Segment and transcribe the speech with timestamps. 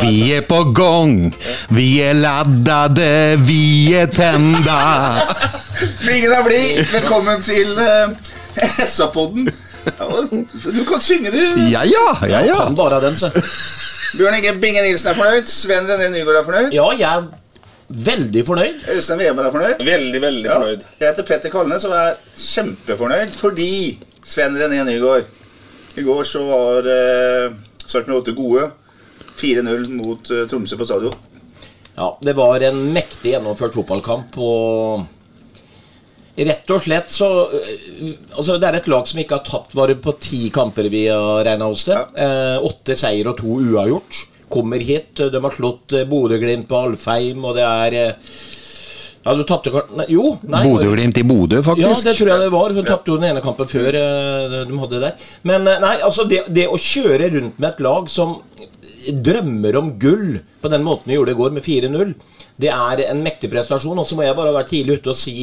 [0.00, 1.34] Vi er på gang,
[1.74, 4.76] vi er laddade, vi er tenda.
[6.10, 6.82] Ingen er blid.
[6.92, 8.12] Velkommen til uh,
[8.86, 9.48] SA-podden.
[10.74, 11.40] Du kan synge, du.
[11.72, 12.56] Ja, ja, ja, ja.
[12.66, 13.30] Kan bare den, så.
[14.18, 15.48] Bjørn Inge Binge Nilsen er fornøyd.
[15.50, 16.72] Sven René Nygaard er fornøyd.
[16.76, 17.28] Ja, jeg er
[18.10, 18.82] veldig fornøyd.
[18.94, 19.86] Øystein Weber er fornøyd.
[19.88, 20.58] Veldig, veldig Ja.
[20.60, 20.86] fornøyd.
[21.00, 23.70] Jeg heter Petter Kalnes og er kjempefornøyd fordi
[24.28, 25.24] Sven René Nygaard
[25.98, 27.56] I går så var uh,
[28.06, 28.68] med 8 gode.
[29.40, 31.14] 4-0 mot eh, Tromsø på stadion.
[31.98, 35.06] Ja, det var en mektig gjennomført fotballkamp, og
[36.38, 39.96] rett og slett så øh, Altså, det er et lag som ikke har tapt vare
[39.98, 41.98] på ti kamper vi har regna hos det.
[42.22, 44.20] Eh, åtte seier og to uavgjort.
[44.48, 45.18] Kommer hit.
[45.18, 48.38] De har slått eh, Bodø-Glimt på Alfheim, og det er eh,
[49.26, 49.72] Ja, du tapte
[50.08, 50.62] Jo, nei.
[50.64, 51.88] Bodø-Glimt i Bodø, faktisk.
[51.88, 52.78] Ja, det tror jeg det var.
[52.78, 55.30] Hun tapte jo den ene kampen før eh, de hadde det der.
[55.50, 58.38] Men eh, nei, altså det, det å kjøre rundt med et lag som
[59.12, 62.14] drømmer om gull på den måten vi gjorde i går, med 4-0,
[62.58, 63.98] det er en mektig prestasjon.
[63.98, 65.38] Og så må jeg bare være tidlig ute og si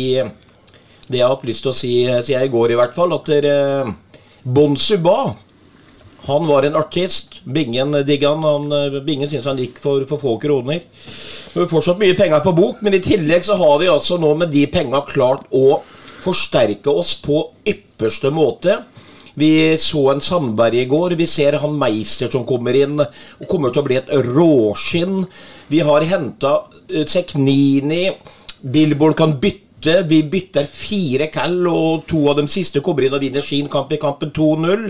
[1.05, 1.93] det jeg har hatt lyst til å si
[2.27, 3.13] siden i går, i hvert fall.
[3.13, 3.55] At dere
[4.45, 5.35] Bon Suba
[6.25, 7.41] han var en artist.
[7.43, 8.71] Bingen digga han.
[8.71, 10.81] eh, Bingen syntes han gikk for, for få kroner.
[11.53, 14.33] Vi har fortsatt mye penger på bok, men i tillegg så har vi altså nå
[14.39, 15.81] med de penga klart å
[16.25, 18.79] forsterke oss på ypperste måte.
[19.35, 19.51] Vi
[19.81, 21.17] så en Sandberg i går.
[21.19, 25.25] Vi ser han Meister som kommer inn og kommer til å bli et råskinn.
[25.71, 26.57] Vi har henta
[27.11, 28.07] Seknini.
[28.61, 29.99] Billboard kan bytte.
[30.09, 33.91] Vi bytter fire call, og to av de siste kommer inn og vinner sin kamp
[33.93, 34.87] i kampen 2-0.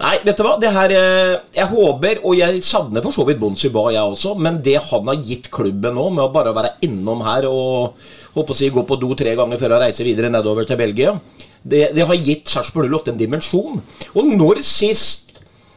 [0.00, 0.54] Nei, vet du hva?
[0.56, 4.32] Det her eh, Jeg håper, og jeg savner for så vidt Bonsi Ba, jeg også,
[4.40, 8.00] men det han har gitt klubben nå, med å bare være innom her og
[8.32, 11.12] håper å si, gå på do tre ganger før han reiser videre nedover til Belgia,
[11.62, 13.82] det, det har gitt Sarpsborg 08 en dimensjon.
[14.14, 15.30] Og når sist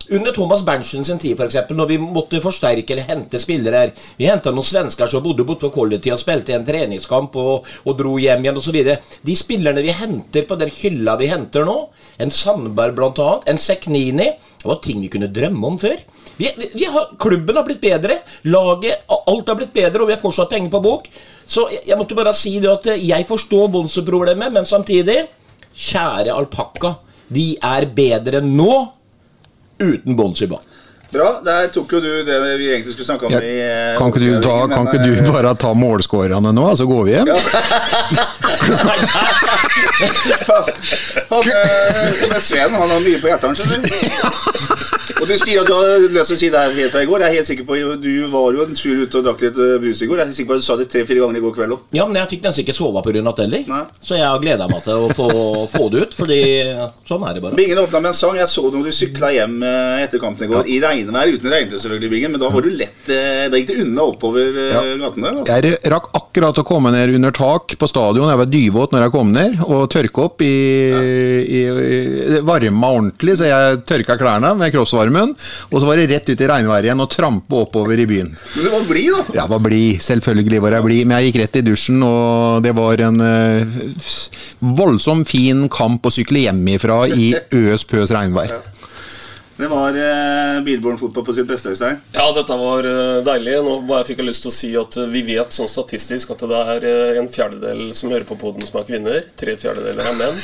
[0.10, 4.28] under Thomas Berntsen sin tid, f.eks., når vi måtte forsterke eller hente spillere her Vi
[4.28, 8.18] henta noen svensker som bodde borte på Quality og spilte en treningskamp og, og dro
[8.20, 8.80] hjem igjen osv.
[9.24, 11.78] De spillerne vi henter på den hylla vi henter nå,
[12.20, 16.02] en Sandberg bl.a., en Seknini Det var ting vi kunne drømme om før.
[16.38, 18.20] Vi, vi, har, klubben har blitt bedre,
[18.50, 21.08] laget Alt har blitt bedre, og vi har fortsatt penger på bok.
[21.46, 25.22] Så jeg, jeg måtte bare si det at jeg forstår Bonse-problemet, men samtidig
[25.74, 26.96] Kjære alpakka,
[27.34, 28.74] de er bedre nå
[29.82, 30.60] uten Bonsiba.
[31.14, 31.42] Bra.
[31.46, 33.34] Der tok jo du det vi egentlig skulle snakke om.
[33.36, 36.54] Ja, i, eh, Kan ikke du, ta, men, kan ikke du eh, bare ta målskårerne
[36.56, 37.28] nå, så går vi hjem?
[41.30, 43.90] Han, eh, Sven han har mye på hjertet, skjønner du.
[45.22, 47.08] Og du sier at du har lyst til å si det her helt fra i
[47.10, 47.24] går.
[47.24, 50.02] Jeg er helt sikker på Du var jo en tur ute og drakk litt brus
[50.04, 50.24] i går.
[50.24, 51.86] Jeg er sikker på at du sa det tre-fire ganger i går kveld òg.
[51.96, 53.14] Ja, men jeg fikk nesten ikke sove pga.
[53.14, 53.64] det heller.
[53.70, 53.84] Nei.
[54.02, 55.30] Så jeg har gleda meg til å få,
[55.72, 56.42] få det ut, fordi
[57.10, 57.60] sånn er det bare.
[57.60, 58.36] Bingen åpna med en sang.
[58.42, 59.58] Jeg så når du sykla hjem
[60.04, 60.70] etter kampen i går.
[60.74, 62.34] I regnvær, uten regntøy selvfølgelig, Bingen.
[62.34, 64.84] Men da var du lett eh, Da gikk det unna oppover ja.
[65.02, 65.40] gaten der.
[65.42, 65.58] Altså.
[65.60, 68.30] Jeg rakk akkurat å komme ned under tak på stadion.
[68.32, 70.54] Jeg var dyvåt når jeg kom ned, og tørke opp i,
[71.44, 75.36] i, i varma ordentlig, så jeg tørka klærne med kroppsvarmen.
[75.72, 78.34] Og så var det rett ut i regnværet igjen og trampe oppover i byen.
[78.34, 79.38] Men du var blid, da.
[79.42, 82.76] Jeg var blid, selvfølgelig var jeg blid, men jeg gikk rett i dusjen, og det
[82.78, 83.80] var en eh,
[84.84, 87.34] voldsom fin kamp å sykle hjem ifra i
[87.64, 88.73] øs pøs regnvær.
[89.56, 92.00] Det var eh, Bilborn fotball på sitt beste, Øystein.
[92.16, 93.60] Ja, dette var eh, deilig.
[93.62, 96.42] Nå bare fikk jeg lyst til å si at eh, vi vet sånn statistisk at
[96.50, 99.20] det er eh, en fjerdedel som hører på poden som er kvinner.
[99.38, 100.40] Tre fjerdedeler er menn.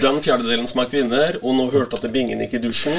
[0.00, 2.96] Den fjerdedelen som er kvinner, og nå hørte at det bingen gikk i dusjen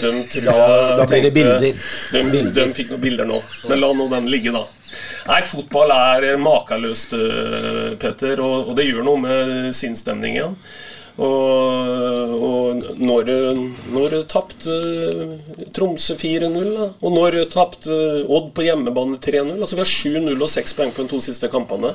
[0.00, 0.54] De Ja,
[0.98, 1.66] da blir det bilder.
[1.66, 3.40] De, de fikk noen bilder nå.
[3.70, 4.62] Men la nå den ligge, da.
[5.26, 10.54] Nei, fotball er eh, makeløst, Peter Petter, og, og det gjør noe med sinnsstemningen.
[11.20, 13.30] Og, og når,
[13.92, 14.76] når tapte
[15.76, 16.70] Tromsø 4-0.
[16.88, 19.56] Og når tapte Odd på hjemmebane 3-0?
[19.58, 19.90] Altså Vi har
[20.30, 21.92] 7-0 og 6 poeng på de to siste kampene.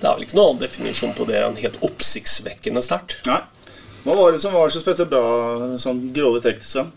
[0.00, 3.20] Det er vel ikke noen annen definisjon på det enn helt oppsiktsvekkende sterkt.
[3.28, 3.40] Nei.
[4.04, 5.22] Hva var det som var så spesielt bra,
[5.80, 6.92] sånn grove trekk, Sven?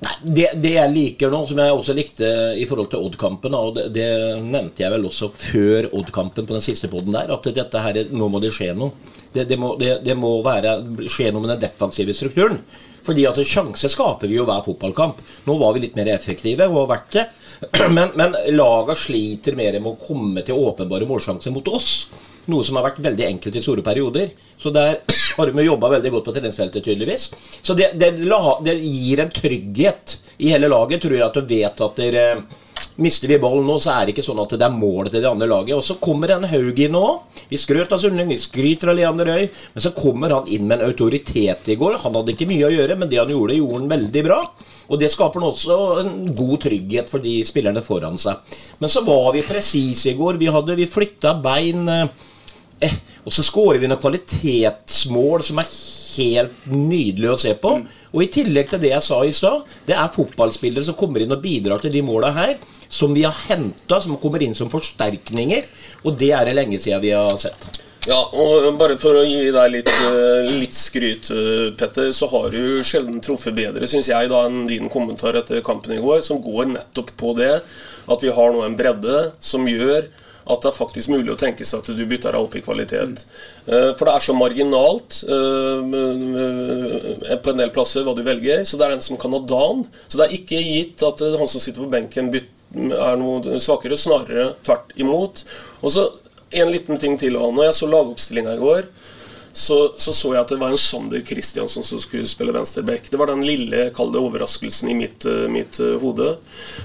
[0.00, 3.74] Nei, det, det jeg liker nå, som jeg også likte i forhold til Odd-kampen, og
[3.76, 4.08] det, det
[4.40, 8.28] nevnte jeg vel også før Odd-kampen på den siste poden der, at dette her, nå
[8.32, 8.96] må det skje noe.
[9.32, 12.58] Det, det, må, det, det må være, skje noe med den defensive strukturen.
[13.06, 15.20] Fordi at sjanse skaper vi jo hver fotballkamp.
[15.46, 17.26] Nå var vi litt mer effektive og har det.
[17.96, 22.06] Men, men laga sliter mer med å komme til åpenbare målsjanser mot oss.
[22.48, 24.30] Noe som har vært veldig enkelt i store perioder.
[24.56, 25.02] Så der
[25.36, 27.28] har vi jobba veldig godt på treningsfeltet, tydeligvis.
[27.60, 28.14] Så det, det,
[28.64, 32.24] det, gir en trygghet i hele laget, tror jeg, at du vet at dere
[33.00, 35.30] Mister vi ballen nå, så er det ikke sånn at det er målet til det
[35.30, 35.76] andre laget.
[35.76, 37.04] Og så kommer en Haug inn nå.
[37.50, 39.46] Vi skrøt av Sundling, vi skryter av Leander Øy.
[39.74, 42.00] Men så kommer han inn med en autoritet i går.
[42.04, 44.40] Han hadde ikke mye å gjøre, men det han gjorde, gjorde han veldig bra.
[44.90, 48.58] Og det skaper også en god trygghet for de spillerne foran seg.
[48.82, 50.40] Men så var vi presise i går.
[50.40, 51.86] Vi, hadde, vi flytta bein.
[51.88, 55.68] Eh, og så skårer vi noen kvalitetsmål som er
[56.16, 57.76] helt nydelig å se på.
[58.12, 61.34] Og i tillegg til det jeg sa i stad, det er fotballspillere som kommer inn
[61.34, 62.56] og bidrar til de måla her,
[62.90, 65.70] som vi har henta, som kommer inn som forsterkninger.
[66.04, 67.70] Og det er det lenge siden vi har sett.
[68.08, 72.48] Ja, og bare for å gi deg litt, eh, litt skryt, eh, Petter, så har
[72.50, 76.40] du sjelden truffet bedre, syns jeg, da, enn din kommentar etter kampen i går, som
[76.40, 77.60] går nettopp på det
[78.08, 80.08] at vi har nå en bredde som gjør
[80.50, 83.24] at det er faktisk mulig å tenke seg at du bytter deg opp i kvalitet.
[83.24, 83.94] Mm.
[83.98, 85.10] For det er så marginalt
[87.44, 89.86] på en del plasser hva du velger, så det er den som kan ha dagen.
[90.08, 94.52] Så det er ikke gitt at han som sitter på benken er noe svakere, snarere
[94.66, 95.44] tvert imot.
[95.82, 96.02] Og så
[96.50, 97.38] en liten ting til.
[97.38, 98.82] Når jeg så lagoppstillinga i går,
[99.52, 103.10] så, så, så jeg at det var en Sander Kristiansen som skulle spille venstreback.
[103.10, 106.36] Det var den lille kall det overraskelsen i mitt, mitt uh, hode.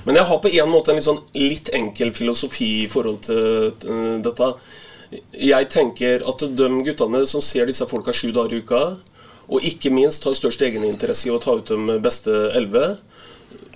[0.05, 3.69] Men jeg har på en måte en litt, sånn, litt enkel filosofi i forhold til
[3.85, 4.51] uh, dette.
[5.37, 8.83] Jeg tenker at de guttene som ser disse folka sju dager i uka,
[9.45, 12.95] og ikke minst har størst egeninteresse i å ta ut de beste elleve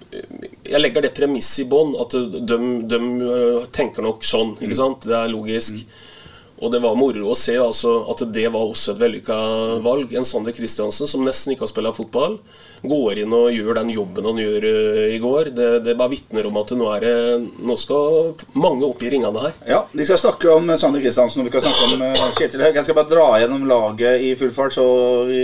[0.09, 2.59] jeg legger det premisset i bånn, at de,
[2.89, 2.99] de,
[3.75, 4.55] tenker nok sånn.
[4.57, 5.05] ikke sant?
[5.05, 5.83] Det er logisk.
[6.59, 9.35] Og det var moro å se altså, at det var også et vellykka
[9.85, 10.11] valg.
[10.17, 12.35] En Sander Kristiansen som nesten ikke har spilt fotball,
[12.83, 15.51] går inn og gjør den jobben han gjør uh, i går.
[15.55, 17.13] Det, det bare vitner om at nå, er det,
[17.63, 19.55] nå skal mange opp i ringene her.
[19.67, 22.79] Ja, Vi skal snakke om Sander Kristiansen og vi skal snakke om uh, Kjetil Haug.
[22.79, 24.87] Jeg skal bare dra gjennom laget i full fart, så
[25.29, 25.43] vi,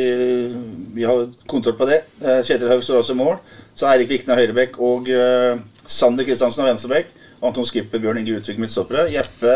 [0.96, 2.04] vi har kontroll på det.
[2.24, 3.40] Uh, Kjetil Haug står også i mål.
[3.76, 5.10] Så Eirik Vikne høyrebekk og
[5.92, 7.10] Sander Kristiansen av venstrebekk.
[7.44, 9.10] Anton Skipper, Bjørn Inge Utvik midtstoppere.
[9.12, 9.56] Jeppe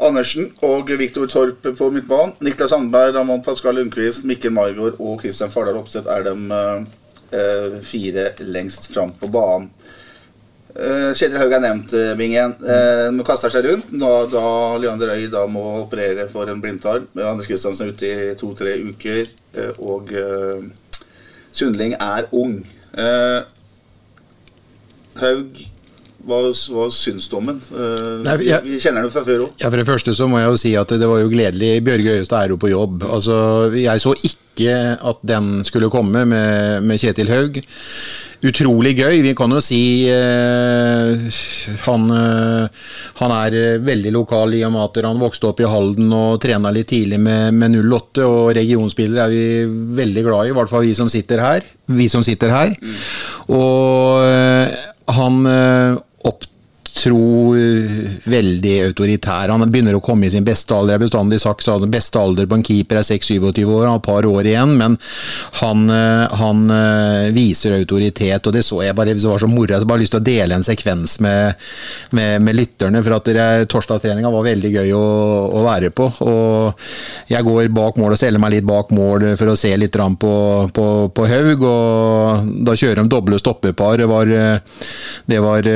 [0.00, 2.32] Andersen og Viktor Torp på midtbanen.
[2.40, 8.30] Niklas Sandberg, Ramón Pascal Lundqvist, Mikkel Maigård og Kristian Fardal Opseth er de uh, fire
[8.40, 9.68] lengst fram på banen.
[10.70, 12.54] Uh, Kjetil Haug er nevnt, Bingen.
[12.64, 14.44] Uh, de kaster seg rundt da, da
[14.80, 17.04] Leander Øy da må operere for en blindtarm.
[17.18, 19.28] Anders Kristiansen er ute i to-tre uker,
[19.84, 20.14] og
[21.52, 22.62] Sundling er ung.
[25.20, 25.60] Haug
[26.26, 27.62] hva, hva syns du om den?
[28.44, 29.56] Jeg, vi kjenner den fra før òg.
[29.60, 31.80] Ja, for det første så må jeg jo si at det var jo gledelig.
[31.86, 33.04] Bjørge Øyestad er jo på jobb.
[33.08, 33.36] Altså,
[33.76, 37.56] jeg så ikke at den skulle komme med, med Kjetil Haug.
[38.44, 39.20] Utrolig gøy.
[39.24, 41.40] Vi kan jo si eh,
[41.84, 42.84] han, uh,
[43.20, 46.72] han, er veldig lokal i og med at han vokste opp i Halden og trena
[46.72, 48.26] litt tidlig med, med 08.
[48.26, 51.66] Og regionspillere er vi veldig glad i, i hvert fall vi som sitter her.
[52.00, 52.76] Vi som sitter her.
[52.76, 53.02] Mm.
[53.56, 55.42] Og han
[57.00, 57.54] opptro
[58.30, 59.48] veldig autoritær.
[59.48, 60.94] Han begynner å komme i sin beste alder.
[60.94, 64.00] Jeg har bestandig sagt at beste alder på en keeper er 6-27 år, han har
[64.00, 64.96] et par år igjen, men
[65.60, 69.72] han, eh, han, eh, viser autoritet, og det så jeg bare det var så moro.
[69.72, 71.54] Jeg bare lyst til å dele en sekvens med,
[72.10, 75.06] med, med lytterne, for at torsdagstreninga var veldig gøy å,
[75.56, 76.10] å, være på.
[76.20, 79.96] Og jeg går bak mål og steller meg litt bak mål for å se litt
[79.96, 80.34] på,
[80.74, 83.98] på, på Haug, og da kjører de doble stoppepar.
[84.00, 84.30] Det var,
[85.30, 85.70] det var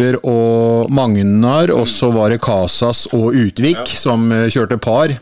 [0.00, 3.98] uh, og Magnar, og så var det Casas og Utvik ja.
[3.98, 5.12] som eh, kjørte par.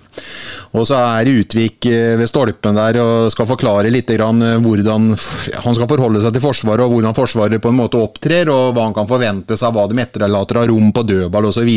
[0.77, 5.77] Og så er Utvik eh, ved stolpen der og skal forklare litt eh, hvordan han
[5.77, 8.97] skal forholde seg til Forsvaret, og hvordan Forsvaret på en måte opptrer, og hva han
[8.97, 11.71] kan forvente seg, hva de etterlater av rom på dødball osv.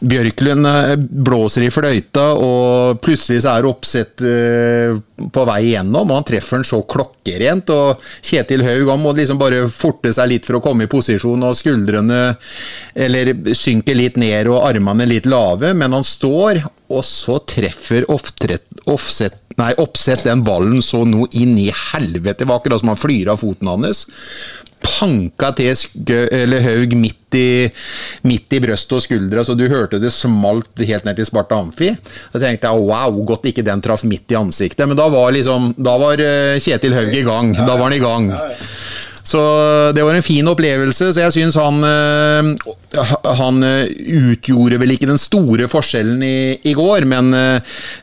[0.00, 6.26] Bjørklund eh, blåser i fløyta, og plutselig så er oppsett på vei igjennom, og han
[6.26, 7.70] treffer den så klokkerent.
[7.74, 11.46] Og Kjetil Haug han må liksom bare forte seg litt for å komme i posisjon,
[11.46, 12.20] og skuldrene
[12.98, 19.36] eller synker litt ned og armene litt lave, men han står, og så treffer offset,
[19.58, 22.44] Nei, oppsett den ballen så noe inn i helvete.
[22.44, 24.04] Det var akkurat som han flyr av foten hans
[24.84, 26.20] panka til skø,
[26.64, 27.68] Haug midt i,
[28.26, 31.90] midt i brøstet og skuldra, så du hørte det smalt helt ned til Sparta Amfi.
[32.32, 34.86] Da tenkte jeg wow, godt ikke den traff midt i ansiktet.
[34.88, 37.52] Men da var liksom, da var eh, Kjetil Haug i gang.
[37.58, 38.30] Da var han i gang.
[39.28, 39.40] Så
[39.94, 41.10] det var en fin opplevelse.
[41.12, 42.52] Så jeg syns han øh,
[43.38, 43.84] Han øh,
[44.32, 46.38] utgjorde vel ikke den store forskjellen i,
[46.70, 47.30] i går, men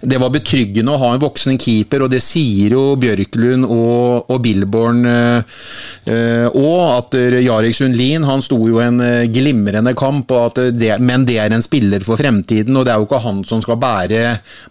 [0.05, 4.41] det var betryggende å ha en voksen keeper, og det sier jo Bjørklund og, og
[4.44, 9.01] Billborn òg, at Jarek Sundlin han sto jo en
[9.34, 10.32] glimrende kamp,
[10.77, 13.63] det, men det er en spiller for fremtiden, og det er jo ikke han som
[13.65, 14.22] skal bære,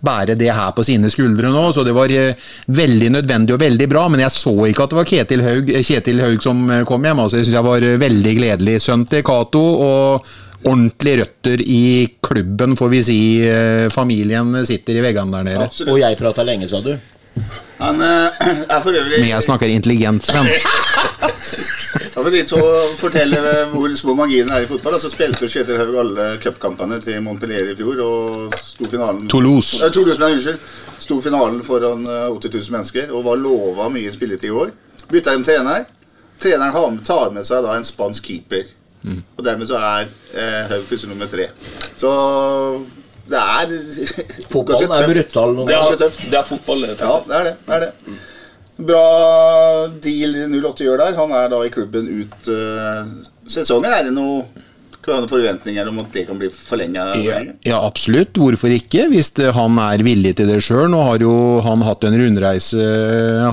[0.04, 2.14] bære det her på sine skuldre nå, så det var
[2.80, 6.22] veldig nødvendig og veldig bra, men jeg så ikke at det var Ketil Haug, Kjetil
[6.22, 7.24] Haug som kom hjem.
[7.24, 8.78] Altså, jeg syns jeg var veldig gledelig.
[8.84, 10.34] Sønn til Cato og
[10.64, 11.82] ordentlige røtter i
[12.24, 13.18] klubben, får vi si.
[13.92, 15.68] Familien sitter i veggene der nede.
[15.88, 16.94] Og jeg prata lenge, sa du?
[17.78, 20.46] Han eh, er for øvrig Men jeg snakker intelligent, Sven.
[22.14, 22.60] Ja, for de to
[22.98, 23.40] fortelle
[23.72, 24.96] hvor små marginene er i fotball.
[25.02, 28.00] Så spilte Kjetil Haug alle cupkampene til Montpellier i fjor.
[28.04, 29.82] Og sto finalen Toulouse.
[29.82, 30.70] Eh, Toulouse, men unnskyld.
[31.04, 34.72] Sto finalen foran eh, 80 000 mennesker og var lova mye spilletid i år.
[35.10, 35.84] Bytta dem trener.
[36.40, 38.64] Treneren har- tar med seg da en spansk keeper.
[39.36, 41.50] Og dermed så er eh, Haug plutselig nummer tre.
[42.00, 42.10] Så
[43.28, 43.74] det er
[44.52, 45.98] Fotballen er brutal Det er,
[46.30, 46.96] det er fotball, det.
[47.00, 47.54] Ja, det er det.
[47.66, 48.18] det, er det.
[48.88, 49.04] Bra
[50.02, 51.16] deal 08 gjør der.
[51.20, 53.12] Han er da i klubben ut uh,
[53.48, 53.92] sesongen.
[53.92, 54.42] Er det noe
[55.04, 57.06] kan du ha forventninger om at det kan bli forlenga?
[57.22, 58.36] Ja, ja, absolutt.
[58.40, 60.88] Hvorfor ikke, hvis det, han er villig til det sjøl.
[60.92, 61.34] Nå har jo
[61.64, 62.88] han hatt en rundreise,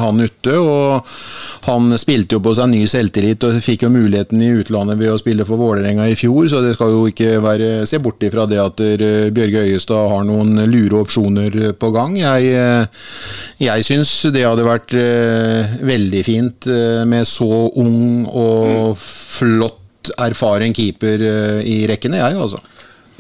[0.02, 0.58] han ute.
[0.58, 1.12] Og
[1.68, 5.20] han spilte jo på seg ny selvtillit og fikk jo muligheten i utlandet ved å
[5.22, 8.62] spille for Vålerenga i fjor, så det skal jo ikke være, se bort ifra det
[8.62, 12.18] at eh, Bjørge Øyestad har noen lure opsjoner på gang.
[12.20, 13.06] Jeg, eh,
[13.62, 19.81] jeg syns det hadde vært eh, veldig fint eh, med så ung og flott
[20.18, 22.62] erfaren keeper eh, i rekkene, jeg, altså.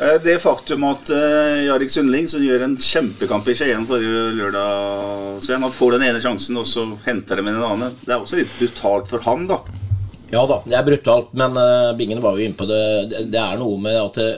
[0.02, 5.42] Eh, Det faktum at uh, Jarek Sundling, som gjør en kjempekamp i Skien forrige lørdag,
[5.46, 8.20] Sven, han får den ene sjansen, og så henter de med den andre, det er
[8.20, 9.62] også litt brutalt for han, da.
[10.32, 12.80] Ja da, det er brutalt, men uh, Bingen var jo inne på det.
[13.28, 14.38] Det, er noe med at eh,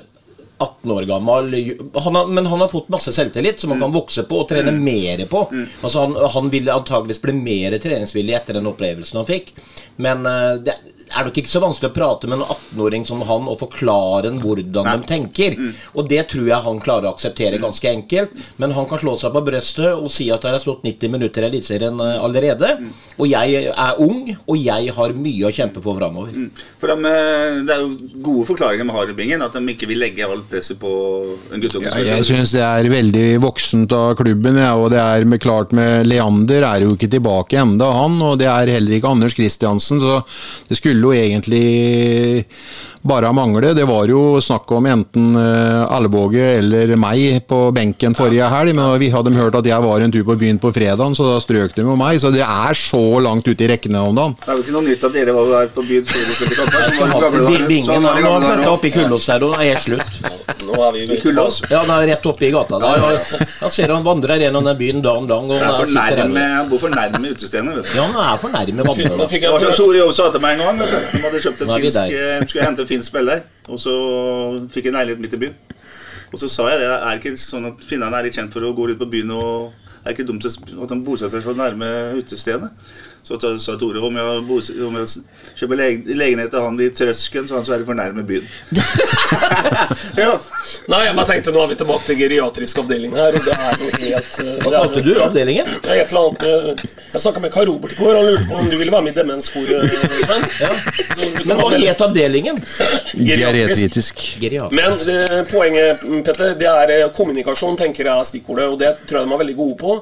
[0.63, 1.53] 18 år gammel
[1.93, 4.73] han har, Men han har fått masse selvtillit som han kan vokse på og trene
[4.73, 5.43] mer på.
[5.83, 9.53] Altså han, han vil antageligvis bli mer treningsvillig etter den opplevelsen han fikk.
[10.01, 10.79] Men uh, det
[11.13, 14.41] er nok ikke så vanskelig å prate med en 18-åring som han og forklare en
[14.43, 15.57] hvordan de tenker.
[15.93, 18.33] Og det tror jeg han klarer å akseptere ganske enkelt.
[18.61, 21.43] Men han kan slå seg på brøstet og si at jeg har slått 90 minutter
[21.43, 22.43] i Eliteserien allerede.
[22.43, 22.91] allerede.
[23.17, 26.33] Og jeg er ung, og jeg har mye å kjempe for framover.
[26.81, 30.25] For de, eh, Det er jo gode forklaringer med Harry-bingen, at de ikke vil legge
[30.25, 31.85] alt presset på en guttunge.
[31.85, 34.57] Ja, jeg syns det er veldig voksent av klubben.
[34.57, 38.19] Ja, og det er med, klart med Leander er jo ikke tilbake enda, han.
[38.21, 40.23] Og det er heller ikke Anders Kristiansen, så
[40.67, 42.45] det skulle egentlig
[43.03, 43.73] bare mangle.
[43.73, 48.95] Det var jo snakk om enten uh, Allvåge eller meg på benken forrige helg, men
[49.01, 51.75] vi hadde hørt at jeg var en tur på byen på fredagen, så da strøk
[51.75, 52.21] de med meg.
[52.23, 54.37] Så det er så langt ute i rekkene om dagen.
[54.39, 57.67] Det er jo ikke noe nytt at dere var der på byen før det.
[57.73, 60.19] Bingen det har gamle flytta opp i Kullås der, og er slutt.
[60.63, 61.59] Nå er vi Kullås.
[61.69, 63.03] Ja, han er rett oppe i gata der.
[63.03, 65.49] Han ser han vandrer gjennom den byen dag om dag.
[65.51, 67.97] Det han bor for nærme utestedene, vet du.
[67.97, 69.27] Ja, han er for nærme vandrerne.
[69.27, 70.81] Det jeg Tore Jobb sa til meg en gang.
[70.83, 71.23] han.
[71.23, 73.93] Hadde kjøpt en Nå finsk, eh, skulle hente finsk spiller, og så
[74.73, 75.61] fikk en leilighet midt i byen.
[76.33, 78.73] Og så sa jeg det, er ikke sånn at finnene er litt kjent for å
[78.73, 79.73] gå ut på byen og
[80.03, 82.71] er ikke dumt at de bosetter seg så nærme utestedene.
[83.23, 84.39] Så sa Tore om jeg,
[84.83, 85.21] om jeg
[85.55, 88.43] kjøper leg legenhet til han i Trøsken, så han så er det for nærme byen.
[90.23, 90.33] ja.
[90.91, 93.37] Nei, jeg bare tenkte nå er vi tilbake til geriatrisk avdeling her.
[93.37, 95.71] Og det er jo helt eh, Hva kalte du avdelingen?
[95.85, 98.17] Det er et eller annet Jeg snakka med Kai Robert i går.
[98.17, 99.97] Han lurte på om du ville være med i demenskoret.
[100.57, 101.47] Sven.
[101.47, 102.59] Men hva het avdelingen?
[103.15, 104.25] Geriatrisk.
[104.43, 104.75] Geriat.
[104.75, 105.17] Men det,
[105.53, 108.67] poenget, Petter, det er eh, kommunikasjon, tenker jeg er stikkordet.
[108.67, 109.97] Og det tror jeg de er veldig gode på.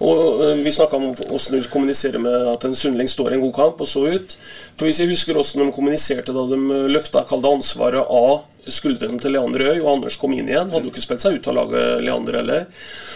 [0.00, 3.54] Og Vi snakka om hvordan de kommuniserer med at en Sundling står i en god
[3.56, 4.36] kamp, og så ut.
[4.76, 9.32] For Hvis jeg husker hvordan de kommuniserte da de løfta kalde ansvaret av skuldrene til
[9.34, 12.02] Leander Øy, og Anders kom inn igjen, hadde jo ikke spilt seg ut av laget
[12.04, 12.66] Leander heller,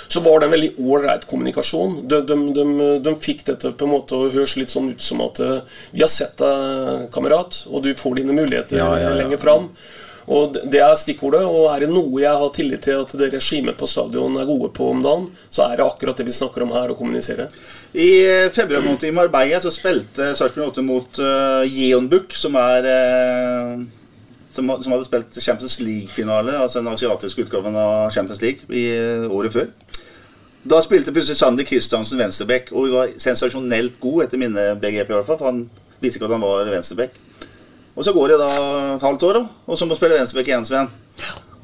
[0.09, 1.99] så var det en veldig ålreit kommunikasjon.
[2.09, 5.21] De, de, de, de fikk dette på en måte å høres litt sånn ut som
[5.25, 5.61] at eh,
[5.93, 9.19] vi har sett deg, kamerat, og du får dine muligheter Ja, ja, ja.
[9.23, 9.71] lenger fram.
[10.27, 11.43] Og Det er stikkordet.
[11.45, 14.71] Og er det noe jeg har tillit til at det regimet på stadion er gode
[14.77, 17.49] på om dagen, så er det akkurat det vi snakker om her, å kommunisere.
[17.95, 22.89] I eh, februar måned i Marbella så spilte Sarpsborg 8 mot uh, Jeonbuk, som er
[22.89, 23.85] uh,
[24.55, 29.29] som, som hadde spilt Champions League-finale, altså den asiatiske utgaven av Champions League, i uh,
[29.35, 29.71] året før.
[30.65, 35.29] Da spilte plutselig Sander Kristiansen venstreback, og var sensasjonelt god etter mine begrep, i hvert
[35.29, 35.67] fall, for han
[36.01, 37.19] visste ikke at han var venstreback.
[37.95, 38.53] Og så går det da
[38.97, 40.91] et halvt år, og så må spille venstreback igjen, Sven.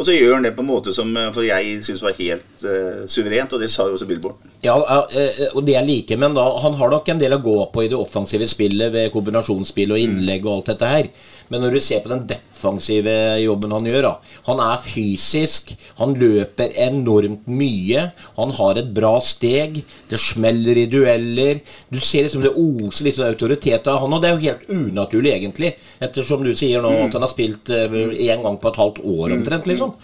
[0.01, 2.63] Og så gjør han det på en måte som eh, for jeg syns var helt
[2.65, 4.39] uh, suverent, og det sa jo også Billboard.
[4.65, 7.43] Ja, ja, eh, og det jeg liker, men da, han har nok en del å
[7.45, 11.11] gå på i det offensive spillet ved kombinasjonsspill og innlegg og alt dette her.
[11.50, 14.12] Men når du ser på den defensive jobben han gjør, da
[14.47, 19.80] Han er fysisk, han løper enormt mye, han har et bra steg,
[20.11, 21.61] det smeller i dueller.
[21.90, 24.71] Du ser liksom det oser litt sånn autoritet av han, og det er jo helt
[24.71, 25.75] unaturlig, egentlig.
[26.00, 29.69] Ettersom du sier nå at han har spilt én gang på et halvt år omtrent,
[29.71, 29.95] liksom.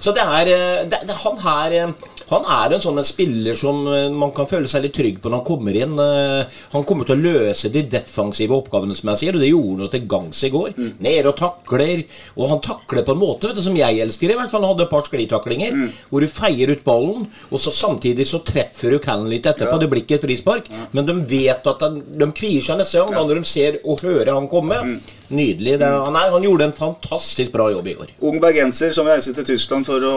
[0.00, 1.92] Så det er, eh, det, det, han her eh,
[2.30, 5.30] Han er en sånn en spiller som eh, man kan føle seg litt trygg på
[5.30, 5.92] når han kommer inn.
[6.02, 9.76] Eh, Han kommer til å løse de defensive oppgavene, som jeg sier, og det gjorde
[9.76, 10.72] han jo til gangs i går.
[11.06, 12.02] Ned og takler.
[12.36, 14.64] Og han takler på en måte du, som jeg elsker, i hvert fall.
[14.66, 15.76] Han hadde et par sklitaklinger
[16.10, 19.78] hvor du feier ut ballen, og så samtidig så treffer du Cannon litt etterpå.
[19.80, 23.14] Det blir ikke et frispark, men de vet at de, de kvier seg neste gang
[23.14, 23.22] ja.
[23.22, 24.82] når de ser og hører han komme.
[25.26, 25.78] Nydelig.
[25.80, 28.12] Det, nei, han gjorde en fantastisk bra jobb i går.
[28.28, 30.16] Ung bergenser som reiste til Tyskland for å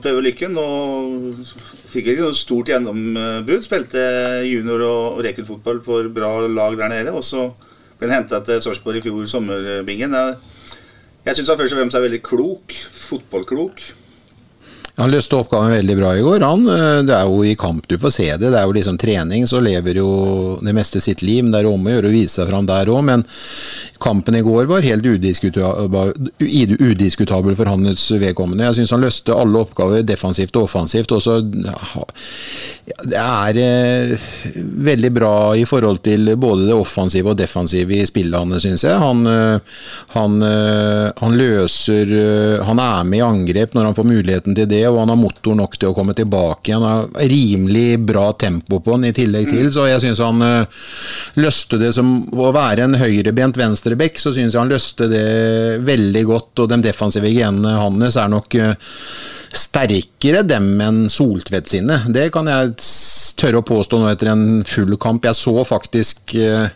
[0.00, 0.56] prøve lykken.
[0.56, 1.42] Og
[1.92, 3.66] fikk ikke noe stort gjennombrudd.
[3.66, 4.06] Spilte
[4.48, 7.12] junior- og rekruttfotball for bra lag der nede.
[7.12, 7.50] Og så
[7.98, 10.16] ble han henta til Sarpsborg i fjor, sommerbingen.
[11.26, 12.76] Jeg syns han først og fremst er veldig klok.
[13.06, 13.82] Fotballklok.
[14.96, 16.40] Han løste oppgaven veldig bra i går.
[16.40, 18.48] Han, eh, det er jo i kamp du får se det.
[18.48, 20.08] Det er jo liksom trening, så lever jo
[20.64, 21.42] det meste sitt liv.
[21.44, 23.02] Men det er om å gjøre å vise seg fram der òg.
[23.04, 23.24] Men
[24.00, 28.64] kampen i går var helt udiskutabel, udiskutabel for hans vedkommende.
[28.70, 31.12] Jeg syns han løste alle oppgaver defensivt og offensivt.
[31.12, 31.76] Og så ja,
[33.04, 34.26] Det er eh,
[34.88, 38.96] veldig bra i forhold til både det offensive og defensive i spillet hans, syns jeg.
[38.96, 39.76] Han, eh,
[40.16, 40.40] han,
[41.20, 42.08] han løser
[42.64, 45.56] Han er med i angrep når han får muligheten til det, og han har motor
[45.58, 46.84] nok til å komme tilbake igjen.
[46.84, 50.82] Han har rimelig bra tempo på han i tillegg til, så jeg syns han eh,
[51.42, 55.26] løste det som å være en høyrebent venstrebekk, så syns jeg han løste det
[55.86, 58.76] veldig godt, og de defensive genene hans er nok eh,
[59.56, 62.00] sterkere dem enn Soltvedt sine.
[62.12, 62.74] Det kan jeg
[63.40, 65.26] tørre å påstå nå etter en full kamp.
[65.26, 66.68] Jeg så faktisk eh,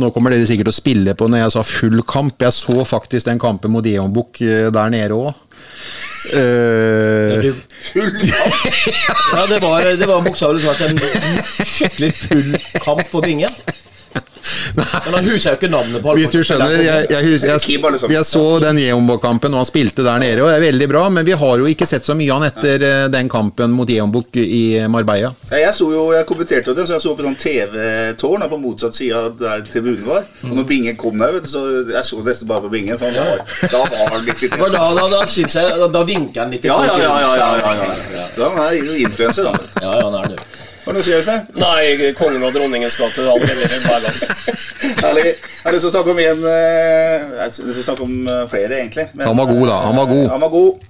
[0.00, 2.40] nå kommer dere sikkert til å spille på når jeg sa full kamp.
[2.40, 5.32] Jeg så faktisk den kampen mot Eonbukk eh, der nede òg.
[9.32, 12.52] Ja, det var, det var bokstavelig talt en skikkelig full
[12.84, 13.50] kamp på bingen.
[14.74, 18.26] Men han husker jo ikke navnet på Hvis du skjønner, jeg, jeg, jeg, jeg, jeg
[18.26, 21.36] så den Jeonbukk-kampen, og han spilte der nede, og det er veldig bra, men vi
[21.38, 25.32] har jo ikke sett så mye han etter eh, den kampen mot Jeonbukk i Marbella.
[25.52, 29.22] Jeg, så jo, jeg kommenterte det, så jeg så på sånn TV-tårn på motsatt side
[29.40, 30.26] der tribunen var.
[30.48, 32.98] Og når Bingen kom der, vet du, så jeg så nesten bare på Bingen.
[33.00, 36.54] For han var, da var han litt da, da, da, jeg, da, da vinka han
[36.54, 37.14] litt Ja, ja, ja.
[37.22, 38.26] ja, ja, ja, ja.
[38.36, 39.72] Da han er jo influenser, da.
[39.82, 40.61] Ja, ja, han er det.
[40.82, 41.44] Det du sier, Øystein?
[41.62, 43.22] Nei, kongen og dronningens gate.
[43.22, 44.16] Hver gang.
[45.02, 45.28] Herlig.
[45.30, 48.06] Jeg har lyst til å snakke om en eh, Jeg har lyst til å snakke
[48.08, 49.08] om eh, flere, egentlig.
[49.14, 49.76] Men, Han var god, da.
[49.86, 50.24] Han var god.
[50.24, 50.88] eh, Han var god.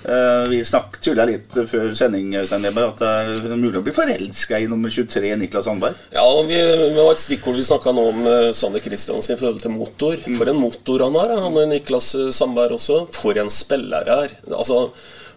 [0.00, 0.62] Uh, vi
[1.04, 3.08] tulla litt før sending Øystein at det
[3.52, 5.98] er mulig å bli forelska i nummer 23, Niklas Sandberg.
[6.16, 9.60] Ja, vi, vi har et stikkord vi snakka nå om uh, Sander Kristiansen i forhold
[9.60, 10.16] til motor.
[10.24, 11.36] For en motor han er.
[11.44, 13.02] Han er Niklas eh, Sandberg også.
[13.12, 14.34] For en spiller er.
[14.48, 14.86] Altså,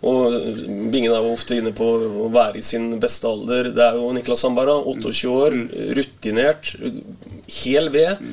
[0.03, 0.35] og
[0.91, 1.85] Bingen er jo ofte inne på
[2.25, 3.71] å være i sin beste alder.
[3.75, 5.55] Det er jo Niklas Sandberg, 28 år,
[5.97, 6.73] rutinert,
[7.63, 8.23] hel ved.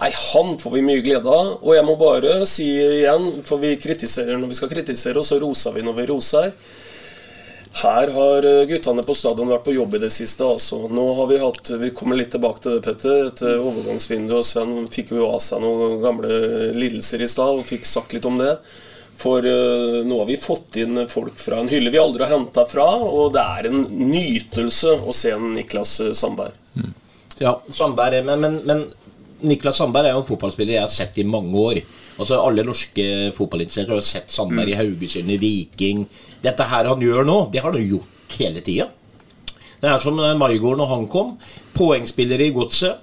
[0.00, 1.56] Nei, han får vi mye glede av.
[1.60, 5.40] Og jeg må bare si igjen, for vi kritiserer når vi skal kritisere, og så
[5.42, 6.54] roser vi når vi roser.
[7.80, 10.42] Her har eh, guttene på stadion vært på jobb i det siste.
[10.42, 10.88] altså.
[10.90, 13.28] Nå har Vi hatt, vi kommer litt tilbake til det, Petter.
[13.28, 14.36] Et overgangsvinduet overgangsvindu.
[14.40, 16.40] og Sven fikk jo av seg noen gamle
[16.74, 18.56] lidelser i stad og fikk sagt litt om det.
[19.20, 22.64] For eh, nå har vi fått inn folk fra en hylle vi aldri har henta
[22.68, 22.88] fra.
[23.04, 26.56] Og det er en nytelse å se en Niklas Sandberg.
[26.74, 26.96] Sandberg.
[27.40, 28.84] Ja, Sandberg, men, men, men
[29.40, 31.82] Niklas Sandberg er jo en fotballspiller jeg har sett i mange år.
[32.20, 33.04] Altså Alle norske
[33.36, 36.04] fotballinteresserte har sett Sandberg i Haugesund, i Viking.
[36.44, 38.90] Dette her han gjør nå, det har han gjort hele tida.
[39.80, 41.32] Det er som Maigården og han kom.
[41.76, 43.00] Poengspillere i Godset.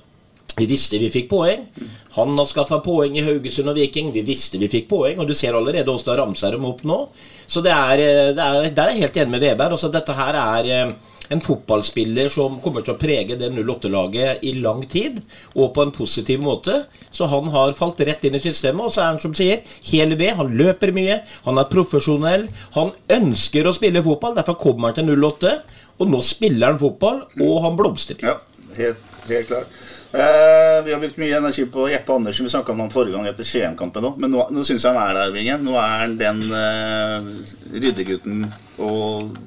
[0.57, 1.67] Vi visste vi fikk poeng.
[2.15, 4.09] Han har skaffa poeng i Haugesund og Viking.
[4.15, 7.03] Vi visste vi fikk poeng, og du ser allerede åssen det ramser dem opp nå.
[7.45, 9.75] Så det er, eh, det er, der er jeg helt enig med Veberg.
[9.77, 10.93] Altså, dette her er eh,
[11.29, 15.19] en fotballspiller som kommer til å prege det 08-laget i lang tid,
[15.53, 16.79] og på en positiv måte.
[17.11, 20.15] Så han har falt rett inn i systemet, og så er han som sier hel
[20.17, 20.33] ved.
[20.39, 22.47] Han løper mye, han er profesjonell,
[22.79, 25.53] han ønsker å spille fotball, derfor kommer han til 08.
[26.01, 28.25] Og nå spiller han fotball, og han blomstrer.
[28.25, 28.39] Ja,
[28.77, 29.85] helt, helt klart.
[30.17, 32.45] Eh, vi har brukt mye energi på Jeppe Andersen.
[32.47, 34.15] Vi snakka om han forrige gang etter Skien-kampen òg.
[34.23, 35.61] Men nå, nå syns jeg han er der, Vingen.
[35.67, 37.29] Nå er han den eh,
[37.77, 38.47] ryddegutten
[38.81, 39.37] og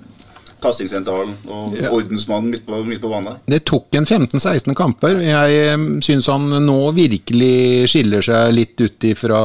[0.61, 1.89] pasningssentralen og Ja.
[1.97, 3.39] ordensmannen midt på, midt på banen der.
[3.49, 5.17] Det tok en 15-16 kamper.
[5.25, 9.41] Jeg syns han nå virkelig skiller seg litt ut ifra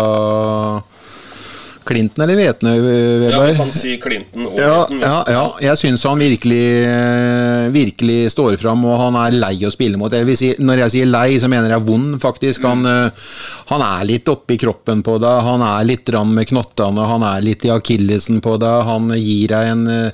[1.85, 2.75] Clinton eller Vetnøy,
[3.29, 5.01] Ja, vi kan si Clinton og Ja, Clinton.
[5.05, 9.71] ja, ja, jeg syns han virkelig, eh, virkelig står fram, og han er lei å
[9.73, 10.11] spille mot.
[10.11, 12.63] Jeg si, når jeg sier lei, så mener jeg vond, faktisk.
[12.67, 13.09] Han, eh,
[13.71, 17.41] han er litt oppi kroppen på deg, han er litt rann med knottene, han er
[17.45, 20.11] litt i akillesen på deg, han gir deg en, eh,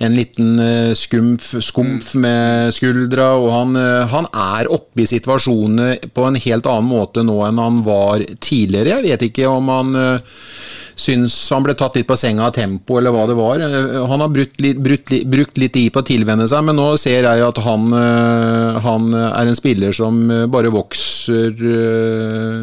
[0.00, 6.12] en liten eh, skumf, skumf med skuldra, og han, eh, han er oppe i situasjonene
[6.14, 8.98] på en helt annen måte nå enn han var tidligere.
[9.00, 10.18] Jeg vet ikke om han eh,
[11.00, 13.62] syns han ble tatt litt på senga av tempo, eller hva det var.
[13.64, 16.88] Eh, Han har brukt litt, brukt, brukt litt tid på å tilvenne seg, men nå
[17.00, 21.56] ser jeg at han, eh, han er en spiller som eh, bare vokser,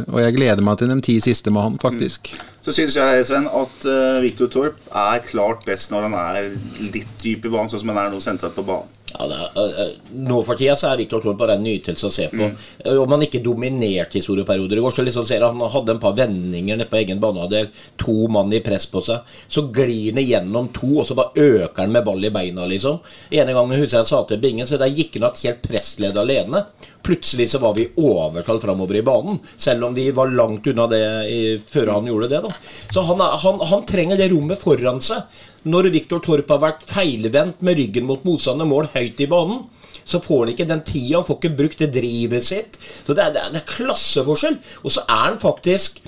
[0.07, 2.31] og jeg gleder meg til de ti siste med han, faktisk.
[2.65, 3.85] Så syns jeg Sven, at
[4.23, 6.51] Victor Viktor Torp er klart best når han er
[6.93, 8.93] litt dyp i banen, sånn som han er nå sentralt på banen.
[9.17, 9.93] Ja, er, øh, øh,
[10.27, 12.49] nå for tida så er Viktor Thorn bare en nytelse å se på.
[12.49, 12.57] Mm.
[12.85, 15.95] Øh, Om han ikke dominerte i store perioder i går, så liksom ser han hadde
[15.95, 17.71] en par vendinger nede på egen banehalvdel.
[18.03, 19.25] To mann i press på seg.
[19.47, 22.99] Så glir han igjennom to, og så bare øker han med ball i beina, liksom.
[23.31, 26.65] Ene gangen husker jeg sa til Bingen, så der gikk han at helt pressledd alene.
[27.07, 30.87] Plutselig så var vi overtalt overtall framover i banen, selv om vi var langt unna
[30.87, 32.41] det i, før han gjorde det.
[32.43, 32.51] da.
[32.93, 35.23] Så han, er, han, han trenger det rommet foran seg.
[35.65, 39.65] Når Viktor Torp har vært feilvendt med ryggen mot motstander mål høyt i banen,
[40.07, 42.77] så får han ikke den tida, han får ikke brukt det drivet sitt.
[43.03, 44.61] Så det er, det er, det er klasseforskjell.
[44.85, 45.99] Og så er han faktisk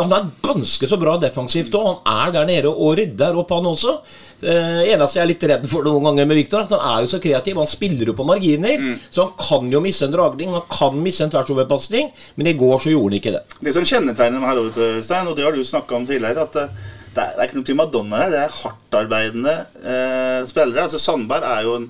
[0.00, 1.88] han er ganske så bra defensivt òg.
[2.06, 3.92] Han er der nede og rydder opp, han også.
[4.40, 7.10] Eh, eneste jeg er litt redd for noen ganger med Viktor, at han er jo
[7.12, 7.60] så kreativ.
[7.60, 8.80] Han spiller jo på marginer.
[9.12, 12.08] Så han kan jo miste en dragning, han kan miste en tversoverpasning.
[12.40, 13.44] Men i går så gjorde han ikke det.
[13.60, 16.58] Det som kjennetegner meg her, vet Stein, og det har du snakka om tidligere, at
[16.62, 18.32] eh, det er, ikke noen primadonnaer her.
[18.32, 20.86] Det er hardtarbeidende eh, spillere.
[20.86, 21.88] Altså Sandberg er jo en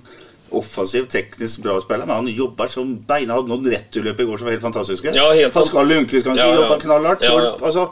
[0.53, 4.49] offensiv, teknisk bra spiller, men han jobber som beina hadde noen returløp i går som
[4.49, 5.15] var helt fantastiske.
[5.17, 6.65] Ja, helt Pascal Lundqvist kanskje Ja, ja.
[6.65, 7.25] jobber knallhardt.
[7.25, 7.55] Ja, ja.
[7.63, 7.87] Altså,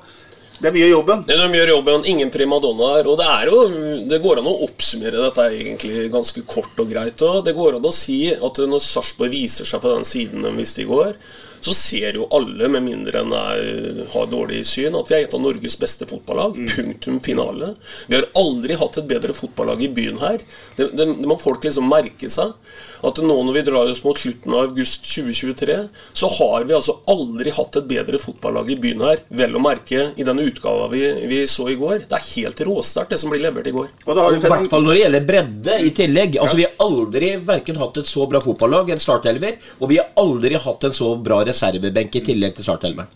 [0.60, 1.22] det er mye jobben.
[1.24, 3.06] Det er mye jobben, ingen primadonnaer.
[3.08, 3.62] Og det er jo,
[4.10, 7.22] det går an å oppsummere dette egentlig ganske kort og greit.
[7.24, 10.52] Og det går an å si at når Sarpsborg viser seg fra den siden de
[10.58, 11.14] visste i går,
[11.60, 15.34] så ser jo alle, med mindre enn jeg har dårlig syn, at vi er et
[15.36, 16.56] av Norges beste fotballag.
[16.76, 17.74] Punktum finale.
[18.08, 20.40] Vi har aldri hatt et bedre fotballag i byen her.
[20.76, 22.56] Det, det, det må folk liksom merke seg.
[23.06, 25.76] At nå når vi drar oss mot slutten av august 2023,
[26.16, 29.22] så har vi altså aldri hatt et bedre fotballag i byen her.
[29.40, 32.04] Vel å merke i den utgava vi, vi så i går.
[32.10, 33.88] Det er helt råsterkt, det som blir levert i går.
[34.04, 36.40] Og da har Og I hvert fall når det gjelder bredde i tillegg.
[36.42, 40.12] Altså Vi har aldri verken hatt et så bra fotballag, en startelver, og vi har
[40.20, 43.10] aldri hatt en så bra reservebenk i tillegg til startelveren.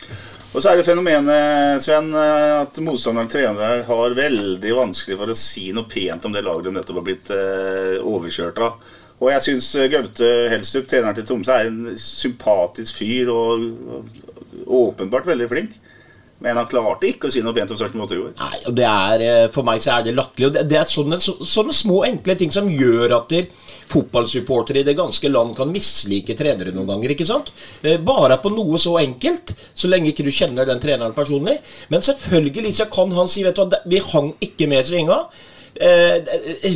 [0.55, 5.73] Og så er det fenomenet, Sven, at motstanderen trener har veldig vanskelig for å si
[5.75, 8.93] noe pent om det laget de nettopp har blitt eh, overkjørt av.
[9.19, 13.67] Og jeg syns Gaute Helstrup, treneren til Tromsø, er en sympatisk fyr og,
[14.65, 15.75] åpenbart veldig flink.
[16.45, 18.33] Men han klarte ikke å si noe pent om Sarpsborg 8 i går.
[18.41, 20.69] Nei, og det er, eh, For meg så er det latterlig.
[20.69, 23.47] det er sånne, sånne små, enkle ting som gjør at der
[23.95, 27.15] fotballsupportere i det ganske land kan mislike trenere noen ganger.
[27.15, 27.53] ikke sant?
[27.83, 31.59] Eh, Bare på noe så enkelt, så lenge ikke du kjenner den treneren personlig.
[31.89, 35.21] Men selvfølgelig så kan han si vet du hva, vi hang ikke med i svinga.
[35.75, 36.21] Eh,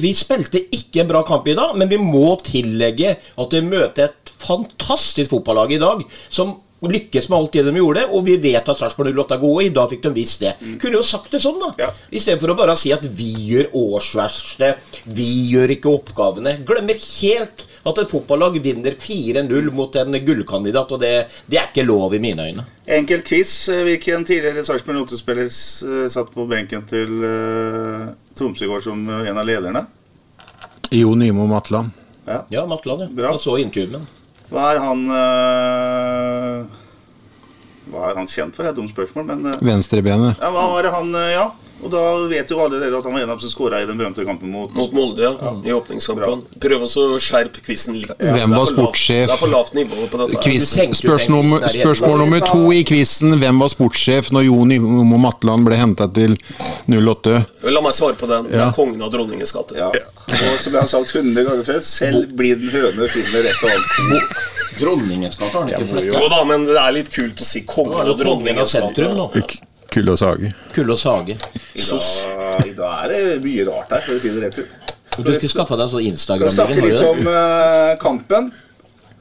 [0.02, 4.08] vi spilte ikke en bra kamp i dag, men vi må tillegge at vi møter
[4.08, 6.02] et fantastisk fotballag i dag.
[6.30, 9.64] som lykkes med alt det de gjorde, og vi vet at Sarpsborg 08 er gode.
[9.66, 10.52] I dag fikk de visst det.
[10.78, 11.72] Kunne jo sagt det sånn, da.
[11.80, 11.88] Ja.
[12.14, 14.74] Istedenfor å bare si at vi gjør årsverste,
[15.18, 16.58] vi gjør ikke oppgavene.
[16.68, 21.12] Glemmer helt at et fotballag vinner 4-0 mot en gullkandidat, og det,
[21.50, 22.66] det er ikke lov i mine øyne.
[22.98, 23.52] Enkel quiz.
[23.72, 28.06] eh, Hvilken tidligere Sarpsborg 8-spiller eh, satt på benken til uh,
[28.38, 29.86] Tromsø i går som en av lederne?
[30.94, 31.90] Jo Nymo Matland.
[32.28, 33.08] Ja, Matland, ja.
[33.12, 33.32] Bra.
[33.32, 34.17] Jeg så intervjuet med ham.
[34.48, 36.62] Hva er han øh,
[37.92, 38.64] Hva er han kjent for?
[38.64, 40.38] Det er et dumt spørsmål, men eh, Venstrebenet.
[40.40, 41.46] ja, hva var det han eh, Ja.
[41.78, 43.86] Og da vet jo alle dere at han var en av dem som skåra i
[43.86, 45.52] den berømte kampen mot Mot Molde, ja.
[45.62, 46.40] I åpningskampen.
[46.60, 48.10] Prøv å skjerpe quizen litt.
[48.18, 49.28] Hvem var sportssjef?
[49.30, 50.40] Det er for lavt nivå på dette.
[50.42, 50.66] Quiz,
[50.98, 53.36] spørsmål, nummer- spørsmål nummer to i quizen.
[53.38, 54.74] Hvem var sportssjef når Jon
[55.06, 56.34] Mo Matland ble henta til
[56.88, 57.46] 08?
[57.62, 58.50] La meg svare på den.
[58.50, 59.78] Det er kongen av dronningens gate.
[59.78, 59.88] Ja.
[59.88, 64.44] Og som jeg har sagt 100 ganger før, selv blind høne finner rett og alt.
[64.78, 66.04] Dronningens gate har han ikke fått.
[66.10, 69.58] Jo da, men det er litt kult å si kongen av dronningens gate.
[69.88, 69.94] Nå.
[69.94, 70.52] K- Kulle og Sage.
[70.74, 71.36] Kulde og Sage.
[71.74, 74.68] I dag, I dag er det mye rart her, for å si det rett ut.
[75.18, 78.52] Du skal skaffe deg sånn Skal vi snakke litt om uh, kampen.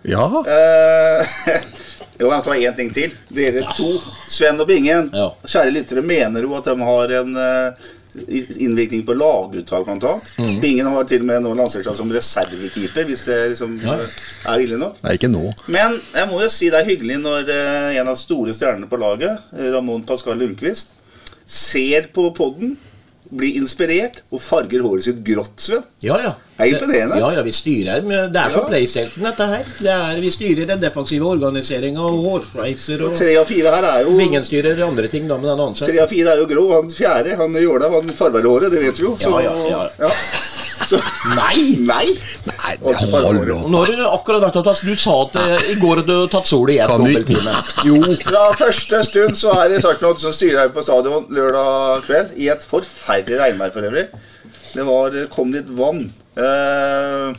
[0.06, 0.28] Ja.
[0.46, 1.24] Uh,
[2.20, 3.16] jo, jeg tar én ting til.
[3.34, 3.88] Dere to,
[4.30, 5.32] Sven og Bingen, Ja.
[5.48, 7.88] kjære lyttere, mener jo at de har en eh,
[8.28, 10.32] innvirkning på laguttak, blant annet.
[10.40, 10.60] Mm.
[10.62, 13.98] Bingen har til og med nå lansert seg som reservekeeper, hvis det liksom Ja.
[14.54, 14.98] er ille nok.
[15.04, 15.54] Nei, ikke nå.
[15.68, 19.00] Men jeg må jo si det er hyggelig når eh, en av store stjernene på
[19.00, 20.90] laget, eh, Ramón Pascal Lundqvist,
[21.46, 22.78] ser på podden,
[23.32, 25.84] blir inspirert og farger håret sitt grått, Sven.
[26.04, 26.34] Ja, ja.
[26.58, 27.18] Det er imponerende.
[27.22, 28.02] Ja, ja, vi styrer.
[28.08, 28.68] Det er som Ja.
[28.72, 29.64] PlayStation, dette her.
[29.80, 34.02] Det er, vi styrer den defensive organiseringa og hårsveiser og Tre av fire her er
[34.08, 35.92] jo Vingen styrer andre ting, da, med den seg.
[35.92, 36.66] Tre av fire er jo grå.
[36.74, 39.16] Han fjerde, han Jåla, han farger håret, det vet vi jo.
[39.22, 40.10] Så, Ja, ja, ja.
[40.10, 40.37] Så,
[41.36, 41.76] Nei!
[41.84, 42.06] nei!
[42.48, 43.66] Nei, hold opp.
[43.72, 46.32] Nå har du akkurat vært og tatt Du sa at eh, i går hadde du
[46.32, 47.56] tatt sol i ett dobbelttime.
[47.88, 52.34] Jo, fra første stund så er det Sarpsborg som styrer her på stadion lørdag kveld.
[52.40, 54.08] I et forferdelig regnvær for øvrig.
[54.72, 56.08] Det var, kom litt vann.
[56.38, 57.34] Uh,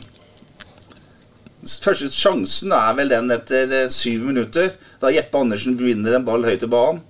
[1.63, 6.45] første sjansen er vel den etter eh, syv minutter, da Jeppe Andersen vinner en ball
[6.47, 7.03] høyt i banen.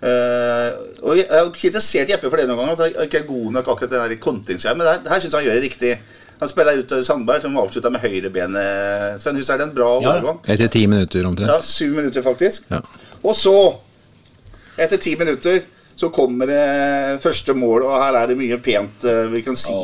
[0.00, 0.70] Uh,
[1.04, 3.74] og jeg har kritisert Jeppe for det noen ganger, at han ikke er god nok
[3.74, 4.56] akkurat den i.
[4.72, 5.92] Men det her syns jeg han gjør det riktig.
[6.40, 9.20] Han spiller ut til Sandberg, som avslutta med høyrebenet.
[9.20, 10.14] Sven Hus er det en bra Ja, ja.
[10.18, 10.38] overgang.
[10.48, 11.50] Etter ti minutter omtrent.
[11.52, 12.64] Ja, syv minutter faktisk.
[12.72, 12.80] Ja.
[13.22, 13.54] Og så,
[14.80, 15.60] etter ti minutter,
[16.00, 19.74] så kommer det første mål, og her er det mye pent eh, vi kan si.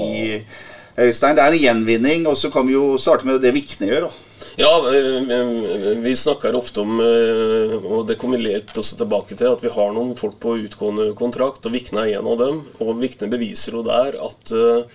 [0.96, 4.06] Øystein, det er en gjenvinning, og så kan vi jo starte med det Vikne gjør.
[4.08, 4.22] da.
[4.56, 9.60] Ja, eh, vi snakker ofte om, eh, og det kommer litt også tilbake til, at
[9.60, 12.62] vi har noen folk på utgående kontrakt, og Vikne er en av dem.
[12.80, 14.88] Og Vikne beviser jo der at eh,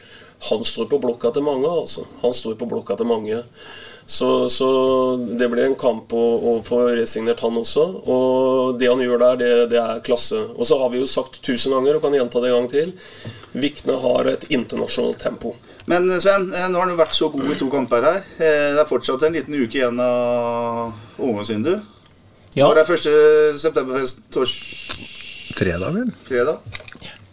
[0.49, 2.05] han står på blokka til mange, altså.
[2.23, 3.43] Han står på blokka til mange.
[4.11, 4.67] Så, så
[5.39, 7.83] det blir en kamp å, å få resignert han også.
[8.11, 10.39] Og det han gjør der, det, det er klasse.
[10.57, 12.91] Og så har vi jo sagt tusen ganger, og kan gjenta det en gang til,
[13.53, 15.53] Vikne har et internasjonalt tempo.
[15.91, 18.19] Men Sven, eh, nå har han jo vært så god i to kamper her.
[18.39, 21.87] Eh, Det er fortsatt en liten uke igjen av overgangsvinduet.
[22.57, 22.67] Ja.
[22.67, 23.59] Når er 1.
[23.61, 24.25] september, forresten?
[24.33, 24.57] Tors...
[25.55, 26.11] Fredag, vel?
[26.27, 26.59] Fredag?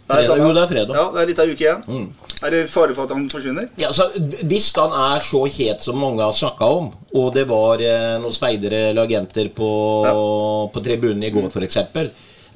[0.07, 0.95] Fredag, samme- jo, det er fredag.
[0.95, 2.09] Ja, det er litt av en uke igjen.
[2.39, 3.67] Er det fare for at han forsvinner?
[3.81, 4.05] Ja, altså,
[4.47, 8.35] Hvis han er så het som mange har snakka om, og det var eh, noen
[8.35, 9.69] speidere eller agenter på,
[10.73, 11.79] på tribunen i går f.eks.,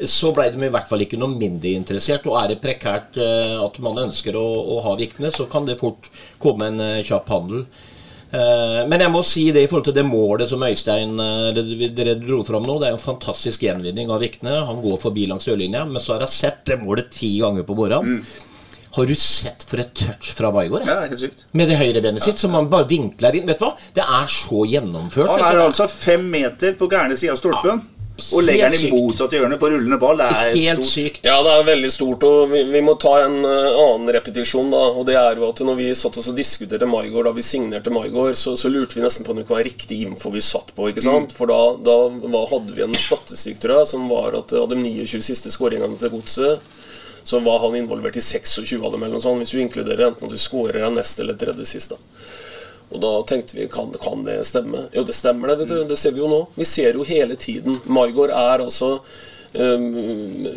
[0.09, 2.23] så ble de i hvert fall ikke noe mindre interessert.
[2.27, 5.77] Og er det prekært eh, at man ønsker å, å ha Vikne, så kan det
[5.81, 6.07] fort
[6.41, 7.65] komme en eh, kjapp handel.
[8.33, 11.59] Eh, Men jeg må si det i forhold til det målet som Øystein eh,
[11.93, 12.79] dere dro fram nå.
[12.81, 14.55] Det er en fantastisk gjenvinning av Vikne.
[14.71, 17.77] Han går forbi langs dørlinja, men så har jeg sett det målet ti ganger på
[17.77, 18.23] morgenen.
[18.93, 20.83] Har du sett for et touch fra Maigård?
[20.85, 21.47] Ja, helt sykt.
[21.57, 23.47] Med det høyrebenet sitt, som han bare vinkler inn.
[23.49, 23.73] Vet du hva?
[23.95, 25.31] Det er så gjennomført.
[25.33, 27.81] Han er altså fem meter på gærne sida av stolpen.
[28.13, 30.19] Og legger den i motsatt hjørne på rullende ball.
[30.21, 30.91] Det er Helt stort.
[30.91, 31.23] sykt.
[31.25, 34.69] Ja, det er veldig stort, og vi, vi må ta en uh, annen repetisjon.
[34.69, 37.45] da, og det er jo at når vi satt oss og diskuterte Maigård, da vi
[37.45, 40.45] signerte Maigård, så, så lurte vi nesten på om det kunne være riktig info vi
[40.45, 40.91] satt på.
[40.93, 41.33] ikke sant?
[41.33, 41.97] For da, da
[42.53, 46.13] hadde vi en statistikk tror jeg, som var at av de 29 siste skåringene til
[46.13, 46.61] Godset,
[47.23, 50.27] så var han involvert i 26 av dem, eller noe sånt, hvis du inkluderer enten
[50.27, 51.95] at du skårer en neste eller tredje sist.
[51.95, 52.29] da.
[52.93, 54.87] Og da tenkte vi kan, kan det stemme?
[54.93, 55.55] Jo, det stemmer, det.
[55.63, 56.41] vet du, Det ser vi jo nå.
[56.55, 57.79] Vi ser jo hele tiden.
[57.85, 58.99] Maigård er altså
[59.53, 60.47] um,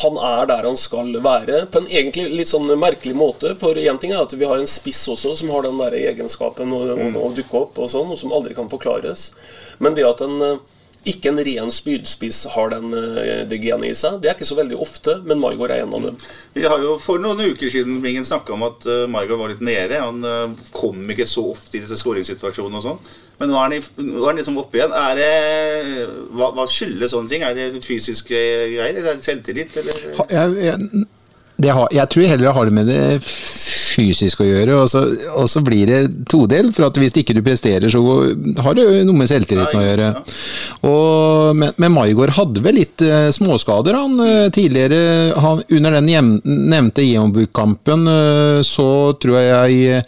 [0.00, 3.52] Han er der han skal være, på en egentlig litt sånn merkelig måte.
[3.60, 6.72] For én ting er at vi har en spiss også som har den der egenskapen
[6.72, 9.32] å, å, å dukke opp, og sånn, og som aldri kan forklares.
[9.84, 10.38] Men det at en
[11.08, 14.56] ikke en ren spydspiss har den, eh, det genet i seg, det er ikke så
[14.56, 16.16] veldig ofte, men Margot er en av dem.
[16.54, 19.60] Vi har jo For noen uker siden Bingen snakka om at uh, Margot var litt
[19.64, 20.00] nede.
[20.00, 23.00] Han eh, kom ikke så ofte i disse skåringssituasjonene og sånn.
[23.40, 24.94] Men nå er han, i, nå er han liksom oppe igjen.
[24.96, 27.44] Er det, hva, hva skyldes sånne ting?
[27.44, 29.76] Er det fysiske greier, eller er det selvtillit?
[29.82, 30.04] Eller?
[30.30, 31.06] Jeg, jeg,
[31.64, 33.02] det har, jeg tror heller jeg har det med det
[33.94, 35.04] fysisk å gjøre, og så,
[35.38, 36.72] og så blir det todel.
[36.74, 38.02] For at hvis ikke du presterer, så
[38.64, 40.10] har det noe med selvtilliten å gjøre.
[40.90, 45.32] Og, men, men Maigård hadde vel litt uh, småskader han uh, tidligere.
[45.40, 48.88] Han, under den hjem, nevnte Jeonbuk-kampen uh, så
[49.22, 50.04] tror jeg jeg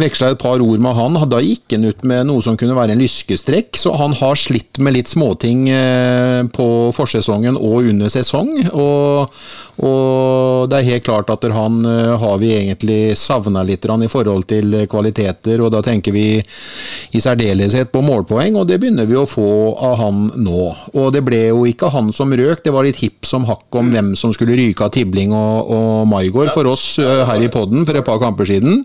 [0.00, 1.18] veksla et par ord med han.
[1.30, 4.80] Da gikk han ut med noe som kunne være en lyskestrekk, så han har slitt
[4.82, 8.52] med litt småting eh, på forsesongen og under sesong.
[8.70, 9.40] Og,
[9.84, 14.46] og det er helt klart at han eh, har vi egentlig savna litt i forhold
[14.50, 19.26] til kvaliteter, og da tenker vi i særdeleshet på målpoeng, og det begynner vi å
[19.28, 20.66] få av han nå.
[20.94, 23.90] Og det ble jo ikke han som røk, det var litt hipp som hakk om
[23.92, 27.86] hvem som skulle ryke av Tibling og, og Maigård for oss eh, her i podden
[27.88, 28.84] for et par kamper siden.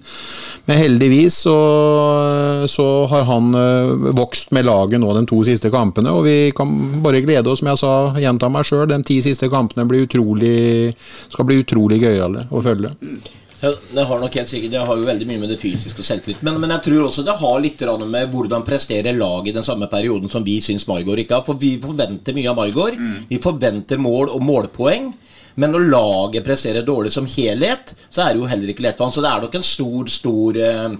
[0.65, 1.57] Men heldigvis så,
[2.71, 6.71] så har han eh, vokst med laget nå de to siste kampene, og vi kan
[7.05, 10.93] bare glede oss, som jeg sa, gjenta meg sjøl, de ti siste kampene utrolig,
[11.29, 12.93] skal bli utrolig gøyale å følge.
[13.65, 16.05] Ja, det har nok helt sikkert, det har jo veldig mye med det fysiske og
[16.05, 16.43] selvtillit.
[16.45, 19.87] Men, men jeg tror også det har litt med hvordan presterer laget i den samme
[19.89, 21.45] perioden som vi syns Maigård ikke har.
[21.47, 22.99] For vi forventer mye av Maigård.
[23.31, 25.13] Vi forventer mål og målpoeng.
[25.55, 29.07] Men når laget presterer dårlig som helhet, så er det jo heller ikke lett for
[29.07, 29.15] han.
[29.15, 30.97] Så det er nok en stor, stor eh,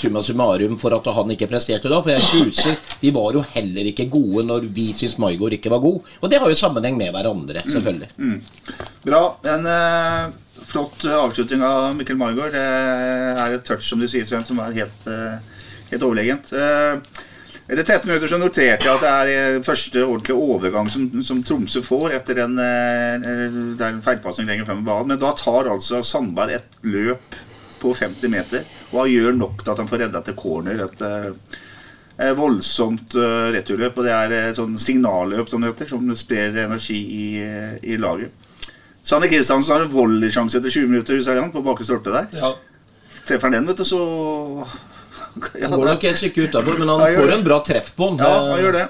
[0.00, 2.00] summa summarum for at han ikke presterte da.
[2.02, 5.82] For jeg husker vi var jo heller ikke gode når vi syntes Maigård ikke var
[5.84, 6.12] god.
[6.22, 8.10] Og det har jo sammenheng med hverandre, selvfølgelig.
[9.06, 9.22] Bra.
[9.54, 10.36] En eh,
[10.68, 12.52] flott avslutning av Mikkel Margaard.
[12.52, 12.66] Det
[13.44, 16.52] er et touch, som du sier, Sven, som er helt, eh, helt overlegent.
[16.52, 17.24] Eh,
[17.68, 21.42] etter 13 minutter så noterte jeg at det er eh, første ordentlige overgang som, som
[21.44, 25.12] Tromsø får etter en, en, en feilpasning lenger frem i banen.
[25.12, 27.36] Men da tar altså Sandberg et løp
[27.80, 30.84] på 50 meter, og han gjør nok til at han får redda til corner.
[30.86, 31.58] Et eh,
[32.18, 36.56] eh, voldsomt eh, returløp, og det er et sånn signalløp som det heter, som sprer
[36.66, 37.26] energi i,
[37.82, 38.34] i laget.
[39.08, 42.28] Sanne Kristiansen har en volleysjanse etter 20 minutter husker han, på bakre stolpe der.
[42.36, 42.52] Ja.
[43.24, 44.00] Treffer han den, vet du, så
[45.54, 48.10] ja, Han går nok et stykke utafor, men han Ja, får en bra treff på
[48.10, 48.20] den.
[48.24, 48.86] Ja, han gjør det.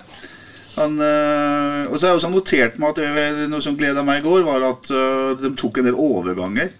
[0.78, 4.20] Han, øh, og så har jeg også notert meg at det noe som gleda meg
[4.20, 6.70] i går, var at øh, de tok en del overganger.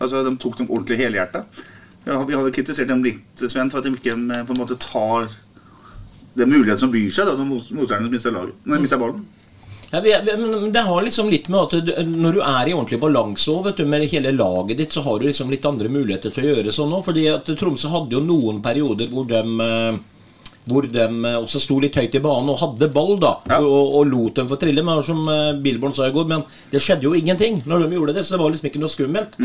[0.00, 1.44] Altså, De tok dem ordentlig helhjertet.
[2.06, 4.60] Ja, vi har jo kritisert dem litt, Sven, for at de ikke øh, på en
[4.60, 5.28] måte tar
[6.36, 9.24] den muligheten som byr seg da, når mot- motstanderne mister laget- nei, mister ballen.
[9.92, 10.00] Ja,
[10.36, 13.84] men det har liksom litt med at når du er i ordentlig balanse vet du,
[13.86, 16.92] med hele laget ditt, så har du liksom litt andre muligheter til å gjøre sånn
[16.92, 17.06] òg.
[17.56, 19.98] Tromsø hadde jo noen perioder hvor de eh,
[20.66, 23.32] hvor de eh, også sto litt høyt i banen og hadde ball, da.
[23.60, 24.82] Og, og lot dem få trille.
[24.86, 28.16] Men som eh, Billborn sa i går, men det skjedde jo ingenting når de gjorde
[28.16, 28.26] det.
[28.26, 29.38] Så det var liksom ikke noe skummelt.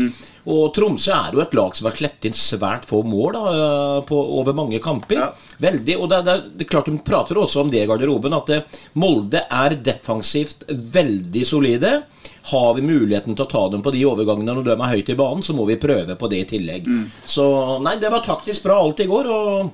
[0.52, 3.98] Og Tromsø er jo et lag som har sluppet inn svært få mål da, eh,
[4.08, 5.28] på, over mange kamper.
[5.62, 8.50] Veldig, og det, det, det er klart De prater også om det i garderoben, at
[8.50, 8.62] det,
[8.98, 11.92] Molde er defensivt veldig solide.
[12.50, 15.18] Har vi muligheten til å ta dem på de overgangene når de er høyt i
[15.18, 16.90] banen, så må vi prøve på det i tillegg.
[17.30, 17.46] Så
[17.84, 19.30] nei, det var taktisk bra alt i går.
[19.30, 19.70] og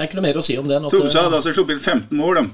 [0.00, 0.78] det er ikke noe mer å si om det.
[0.88, 2.44] Tromsø hadde altså sluppet 15 mål de,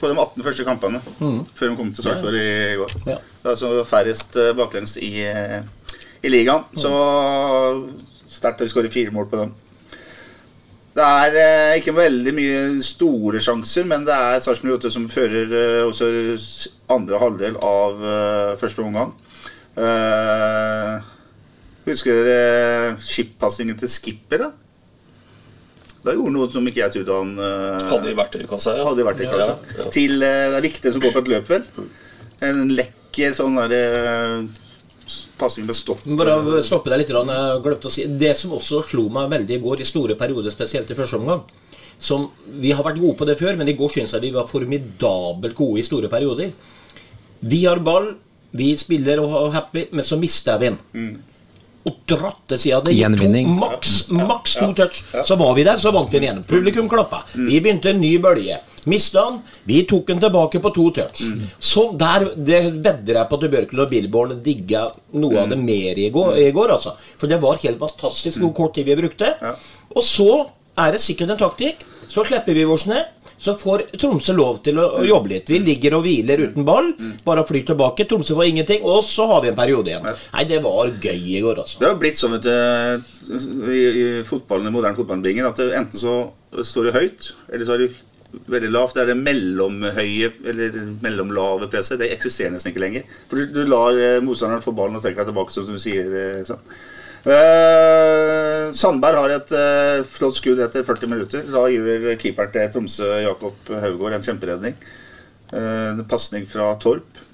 [0.00, 1.40] på de 18 første kampene mm.
[1.58, 2.94] før de kom til Sarpsborg i går.
[3.10, 3.16] Ja.
[3.52, 6.64] Altså færrest øh, baklengs i, øh, i ligaen.
[6.80, 6.92] Så
[8.24, 9.52] sterkt å skåre fire mål på dem.
[10.96, 15.52] Det er eh, ikke veldig mye store sjanser, men det er Sarpsborg 8 som fører
[15.60, 16.08] eh, også
[16.96, 19.12] andre halvdel av eh, første omgang.
[19.76, 21.12] Eh,
[21.84, 24.46] husker dere chip-pasningen til Skipper?
[24.46, 24.50] da?
[26.08, 28.86] Da gjorde han noe som ikke jeg trodde han uh, Hadde i verktøykassa, ja.
[28.88, 29.50] hadde i verktøykassa.
[29.52, 29.90] Ja, ja.
[29.94, 31.68] Til uh, det er viktig som går på et løp, vel.
[32.48, 33.84] En lekker sånn derre
[35.38, 36.02] passing med stopp.
[36.18, 37.12] Bare stoppe deg litt.
[37.12, 40.52] Jeg glemte å si Det som også slo meg veldig i går, i store perioder,
[40.54, 41.44] spesielt i første omgang
[41.98, 44.48] som, Vi har vært gode på det før, men i går syns jeg vi var
[44.50, 46.52] formidabelt gode i store perioder.
[47.40, 48.12] Vi har ball,
[48.54, 50.78] vi spiller og er happy, men så mister vi den.
[51.86, 52.80] Og dratt til sida.
[52.84, 55.02] Det gikk maks, maks to touch.
[55.24, 56.42] Så var vi der, så vant vi den igjen.
[56.44, 57.22] Publikum klappa.
[57.34, 58.58] Vi begynte en ny bølge.
[58.88, 59.40] Mista han.
[59.68, 61.22] Vi tok den tilbake på to touch.
[61.60, 65.98] Så der det vedder jeg på at Bjørkel og Billborn digga noe av det mer
[65.98, 66.94] i går, i går, altså.
[67.18, 69.34] For det var helt fantastisk hvor kort tid vi brukte.
[69.96, 70.46] Og så
[70.78, 71.84] er det sikkert en taktikk.
[72.08, 73.04] Så slipper vi oss ned.
[73.38, 75.50] Så får Tromsø lov til å jobbe litt.
[75.52, 76.88] Vi ligger og hviler uten ball.
[77.24, 78.06] Bare fly tilbake.
[78.10, 78.82] Tromsø får ingenting.
[78.82, 80.08] Og så har vi en periode igjen.
[80.34, 81.78] Nei, det var gøy i går, altså.
[81.78, 86.18] Det har blitt sånn vet i, i fotballen, i moderne fotballbinger at det enten så
[86.64, 87.90] står det høyt, eller så er det
[88.52, 88.96] veldig lavt.
[88.96, 92.00] Det er det mellomhøye eller mellomlave presset.
[92.02, 93.06] Det eksisterer nesten ikke lenger.
[93.30, 96.10] For du, du lar eh, motstanderen få ballen og trekke deg tilbake, som du sier.
[96.10, 96.60] eh, sånn.
[97.28, 101.46] Eh, Sandberg har et uh, flott skudd etter 40 minutter.
[101.52, 104.76] Da gjør keeper til Tromsø, Jakob Haugård, en kjemperedning.
[105.52, 107.24] Uh, en pasning fra Torp.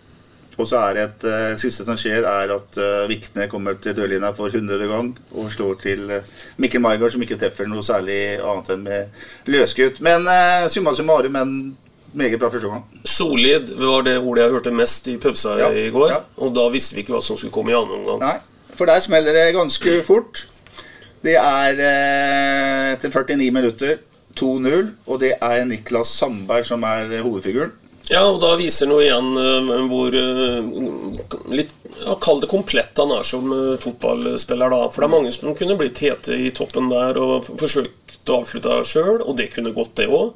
[0.54, 3.96] Og så er det et eh, siste som skjer, er at uh, Vikne kommer til
[3.96, 8.36] dørlinja for hundrede gang og slår til uh, Mikkel Maigard, som ikke treffer noe særlig
[8.38, 9.98] annet enn med løskutt.
[10.04, 11.56] Men uh, summa summarum en
[12.14, 12.84] meget bra første gang.
[13.02, 16.10] Solid var det ordet jeg hørte mest i pubsa Ja, i går.
[16.14, 16.20] ja.
[16.38, 18.22] Og da visste vi ikke hva som skulle komme i annen omgang.
[18.22, 18.36] Nei,
[18.78, 20.46] for der smeller det ganske fort.
[21.24, 23.96] Det er eh, etter 49 minutter
[24.36, 27.72] 2-0, og det er Niklas Sandberg som er hovedfiguren.
[28.10, 31.80] Ja, og da viser jo igjen eh, hvor eh, litt
[32.20, 33.46] Kall det komplett han er som
[33.78, 34.88] fotballspiller, da.
[34.90, 38.80] For det er mange som kunne blitt hete i toppen der og forsøkt å avslutte
[38.90, 40.32] sjøl, og det kunne gått, det òg.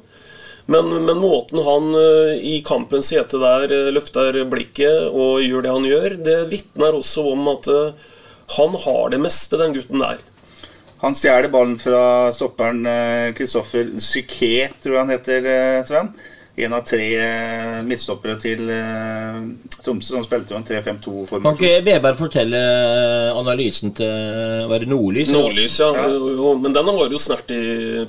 [0.71, 1.91] Men, men måten han
[2.39, 7.51] i kampens hete der løfter blikket og gjør det han gjør, det vitner også om
[7.51, 7.69] at
[8.57, 10.19] han har det meste, den gutten der.
[10.99, 12.83] Han stjeler ballen fra stopperen
[13.37, 16.11] Kristoffer Psyké, tror jeg han heter, eh, Sven.
[16.59, 19.37] En av tre eh, midtstoppere til eh,
[19.79, 22.59] Tromsø, som spilte jo en 3-5-2 Kan ikke Veberg fortelle
[23.31, 25.31] analysen til Var det Nordlys?
[25.31, 25.87] Nordlys, ja.
[26.03, 27.61] Jo, jo, men den var jo snert i,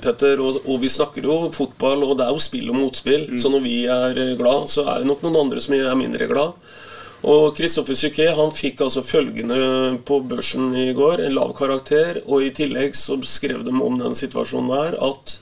[0.03, 0.41] Petter.
[0.43, 3.29] Og, og vi snakker jo fotball, og det er jo spill og motspill.
[3.39, 6.27] Så når vi er eh, glad, så er det nok noen andre som er mindre
[6.31, 6.59] glad.
[7.21, 12.23] Og Kristoffer Syke, han fikk altså følgende på børsen i går, en lav karakter.
[12.25, 15.37] Og i tillegg så skrev de om den situasjonen der at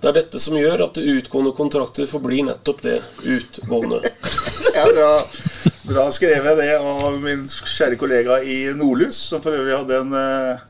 [0.00, 4.02] det er dette som gjør at utgående kontrakter forblir nettopp det utgående.
[4.70, 5.14] Ja, bra,
[5.88, 10.60] bra skrevet det av min kjære kollega i Nordlys, som for øvrig hadde en uh,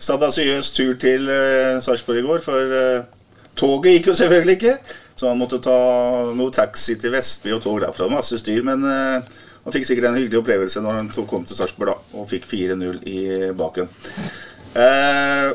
[0.00, 2.40] stabasiøs tur til uh, Sarpsborg i går.
[2.46, 3.20] For uh,
[3.60, 4.74] toget gikk jo selvfølgelig ikke,
[5.20, 5.76] så han måtte ta
[6.32, 8.08] noe taxi til Vestby og tog derfra.
[8.08, 9.28] Masse styr, men eh,
[9.64, 13.18] han fikk sikkert en hyggelig opplevelse når han kom til Sarpsborg og fikk 4-0 i
[13.56, 13.90] baken.
[14.78, 15.50] Eh,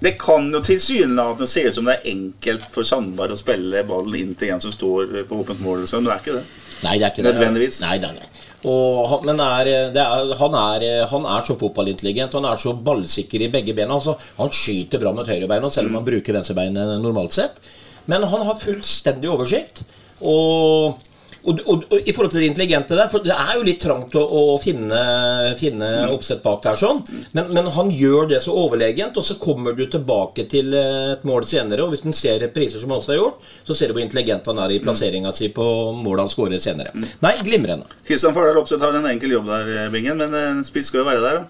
[0.00, 4.16] det kan jo tilsynelatende se ut som det er enkelt for Sandberg å spille ballen
[4.18, 6.42] inn til en som står på åpent mål, men det er ikke det.
[6.84, 7.32] Nei, det er ikke det.
[7.32, 7.80] Nødvendigvis.
[7.84, 8.28] Nei, nei, nei.
[8.66, 12.36] Og han, men er, det er, han, er, han er så fotballintelligent.
[12.36, 13.96] Han er så ballsikker i begge bena.
[13.96, 17.60] Altså, han skyter bra med høyrebeinet, selv om han bruker venstrebeinet normalt sett.
[18.10, 19.84] Men han har fullstendig oversikt.
[20.20, 20.98] Og,
[21.46, 24.14] og, og, og i forhold til det intelligente der For det er jo litt trangt
[24.18, 25.00] å, å finne,
[25.58, 27.02] finne oppsett bak der, sånn.
[27.36, 31.46] Men, men han gjør det så overlegent, og så kommer du tilbake til et mål
[31.48, 31.84] senere.
[31.84, 34.48] Og hvis du ser repriser som han også har gjort, så ser du hvor intelligent
[34.50, 35.66] han er i plasseringa si på
[35.96, 36.94] målet han skårer senere.
[37.22, 37.88] Nei, glimrende.
[38.06, 41.08] Kristian Fardal Opseth har en enkel jobb der, eh, Bingen, men en spiss skal jo
[41.08, 41.46] være der, da.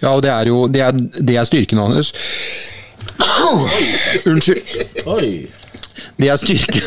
[0.00, 2.12] Ja, og det er jo det er, det er styrken hans.
[4.26, 4.62] Unnskyld.
[5.06, 5.28] Oi.
[6.20, 6.82] Det er styrken.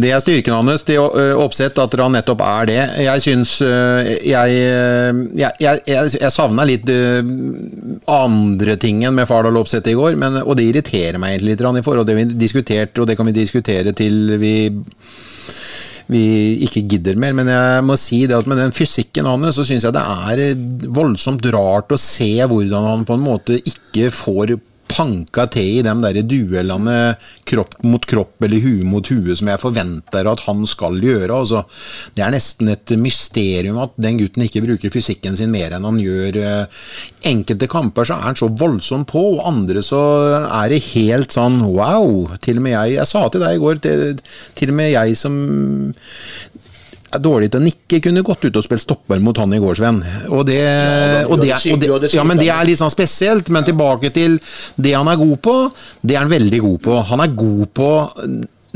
[0.00, 2.78] Det er styrken hans, ø, oppsett, at han nettopp er det.
[3.04, 7.20] Jeg syns Jeg, ø, jeg, jeg, jeg, jeg savna litt ø,
[8.16, 11.84] andre tingen med Fardal Opseth i går, men, og det irriterer meg egentlig litt i
[11.84, 14.56] forhold til det vi diskuterte, og det kan vi diskutere til vi
[16.06, 16.22] vi
[16.62, 19.86] ikke gidder mer, men jeg må si det at med den fysikken hans, så syns
[19.86, 20.60] jeg det er eh,
[20.94, 24.54] voldsomt rart å se hvordan han på en måte ikke får
[24.88, 26.96] panka til i de der duellene
[27.48, 31.30] kropp mot kropp eller hue mot hue som jeg forventer at han skal gjøre.
[31.34, 31.64] Altså,
[32.16, 36.00] det er nesten et mysterium at den gutten ikke bruker fysikken sin mer enn han
[36.02, 36.40] gjør.
[36.42, 36.82] eh,
[37.26, 40.00] Enkelte kamper så er han så voldsom på, og andre så
[40.44, 42.28] er det helt sånn wow.
[42.42, 44.04] Til og med jeg Jeg sa til deg i går, til,
[44.56, 45.34] til og med jeg som
[47.14, 49.78] er dårlig til å nikke, kunne gått ut og spilt stopper mot han i går,
[49.78, 50.00] Sven.
[50.28, 50.58] Og det,
[51.30, 53.48] og det, og det, sykt- du ja, men det er litt sånn spesielt.
[53.54, 54.38] Men tilbake til
[54.76, 55.56] det han er god på.
[56.02, 56.98] Det er han veldig god på.
[57.12, 57.90] Han er god på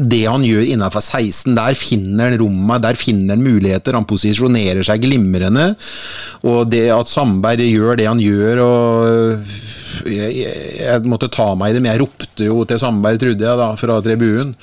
[0.00, 1.52] det han gjør innenfor 16.
[1.58, 3.98] Der finner han rommet, der finner han muligheter.
[3.98, 5.74] Han posisjonerer seg glimrende.
[6.48, 9.60] Og det at Sandberg gjør det han gjør og
[10.06, 13.44] jeg, jeg, jeg måtte ta meg i det, men jeg ropte jo til Sandberg, trodde
[13.44, 14.54] jeg, da, fra tribunen.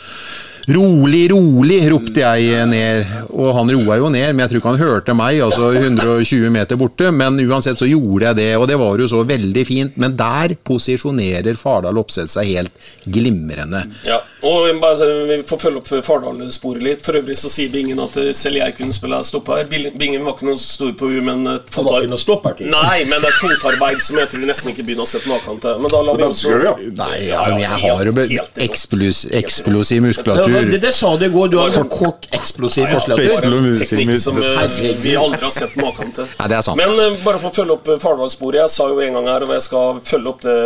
[0.68, 3.06] Rolig, rolig, ropte jeg ned.
[3.32, 6.80] Og han roa jo ned, men jeg tror ikke han hørte meg, altså 120 meter
[6.80, 7.08] borte.
[7.16, 9.96] Men uansett så gjorde jeg det, og det var jo så veldig fint.
[9.96, 13.86] Men der posisjonerer Fardal Opseth seg helt glimrende.
[14.08, 17.06] Ja, og bare, Vi får følge opp Fardal-sporet litt.
[17.06, 19.72] For øvrig så sier Bingen at eh, selv jeg kunne spille stopper.
[19.72, 21.72] Bingen var ikke noe stor på U, men et
[22.20, 22.68] stopper til.
[22.74, 25.64] Nei, men det er fotarbeid som jeg tror vi nesten ikke begynner å sette maken
[25.64, 25.80] til.
[25.80, 26.60] Men da lar vi også?
[27.00, 28.28] Nei, ja, men jeg har jo
[28.68, 30.57] eksplus, eksplosiv muskulatur.
[30.66, 31.48] Det, det sa du i går.
[31.54, 32.88] Du har en kort, eksplosiv.
[32.90, 33.80] Eksplosiv.
[33.82, 34.64] Teknikk som eh,
[35.04, 36.28] vi aldri har sett maken til.
[36.40, 36.80] Nei, det er sant.
[36.80, 38.62] Men eh, bare for å følge opp eh, Fardal-sporet.
[38.64, 40.58] Jeg sa jo en gang her, og jeg skal følge opp det,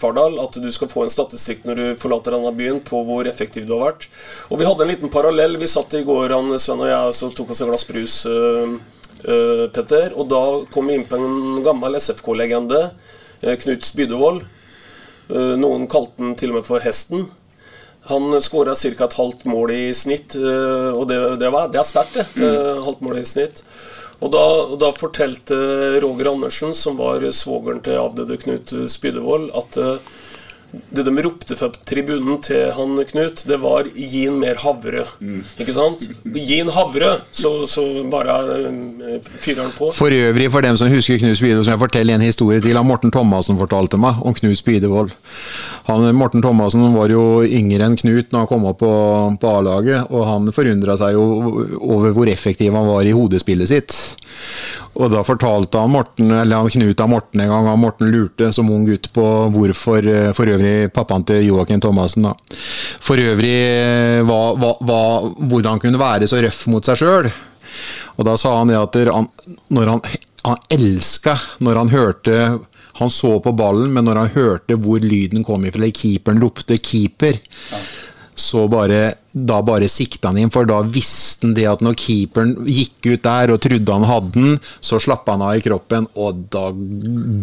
[0.00, 3.66] Fardal, at du skal få en statistikk når du forlater denne byen på hvor effektiv
[3.68, 4.08] du har vært.
[4.50, 5.58] Og vi hadde en liten parallell.
[5.60, 8.78] Vi satt i går, han, Sven og jeg, så tok oss et glass brus, eh,
[9.20, 10.14] Uh, Petter.
[10.16, 10.38] Og da
[10.72, 12.86] kom vi inn på en gammel SFK-legende,
[13.60, 14.46] Knut Spydevold.
[15.28, 17.26] Uh, Noen kalte den til og med for Hesten.
[18.08, 19.04] Han skåra ca.
[19.04, 22.26] et halvt mål i snitt, eh, og det, det, var, det er sterkt, det.
[22.40, 22.84] Mm.
[22.86, 23.64] Halvt mål i snitt.
[24.20, 25.56] Og da, og da fortalte
[26.02, 30.16] Roger Andersen, som var svogeren til avdøde Knut Spydevold, at eh,
[30.70, 35.06] det de ropte fra tribunen til han Knut, det var 'gi han mer havre'.
[35.58, 36.04] Ikke sant?
[36.24, 39.90] Gi han havre, så, så bare eh, fyrer han på.
[39.94, 42.76] For øvrig, for dem som husker Knut Spydevold, som jeg forteller en historie til.
[42.76, 45.14] Han Morten Thomassen fortalte meg om Knut Spydevold.
[45.90, 48.92] Han, Morten Thomassen var jo yngre enn Knut når han kom opp på,
[49.40, 51.26] på A-laget, og han forundra seg jo
[51.80, 53.96] over hvor effektiv han var i hodespillet sitt.
[54.98, 58.50] Og da fortalte han Morten, eller han Knut av Morten en gang, han Morten lurte
[58.52, 62.34] som ung gutt på hvorfor eh, for øvrig pappaen til Joakim Thomassen da.
[63.00, 65.02] For øvrig eh, hva, hva, hva,
[65.38, 67.30] hvordan han kunne være så røff mot seg sjøl.
[68.18, 69.30] Og da sa han det at han,
[69.72, 70.02] når han,
[70.44, 72.40] han elska når han hørte
[73.00, 76.76] Han så på ballen, men når han hørte hvor lyden kom ifra, eller keeperen ropte
[76.76, 77.38] 'keeper',
[78.36, 82.54] så bare, da bare sikta han inn, for da visste han det at når keeperen
[82.66, 86.44] gikk ut der og trodde han hadde den, så slapp han av i kroppen, og
[86.52, 86.68] da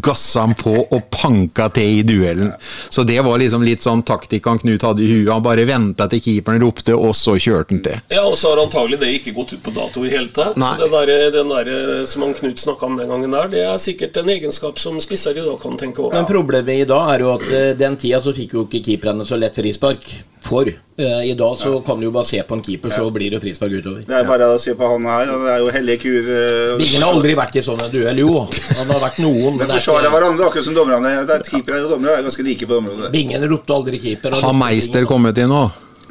[0.04, 2.52] gassa han på og panka til i duellen.
[2.90, 5.30] Så det var liksom litt sånn taktikk han Knut hadde i huet.
[5.30, 8.00] Han bare venta til keeperen ropte, og så kjørte han til.
[8.14, 10.58] Ja, og så har antagelig det ikke gått ut på dato i hele tatt.
[10.60, 10.74] Nei.
[10.80, 13.78] Så det der, den der som han Knut snakka om den gangen der, det er
[13.82, 16.18] sikkert en egenskap som spisser i dag kan tenke over.
[16.18, 19.28] Men problemet i dag er jo at eh, den tida så fikk jo ikke keeperne
[19.28, 20.10] så lett frispark.
[20.48, 23.32] For eh, i dag så kan du jo bare se på en keeper, så blir
[23.36, 24.04] det frispark utover.
[24.08, 25.26] Det er bare å se på han her.
[25.32, 26.30] Det er jo hellige kur.
[26.38, 28.46] eh, Bingen har aldri vært i sånn en duell, jo.
[28.80, 31.16] Han har vært noen, men er forsvarer ikke hverandre, akkurat som dommerne.
[31.28, 33.12] Det er Keepere og dommere er ganske like på det området.
[33.12, 34.40] Bingen ropte aldri keeper.
[34.42, 35.66] Har Meister kommet inn nå?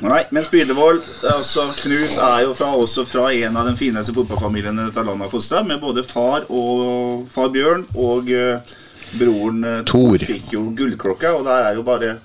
[0.05, 0.99] Nei, men Spydevold
[1.31, 5.33] altså Knut er jo fra, også fra en av de fineste fotballfamiliene dette landet har
[5.33, 8.75] fostra, med både far og far Bjørn og uh,
[9.17, 10.19] broren uh, Tor.
[10.21, 12.19] fikk jo gullklokka, og der er jo bare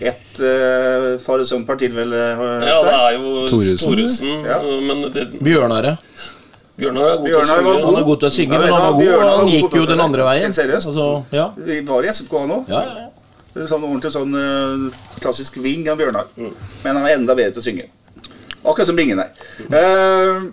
[0.00, 2.12] ett uh, far og sønn-par til, vel?
[2.12, 3.78] eh, Ja, det er jo Thoresen.
[3.82, 4.58] Thoresen, Ja.
[5.14, 5.96] det, Bjørnare.
[6.78, 7.84] Bjørnar er god til å Bjørnar var synge.
[7.86, 9.74] Han er god til å synge, Ja, men han var god, Bjørnar og han gikk
[9.74, 10.52] jo den andre veien.
[10.54, 10.86] Seriøst.
[10.92, 11.46] Altså, ja.
[11.56, 12.64] Vi var i SFK nå.
[12.70, 13.06] Ja, ja,
[13.58, 13.66] ja.
[13.66, 16.28] Sånn ordentlig sånn uh, klassisk wing av Bjørnar.
[16.36, 17.88] Men han er enda bedre til å synge.
[18.62, 19.32] Akkurat som Bingen der.
[19.72, 20.46] Uh,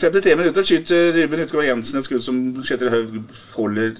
[0.00, 3.14] 53 minutter skyter Ruben Utgaard Jensen et skudd som Kjetil Haug
[3.54, 3.94] holder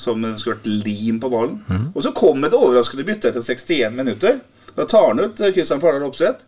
[0.00, 1.60] som det skulle vært lim på ballen.
[1.92, 4.40] Og så kom et overraskende bytte etter 61 minutter.
[4.76, 6.46] Da tar han ut eh, Kristian Fardal Opseth.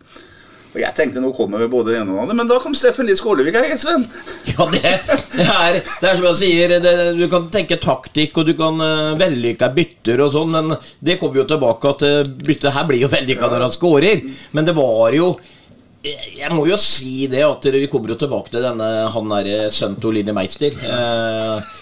[0.72, 2.72] Og jeg tenkte nå kommer vi både det ene og det andre, men da kom
[2.76, 4.06] Steffen Lie Skålevik her, Sven.
[4.54, 4.92] Ja, det,
[5.34, 8.80] det, er, det er som jeg sier, det, du kan tenke taktikk og du kan
[8.80, 10.72] uh, vellykka bytter og sånn, men
[11.04, 14.24] det kommer jo tilbake at uh, byttet her blir jo vellykka når han skårer.
[14.56, 15.34] Men det var jo
[16.02, 20.00] jeg må jo si det at vi kommer jo tilbake til denne han derre sønnen
[20.02, 20.74] til Line Meister.
[20.74, 21.76] Eh,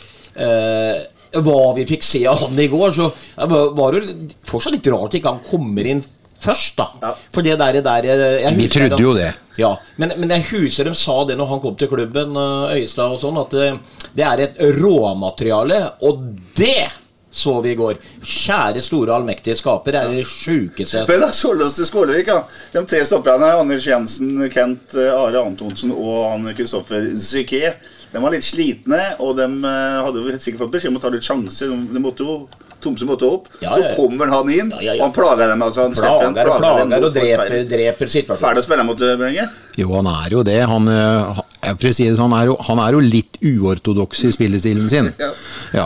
[0.44, 0.98] eh,
[1.38, 3.10] hva vi fikk se av han i går, så
[3.50, 6.02] var var det fortsatt litt rart ikke han kommer inn
[6.40, 6.86] først, da.
[7.02, 7.12] Ja.
[7.34, 9.32] For det der, der jeg Vi trodde jo det.
[9.60, 13.12] ja, men, men jeg husker de sa det når han kom til klubben, øh, Øyestad
[13.12, 13.76] og sånn, at øh,
[14.16, 16.24] det er et råmateriale, og
[16.56, 16.88] det
[17.30, 17.94] så vi i går.
[18.26, 22.40] Kjære store allmektige skaper, det er det sjukeste Men da så til Skålevik, da.
[22.74, 27.74] De tre stopperne, Anders Jensen, Kent eh, Are Antonsen og Anne Kristoffer Zyké,
[28.12, 31.12] de var litt slitne, og de eh, hadde jo sikkert fått beskjed om å ta
[31.14, 31.70] litt sjanser.
[31.70, 32.40] De de måtte jo
[32.80, 33.48] Tomse måtte opp.
[33.60, 35.02] Ja, Så ja, Så kommer han inn, Ja, ja, ja.
[35.04, 35.62] og han plager dem.
[35.62, 38.40] altså han Steffen plager og plager dem plager og dreper, dreper situasjonen.
[38.40, 39.44] Ferdig å spille mot eh, Brønge?
[39.76, 40.58] Jo, han er jo det.
[40.70, 44.24] Han, eh, jeg får si det sånn, han, er jo, han er jo litt uortodoks
[44.24, 45.12] i spillestilen sin.
[45.76, 45.84] Ja.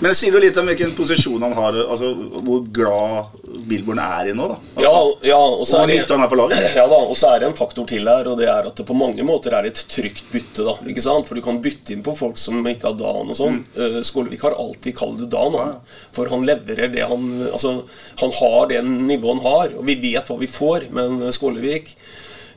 [0.00, 4.30] Men det sier jo litt om hvilken posisjon han har, altså hvor glad Billborn er
[4.30, 4.56] i nå, da.
[4.56, 6.70] Altså, Ja, ja, og så er det han på laget.
[6.80, 6.86] Ja
[7.30, 9.68] er det en faktor til her, og det er at det på mange måter er
[9.68, 10.64] et trygt bytte.
[10.66, 11.28] da, ikke sant?
[11.28, 13.60] For du kan bytte inn på folk som ikke har Dan og sånn.
[13.76, 14.00] Mm.
[14.06, 15.76] Skålevik har alltid kalt det Dan, han.
[16.16, 17.82] for han leverer det han Altså,
[18.20, 21.94] han har det nivået han har, og vi vet hva vi får, men Skålevik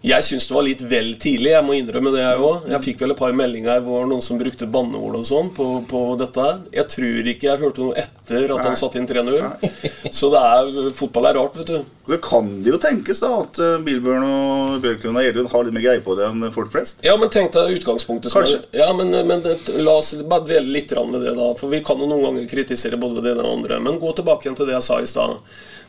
[0.04, 2.66] jeg syns det var litt vel tidlig, jeg må innrømme det, jeg òg.
[2.74, 6.02] Jeg fikk vel et par meldinger hvor noen som brukte banneord og sånn på, på
[6.20, 6.48] dette.
[6.76, 9.42] Jeg tror ikke jeg hørte noe etter at han satte inn 3-0.
[10.12, 11.90] Så det er, fotball er rart, vet du.
[12.08, 15.86] Så kan det jo tenkes da at Bilbjørn og Bjørklund og Edlund har litt mer
[15.86, 17.04] greie på det enn folk flest.
[17.06, 18.64] Ja, men tenk deg utgangspunktet som Kanskje.
[18.72, 21.52] er, Ja, men, men det, la oss bare dvele litt ved det, da.
[21.60, 23.80] For vi kan jo noen ganger kritisere både det ene og andre.
[23.84, 25.40] Men gå tilbake igjen til det jeg sa i stad.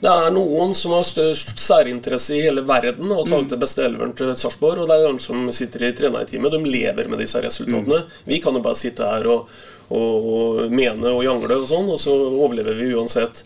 [0.05, 3.85] Det er noen som har størst særinteresse i hele verden og tar ut det beste
[3.87, 6.53] elveren til Sarpsborg, og det er de som sitter i trenerteamet.
[6.53, 8.03] De lever med disse resultatene.
[8.29, 9.49] Vi kan jo bare sitte her og,
[9.89, 13.45] og, og mene og jangle og sånn, og så overlever vi uansett.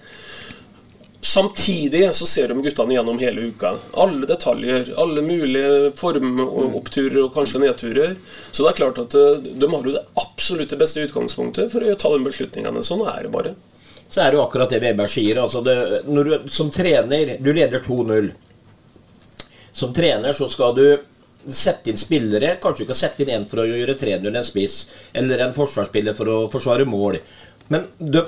[1.20, 3.74] Samtidig så ser de guttene gjennom hele uka.
[3.92, 8.14] Alle detaljer, alle mulige formoppturer og kanskje nedturer.
[8.50, 11.98] Så det er klart at eh, de har jo det absolutte beste utgangspunktet for å
[11.98, 12.84] ta de beslutningene.
[12.86, 13.54] Sånn er det bare.
[14.08, 15.42] så er det jo akkurat det Veberg sier.
[15.42, 15.76] Altså det,
[16.06, 18.30] når du som trener Du leder 2-0.
[19.72, 20.86] Som trener så skal du
[21.54, 22.56] sette inn spillere.
[22.62, 24.78] Kanskje du kan sette inn en for å gjøre 3-0 en spiss,
[25.16, 27.20] eller en forsvarsspiller for å forsvare mål.
[27.72, 28.24] Men de,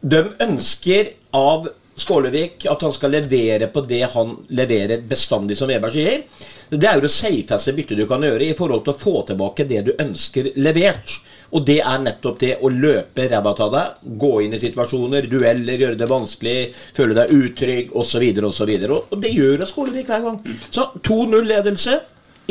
[0.00, 5.92] de ønsker av Skålevik at han skal levere på det han leverer bestandig, som Weber
[5.94, 6.26] sier.
[6.68, 9.64] Det er jo det safeste byttet du kan gjøre i forhold til å få tilbake
[9.70, 11.14] det du ønsker levert.
[11.56, 15.78] Og det er nettopp det å løpe ræva av deg, gå inn i situasjoner, dueller,
[15.80, 16.58] gjøre det vanskelig,
[16.96, 18.26] føle deg utrygg osv.
[18.50, 18.74] osv.
[18.98, 20.42] Og det gjør Skålevik hver gang.
[20.68, 21.96] Så 2-0-ledelse.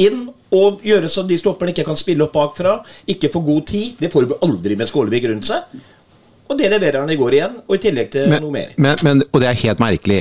[0.02, 0.26] Inn
[0.56, 2.78] og gjøre så de stopperne ikke kan spille opp bakfra.
[3.12, 3.94] Ikke få god tid.
[4.00, 5.78] Det får du aldri med Skålevik rundt seg.
[6.46, 8.76] Og det leverer han i går igjen, og i tillegg til men, noe mer.
[8.78, 10.20] Men, men, og det er helt merkelig.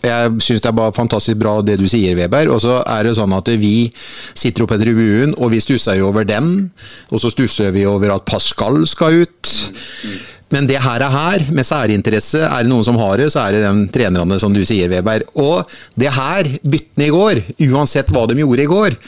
[0.00, 2.48] Jeg syns det er bare fantastisk bra det du sier, Weber.
[2.54, 6.08] Og så er det sånn at vi sitter oppe på tribunen, og vi stusser jo
[6.08, 6.70] over den.
[7.10, 9.56] Og så stusser vi over at Pascal skal ut.
[10.50, 12.42] Men det her er her, med særinteresse.
[12.46, 15.26] Er det noen som har det, så er det den trenerne, som du sier, Weber.
[15.38, 18.98] Og det her, byttene i går, uansett hva de gjorde i går,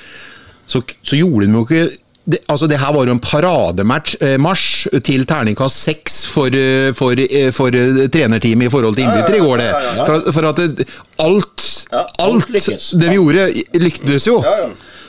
[0.70, 1.84] så, så gjorde de jo ikke
[2.24, 7.18] det, altså det her var jo en parademarsj eh, til terningkast seks for, eh, for,
[7.18, 7.74] eh, for
[8.14, 9.58] trenerteamet i forhold til innbytter i går.
[9.58, 9.70] det.
[10.06, 10.86] For, for at det,
[11.18, 11.66] alt,
[12.22, 13.48] alt det vi gjorde,
[13.82, 14.38] lyktes jo.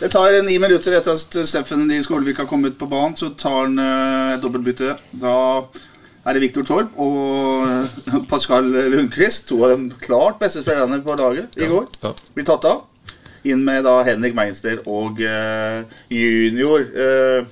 [0.02, 3.62] Det tar ni minutter etter at Steffen i Skålevik har kommet på banen, så tar
[3.62, 3.78] han
[4.34, 4.98] et dobbeltbytte.
[5.22, 5.36] Da
[6.24, 11.18] er det Viktor Torp og eh, Pascal Lundqvist, to av de klart beste spillerne på
[11.20, 11.90] laget i går,
[12.36, 12.86] blir tatt av.
[13.44, 16.86] Inn med da Henrik Meinster og uh, junior.
[16.96, 17.44] Uh,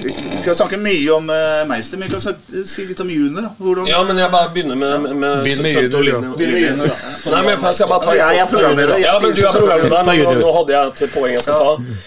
[0.00, 3.50] vi kan snakke mye om uh, Meister, men vi kan snakke, si litt om junior.
[3.58, 6.20] Hvordan, Ja, men jeg bare begynner med, med, Begynn med junior, ja.
[6.38, 6.96] Begynn med junior, da.
[7.34, 10.08] Nei, men jeg skal bare ta Ja, jeg er programleder, Ja, men du er programleder,
[10.08, 12.00] men nå, nå hadde jeg et poeng jeg skal ta.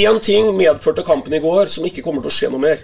[0.00, 2.82] Én ting medførte kampen i går som ikke kommer til å skje noe mer.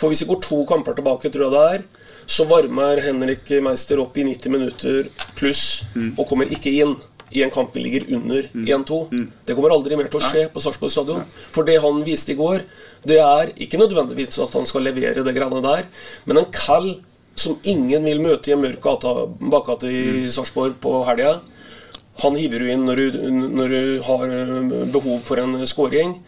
[0.00, 1.84] For hvis vi går to kamper tilbake, tror jeg det er,
[2.26, 5.84] så varmer Henrik Meister opp i 90 minutter pluss
[6.16, 6.94] og kommer ikke inn
[7.34, 8.98] i en kamp vi ligger under 1-2.
[9.46, 11.24] Det kommer aldri mer til å skje på Sarpsborg stadion.
[11.50, 12.62] For det han viste i går,
[13.04, 15.88] det er ikke nødvendigvis at han skal levere det greiene der,
[16.28, 16.92] men en kall
[17.34, 18.84] som ingen vil møte i en mørk
[19.50, 21.40] bakgate i Sarpsborg på helga.
[22.22, 23.18] Han hiver du inn når du,
[23.58, 24.36] når du har
[24.94, 26.20] behov for en scoring.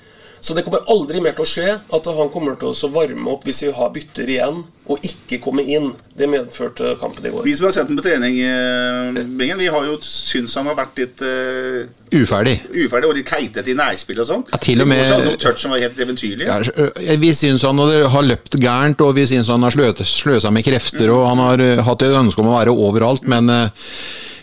[0.46, 3.42] Så det kommer aldri mer til å skje at han kommer til å varme opp
[3.48, 5.88] hvis vi har bytter igjen, og ikke komme inn.
[6.14, 7.42] Det medførte kampen i går.
[7.42, 10.76] Vi som har sett ham på trening, eh, Bingen, vi har jo syns han har
[10.78, 12.54] vært litt uh, Uferdig.
[12.70, 14.46] uferdig og litt keitete i nærspill og sånn.
[14.54, 16.46] Ja, til og med- noen touch som var helt eventyrlig.
[16.46, 21.10] Ja, vi syns han har løpt gærent, og vi syns han har sløsa med krefter,
[21.10, 23.68] og han har hatt et ønske om å være overalt, men øh,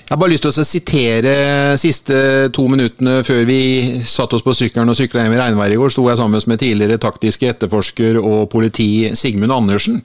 [0.04, 1.34] jeg har bare lyst til å sitere
[1.80, 2.18] siste
[2.54, 3.62] to minuttene før vi
[4.04, 6.60] satte oss på sykkelen og sykla hjem i regnværet i går, sto jeg sammen med
[6.60, 10.01] tidligere taktiske etterforsker og politi Sigmund Andersen.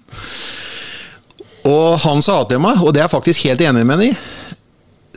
[1.69, 4.13] Og han sa til meg, og det er jeg faktisk helt enig med ham i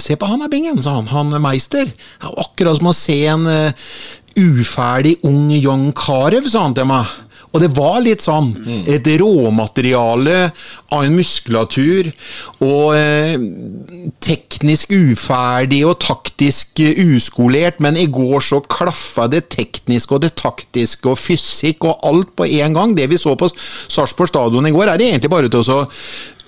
[0.01, 1.09] Se på han er Bingen, sa han.
[1.11, 1.85] Han Meister.
[1.85, 3.91] Det er akkurat som å se en eh,
[4.39, 7.11] uferdig ung young Carew, sa han til meg.
[7.51, 8.53] Og det var litt sånn.
[8.87, 10.35] Et råmateriale
[10.95, 12.11] av en muskulatur.
[12.63, 13.35] Og eh,
[14.23, 20.33] teknisk uferdig og taktisk eh, uskolert, men i går så klaffa det tekniske og det
[20.39, 22.95] taktiske og fysikk og alt på en gang.
[22.95, 25.81] Det vi så på Sarpsborg stadion i går, er egentlig bare til å så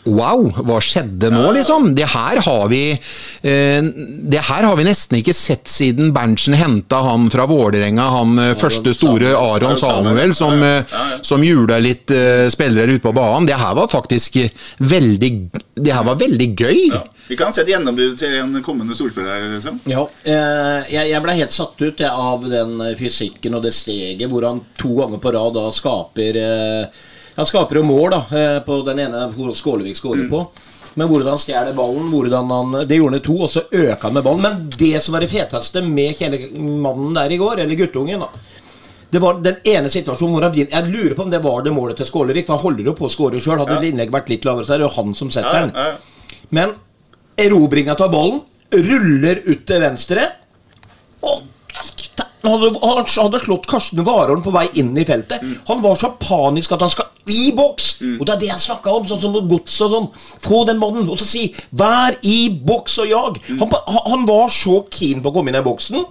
[0.03, 1.93] Wow, hva skjedde nå, liksom?
[1.95, 3.85] Det her har vi eh,
[4.33, 8.53] Det her har vi nesten ikke sett siden Berntsen henta han fra Vålerenga, han eh,
[8.59, 10.83] første store Aron Samuel, som, eh,
[11.21, 12.11] som jula litt
[12.53, 13.47] spillere ute på banen.
[13.47, 14.41] Det her var faktisk
[14.83, 15.31] veldig
[15.73, 16.91] Det her var veldig gøy.
[17.27, 19.47] Vi kan se et gjennombrudd til en kommende storspiller.
[19.55, 19.79] Liksom.
[19.89, 24.45] Ja, eh, jeg, jeg ble helt satt ut av den fysikken og det steget hvor
[24.49, 27.03] han to ganger på rad da skaper eh,
[27.35, 30.43] Han skaper jo mål da, eh, på den ene hvor Skålevik skårer på.
[30.95, 34.01] Men hvordan han stjeler ballen, hvordan han Det gjorde han i to, og så øker
[34.01, 34.41] han med ballen.
[34.41, 38.29] Men det som var det feteste med kjellemannen der i går, eller guttungen, da
[39.13, 41.69] det var den ene situasjonen hvor han vinner Jeg lurer på om det var det
[41.73, 43.59] målet til Skålevik, for han holder jo på å skåre sjøl.
[43.61, 43.81] Hadde Ja.
[43.91, 45.71] innlegget vært litt lavere, så er det jo han som setter den.
[45.75, 46.39] ja, ja.
[46.49, 46.73] Men
[47.37, 48.41] erobringa av ballen
[48.73, 50.25] ruller ut til venstre.
[51.21, 51.43] Og
[52.43, 55.45] han hadde, han hadde slått Karsten Warholm på vei inn i feltet.
[55.69, 57.89] Han var så panisk at han skal i boks!
[58.19, 59.07] Og det er det jeg snakka om.
[59.07, 60.07] Sånn som gods og sånn.
[60.43, 63.41] Få den mannen og så si 'vær i boks og jag'.
[63.59, 63.75] Han,
[64.11, 66.05] han var så keen på å komme inn i boksen.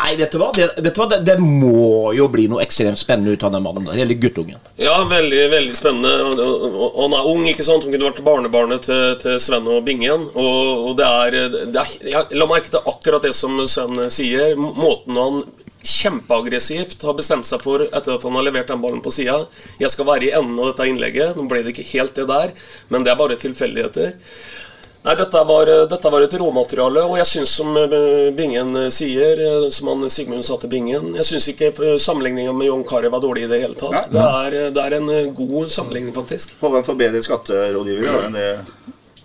[0.00, 0.48] Nei, vet du hva?
[0.56, 1.06] Det, vet du hva?
[1.10, 4.00] Det, det må jo bli noe ekstremt spennende ut av den mannen der.
[4.04, 4.60] Eller guttungen.
[4.80, 6.12] Ja, veldig veldig spennende.
[6.24, 7.84] Og, og, og han er ung, ikke sant?
[7.84, 10.26] Han kunne vært barnebarnet til, til Sven og Bingen.
[10.34, 11.38] Og, og det er,
[11.72, 14.56] det er Jeg la merke til akkurat det som Sven sier.
[14.56, 15.42] Måten han
[15.82, 19.46] kjempeaggressivt har bestemt seg for, etter at han har levert den ballen på sida
[19.80, 21.36] Jeg skal være i enden av dette innlegget.
[21.36, 22.52] Nå ble det ikke helt det der,
[22.88, 24.16] men det er bare tilfeldigheter.
[25.00, 29.68] Nei, dette var, dette var et råmateriale, og jeg syns som eh, Bingen sier, eh,
[29.72, 33.22] som han Sigmund sa til Bingen Jeg syns ikke eh, sammenligninga med John Carew var
[33.24, 34.10] dårlig i det hele tatt.
[34.12, 36.52] Det er, det er en eh, god sammenligning, faktisk.
[36.60, 38.50] Får han får bedre skatterådgiver da, enn det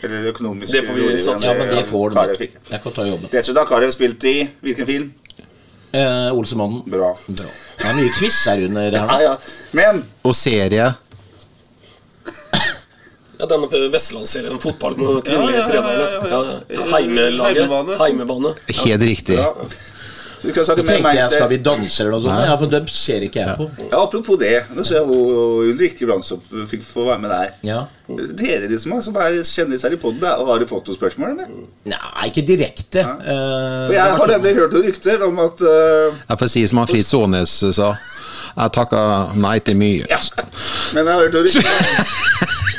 [0.05, 1.51] Eller økonomiske Det får vi satse på.
[1.51, 2.49] Ja, men det får det.
[3.35, 5.11] Dessuten har Carew spilt i hvilken film?
[5.95, 6.81] Eh, Olsemannen.
[6.91, 7.13] Bra.
[7.27, 7.49] Bra.
[7.79, 9.35] Det er mye quiz her under her Ja, ja.
[9.77, 10.93] Men Og serie.
[13.35, 16.21] Ja, denne Vestlandsserien fotball med kvinnelige Ja, ja, ja, ja, ja.
[16.21, 16.61] trenere.
[16.71, 17.57] Ja, Heimelaget.
[17.65, 17.97] Heimebane.
[17.99, 18.53] Heimebane.
[18.85, 19.39] Helt riktig.
[20.45, 22.45] Vi kan snakke med jeg, skal vi danse eller noe sånt?
[22.47, 23.67] Ja, for dem ser ikke jeg på.
[23.83, 24.53] Ja, apropos det.
[24.75, 27.53] Nå ser jeg hun Ulrikke Brandstopp fikk få være med der.
[27.67, 27.81] Ja.
[28.37, 31.35] Dere liksom, som er kjendiser i poden, har du fått noen spørsmål?
[31.35, 31.53] eller?
[31.93, 33.05] Nei, ikke direkte.
[33.05, 33.15] Ja.
[33.87, 36.91] For Jeg har nemlig hørt noen rykter om at uh, Jeg får si som han
[36.91, 37.93] Fritz Aanes sa.
[38.55, 40.05] Jeg takker nei til mye.
[40.11, 40.21] Ja.
[40.95, 41.65] Men jeg har hørt noen rykter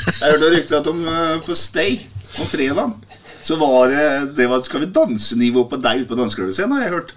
[0.07, 1.99] Jeg har hørt noen rykter at om uh, på Stay
[2.37, 2.95] om fredag
[3.47, 6.95] så var det det var Skal vi danse-nivå på deg ute på dansegulvet, har jeg
[6.97, 7.13] hørt.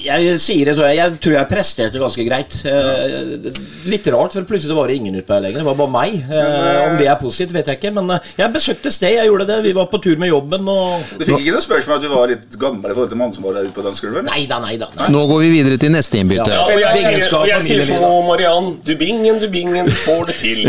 [0.00, 2.54] Jeg sier det så jeg, jeg tror jeg presterte ganske greit.
[2.64, 3.50] Eh,
[3.90, 5.60] litt rart, for plutselig var det ingen ute der lenger.
[5.60, 6.14] Det var bare meg.
[6.24, 7.92] Eh, om det er positivt, vet jeg ikke.
[7.98, 9.58] Men eh, jeg besøkte sted, jeg gjorde det.
[9.66, 12.32] Vi var på tur med jobben og Du fikk ikke noe spørsmål at du var
[12.32, 14.24] litt gammel i forhold til mannen som var der ute på dansegulvet?
[14.30, 14.88] Nei da, nei da.
[15.02, 15.10] Nei.
[15.12, 16.48] Nå går vi videre til neste innbytte.
[16.48, 20.00] Ja, og jeg sier, så og jeg sier som Mariann Du bingen, du bingen, du
[20.06, 20.64] får det til.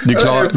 [0.00, 0.50] Du, klar,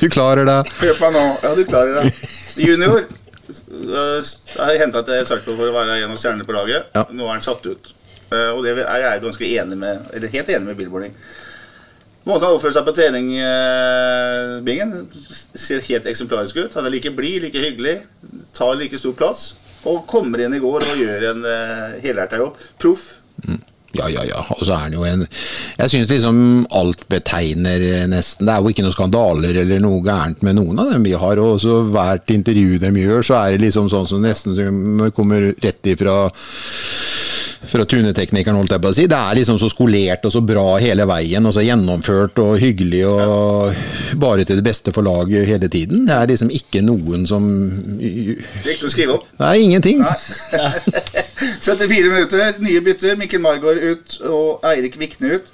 [0.00, 0.58] du klarer det.
[0.80, 1.26] Hør på nå.
[1.44, 2.32] Ja, du klarer det.
[2.62, 3.04] Junior
[3.50, 6.90] øh, jeg har henta til Sarpsborg for å være en av stjernene på laget.
[6.94, 7.04] Ja.
[7.10, 7.90] Nå er han satt ut.
[8.32, 11.16] Eh, Og det er jeg ganske enig med Eller helt enig med Billboarding.
[12.24, 14.94] Måten han oppfører seg på trening, eh, Bingen,
[15.60, 16.74] ser helt eksemplarisk ut.
[16.78, 17.98] Han er like blid, like hyggelig,
[18.56, 19.50] tar like stor plass.
[19.84, 22.56] Og kommer inn i går og gjør en uh, helhjerta jobb.
[22.80, 23.02] Proff.
[23.94, 24.42] Ja, ja, ja.
[24.56, 25.26] Og så er han jo en
[25.78, 26.38] Jeg syns liksom
[26.74, 30.82] alt betegner eh, nesten Det er jo ikke noen skandaler eller noe gærent med noen
[30.82, 31.42] av dem vi har.
[31.42, 35.52] Og så hvert intervju de gjør, så er det liksom sånn som nesten som kommer
[35.62, 36.16] rett ifra
[37.70, 39.06] fra tuneteknikeren, holdt jeg på å si.
[39.10, 43.04] Det er liksom så skolert og så bra hele veien, og så gjennomført og hyggelig
[43.08, 46.04] og bare til det beste for laget hele tiden.
[46.08, 47.46] Det er liksom ikke noen som
[48.64, 49.28] Riktig å skrive opp.
[49.40, 50.02] Nei, ingenting.
[50.04, 51.24] ingenting.
[51.64, 53.16] 74 minutter, nye bytter.
[53.20, 55.50] Mikkel Margaard ut og Eirik Vikne ut.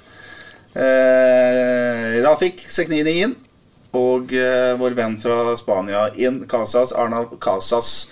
[0.75, 3.37] Eh, Rafik Seknini inn.
[3.97, 6.43] Og eh, vår venn fra Spania inn.
[6.51, 8.07] Casas, Arna Casas.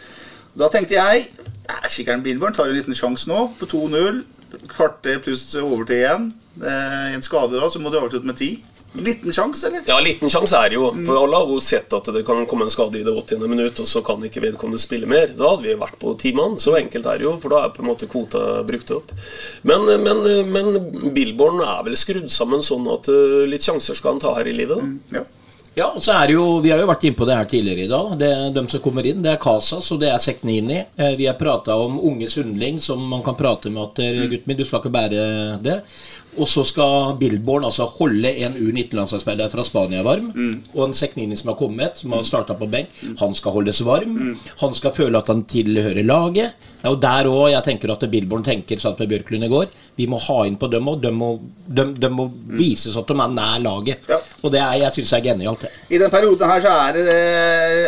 [0.59, 1.29] Da tenkte jeg
[1.69, 4.23] eh, Kikkeren Billborn tar en liten sjanse nå, på 2-0.
[4.71, 6.31] Kvarter pluss overtid igjen.
[6.63, 8.79] Eh, en skade da, så må du avslutte med 10.
[8.93, 9.83] Liten sjanse, eller?
[9.85, 10.87] Ja, liten sjanse er det jo.
[11.05, 13.45] For alle har jo sett at det kan komme en skade i det 80.
[13.45, 15.29] minutt, og så kan ikke vedkommende spille mer.
[15.37, 16.57] Da hadde vi vært på ti mann.
[16.61, 19.13] Så enkelt er det jo, for da er på en måte kvota brukt opp.
[19.69, 24.23] Men, men, men Billborn er vel skrudd sammen sånn at eh, litt sjanser skal han
[24.25, 24.81] ta her i livet.
[24.81, 25.19] Da.
[25.19, 25.27] Ja.
[25.79, 27.85] Ja, og så er det jo, Vi har jo vært inne på det her tidligere
[27.85, 28.13] i dag.
[28.19, 30.81] Det, de som kommer inn, det er Casas og det er Seknini.
[30.99, 34.51] Eh, vi har prata om unge Sundling, som man kan prate med at eh, gutten
[34.51, 35.21] min, du skal ikke bære
[35.63, 35.77] det.
[36.39, 40.31] Og så skal Billborn altså holde en U19-landslagsspiller fra Spania varm.
[40.75, 44.15] Og en Seknini som har kommet, som har starta på benk, han skal holdes varm.
[44.63, 46.55] Han skal føle at han tilhører laget.
[46.87, 49.65] Og er der òg jeg tenker at Billborn tenker sånn med Bjørklund i går.
[49.99, 51.01] Vi må ha inn på dem òg.
[51.03, 54.05] De, må- de, de må vises at de er nær laget.
[54.07, 54.21] Ja.
[54.43, 55.65] Og det er, jeg syns er genialt.
[55.65, 55.73] det.
[55.91, 57.17] I den perioden her så er det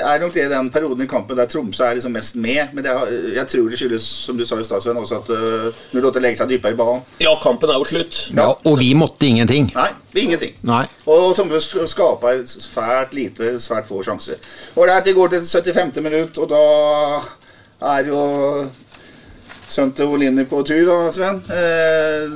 [0.01, 2.73] er nok det den perioden i kampen der Tromsø er liksom mest med.
[2.75, 2.97] Men det,
[3.37, 6.51] jeg tror det skyldes, som du sa i stad, også at uh, 08 legger seg
[6.51, 7.05] dypere i banen.
[7.23, 8.25] Ja, kampen er jo slutt.
[8.35, 9.69] Ja, og vi måtte ingenting.
[9.75, 10.55] Nei, vi ingenting.
[10.67, 10.83] Nei.
[11.09, 14.41] Og Tomre skaper svært lite, svært få sjanser.
[14.75, 16.01] Ålreit, vi går til 75.
[16.05, 16.63] minutt, og da
[17.95, 18.23] er jo
[19.71, 21.41] til Olini på tur, da, Sven.
[21.47, 22.33] Eh,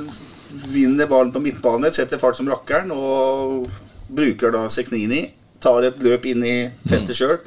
[0.72, 3.66] vinner ballen på midtbane, setter fart som rakkeren, og
[4.08, 5.26] bruker da Seknini.
[5.60, 6.56] Tar et løp inn i
[6.88, 7.38] feltet sjøl.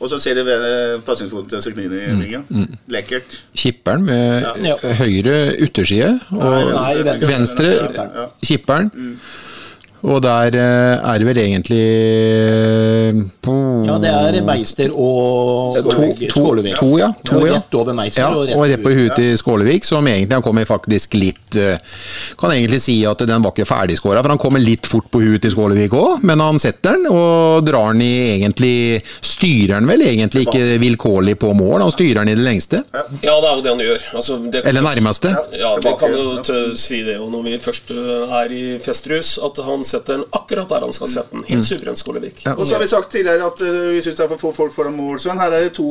[0.00, 0.44] Og så ser du
[1.04, 2.46] pasningsfoten til Seknini i ringen.
[2.88, 3.36] Lekkert.
[3.56, 4.76] Kipperen med Ja.
[5.00, 7.28] høyre ytterside og Nei, venstre.
[7.34, 7.66] venstre
[8.16, 8.26] Ja.
[10.00, 13.18] Og der eh, er det vel egentlig eh,
[13.84, 16.30] Ja, det er Meister og Skålevik.
[16.32, 16.44] to,
[16.78, 17.10] to, ja.
[17.26, 17.58] To, ja.
[17.58, 18.22] rett over Meister.
[18.22, 21.58] Ja, og rett og rett på huet til Skålevik, som egentlig han kommer faktisk litt
[21.60, 21.76] eh,
[22.40, 25.44] Kan egentlig si at den var ikke ferdigskåra, for han kommer litt fort på huet
[25.44, 28.74] til Skålevik òg, men han setter den og drar den i egentlig
[29.04, 32.82] Styrer den vel egentlig ikke vilkårlig på mål, han styrer den i det lengste.
[32.92, 33.04] Ja,
[33.40, 34.04] det er jo det han gjør.
[34.20, 35.32] Altså, det Eller nærmeste.
[35.60, 39.84] Ja, vi kan jo si det jo når vi først er i festrus, at han
[39.90, 41.46] setter den akkurat der han skal sette den.
[41.48, 42.44] Helt suverent, Skålevik.
[42.56, 44.74] Og så har vi sagt tidligere at uh, vi syns det er for få folk
[44.76, 45.40] foran mål, Sven.
[45.42, 45.90] Her er det to,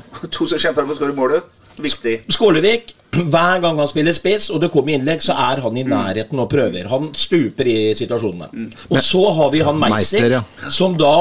[0.34, 1.54] to som kjemper om å skåre målet.
[1.78, 2.14] Viktig.
[2.34, 6.40] Skålevik hver gang han spiller spiss, og det kommer innlegg, så er han i nærheten
[6.42, 6.90] og prøver.
[6.90, 8.68] Han stuper i situasjonene.
[8.90, 10.72] Og så har vi han Meister, Meister, ja.
[10.74, 11.14] som da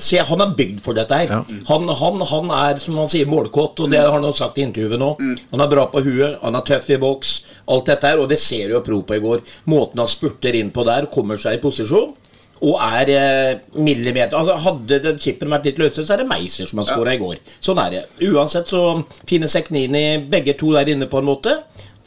[0.00, 1.32] Se, han er bygd for dette her.
[1.68, 4.64] Han, han, han er, som han sier, målkåt, og det har han jo sagt i
[4.66, 5.10] intervjuet nå.
[5.52, 7.34] Han er bra på huet, han er tøff i boks,
[7.70, 9.44] alt dette her, og det ser du jo pro på i går.
[9.70, 12.16] Måten han spurter inn på der, kommer seg i posisjon.
[12.60, 16.68] Og er eh, millimeter altså Hadde den chipen vært litt løsere, så er det Meiser
[16.68, 17.38] som har skåra i går.
[17.56, 18.02] Sånn er det.
[18.28, 18.82] Uansett så
[19.28, 21.56] finner Seknini begge to der inne på en måte.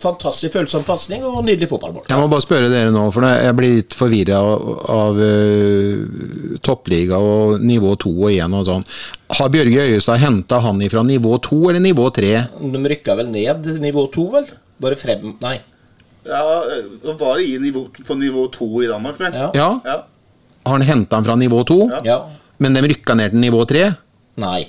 [0.02, 2.08] Fantastisk følsom pasning og nydelig fotballmål.
[2.10, 7.20] Jeg må bare spørre dere nå, for jeg blir litt forvirra av, av uh, toppliga
[7.24, 8.88] og nivå 2 og 1 og sånn.
[9.38, 12.34] Har Bjørge Øyestad henta han ifra nivå 2 eller nivå 3?
[12.74, 14.50] De rykka vel ned nivå 2, vel?
[14.84, 15.60] Bare frem Nei.
[16.28, 16.42] Ja,
[17.20, 19.36] var det i nivå, på nivå 2 i Danmark, vel?
[19.36, 19.50] Ja.
[19.56, 19.70] Ja.
[19.86, 19.98] Ja.
[20.64, 21.80] Har han henta han fra nivå 2?
[22.08, 22.22] Ja.
[22.64, 23.90] Men de rykka ned til nivå 3?
[24.40, 24.62] Nei.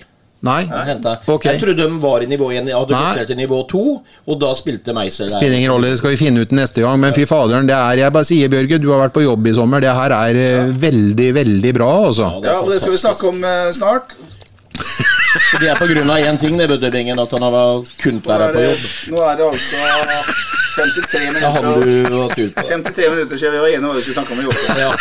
[0.45, 0.61] Nei?
[0.69, 1.35] Han okay.
[1.35, 1.47] Ok.
[1.49, 3.85] Jeg trodde de var i nivå 1, hadde gått til nivå 2,
[4.29, 5.39] og da spilte Meisel der.
[5.39, 7.01] Spiller ingen rolle, det skal vi finne ut neste gang.
[7.01, 9.57] Men fy faderen, det er Jeg bare sier, Bjørge, du har vært på jobb i
[9.57, 9.81] sommer.
[9.85, 10.63] Det her er ja.
[10.87, 12.31] veldig, veldig bra, altså.
[12.45, 14.17] Ja, og det skal vi snakke om uh, snart.
[15.35, 18.85] Det er av én ting, det, Bøddebingen, at han har kunnet være på jobb.
[19.15, 22.67] nå er det altså 53 minutter, du hatt ut på.
[22.69, 24.57] 53 minutter siden vi var enige om hva vi skulle snakke om i år.
[24.79, 24.93] Ja.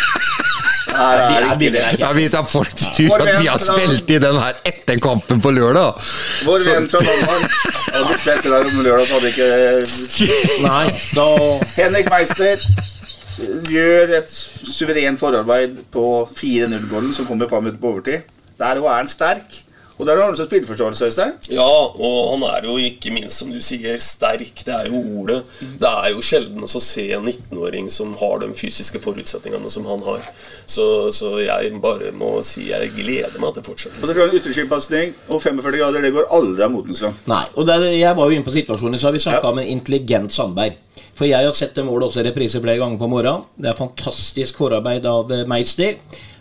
[0.94, 5.50] Ja, Hvis at folk tror at vi har spilt i den her etter kampen på
[5.54, 5.94] lørdag
[6.46, 7.50] Vår Så- venn fra Danmark
[7.94, 9.48] hadde spilt der om lørdag, så hadde ikke
[10.64, 11.26] Nei, da
[11.82, 12.64] Henrik Meister
[13.68, 14.30] gjør et
[14.70, 18.22] suverent forarbeid på 4-0-gården som kommer fram på overtid.
[18.60, 19.56] Der òg er han sterk.
[19.94, 21.32] Og der har han også spilleforståelse, Øystein.
[21.54, 21.62] Ja,
[21.94, 24.64] og han er jo ikke minst, som du sier, sterk.
[24.66, 25.44] Det er jo ordet.
[25.60, 30.02] Det er jo sjelden å se en 19-åring som har de fysiske forutsetningene som han
[30.02, 30.26] har.
[30.66, 35.14] Så, så jeg bare må si jeg gleder meg til Og det er en ytterskipasning
[35.28, 36.02] og 45 grader.
[36.02, 37.22] Det går aldri av Motensland.
[37.30, 37.44] Nei.
[37.54, 39.52] Og der, jeg var jo inne på situasjonen i har Vi snakka Ja.
[39.52, 40.74] om en intelligent Sandberg.
[41.14, 43.44] For jeg har sett det målet også i reprise flere ganger på morgenen.
[43.54, 45.94] Det er fantastisk forarbeid av eh, Meister.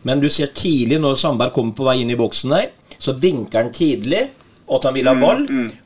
[0.04, 2.72] Men du ser tidlig når Sandberg kommer på vei inn i boksen der,
[3.04, 4.30] så vinker han tidlig.
[4.64, 5.42] Og at han vil ha ball.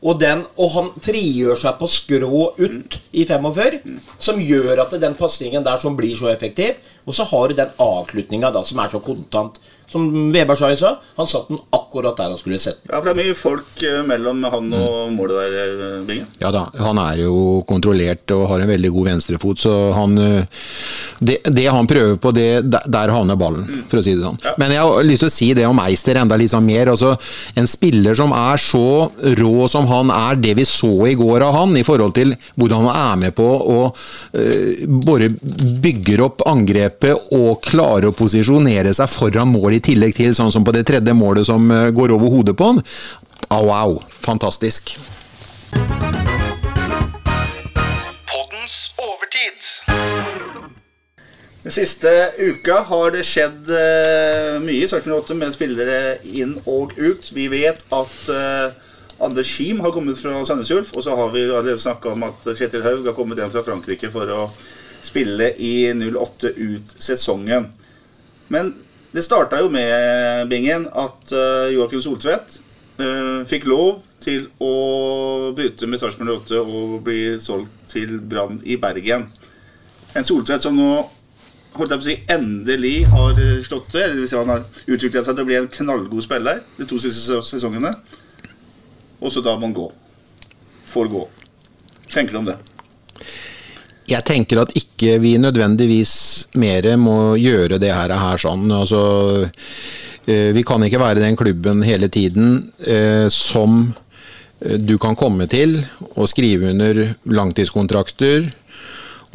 [0.05, 3.79] Og, den, og han frigjør seg på skrå ut i 45,
[4.21, 6.77] som gjør at den pasningen der som blir så effektiv.
[7.07, 9.57] Og så har du den avslutninga som er så kontant.
[9.87, 12.91] Som Veberg sa i stad, han satt den akkurat der han skulle sett den.
[12.91, 16.01] Ja, for det er mye folk eh, mellom han og målet der, Binge.
[16.09, 16.25] Bingen.
[16.41, 20.65] Ja da, han er jo kontrollert og har en veldig god venstrefot, så han øh,
[21.19, 24.37] Det, det han prøver på, det, der, havner ballen, for å si det sånn.
[24.61, 26.91] Men jeg har lyst til å si det om Eister enda litt sånn mer.
[26.93, 27.15] altså
[27.57, 29.09] En spiller som er så
[29.39, 32.87] rå som han er, det vi så i går av han, i forhold til hvordan
[32.87, 35.31] han er med på å øh, bare
[35.87, 40.65] bygger opp angrepet og klarer å posisjonere seg foran mål i tillegg til sånn som
[40.67, 42.83] på det tredje målet som øh, går over hodet på han.
[43.49, 44.01] Au, au.
[44.21, 44.97] Fantastisk.
[51.67, 56.93] Den siste uka har det skjedd uh, mye i Sarpsborg 8 med spillere inn og
[56.95, 57.25] ut.
[57.35, 58.69] Vi vet at uh,
[59.19, 62.47] Anders Schiem har kommet fra Sandnes Ulf, og så har vi allerede snakka om at
[62.55, 64.45] Kjetil Haug har kommet hjem fra Frankrike for å
[65.03, 67.67] spille i 08 ut sesongen.
[68.47, 68.71] Men
[69.11, 72.61] det starta jo med, Bingen, at uh, Joakim Soltvedt
[73.51, 79.27] fikk lov til å bryte med Sarpsborg 8 og bli solgt til Brann i Bergen.
[80.15, 81.03] En Soltvedt som nå
[81.77, 84.05] holdt jeg på å si, endelig har eh, slått til.
[84.05, 87.93] Eller han har utvikla seg til å bli en knallgod spiller de to siste sesongene.
[89.17, 89.87] Og så da må han gå.
[90.87, 91.23] Får gå.
[92.07, 92.57] Tenker du om det?
[94.07, 96.13] Jeg tenker at ikke vi nødvendigvis
[96.59, 98.69] mer må gjøre det her, her sånn.
[98.71, 99.01] Altså,
[100.25, 103.89] eh, vi kan ikke være den klubben hele tiden eh, som
[104.57, 105.75] du kan komme til
[106.15, 108.47] og skrive under langtidskontrakter.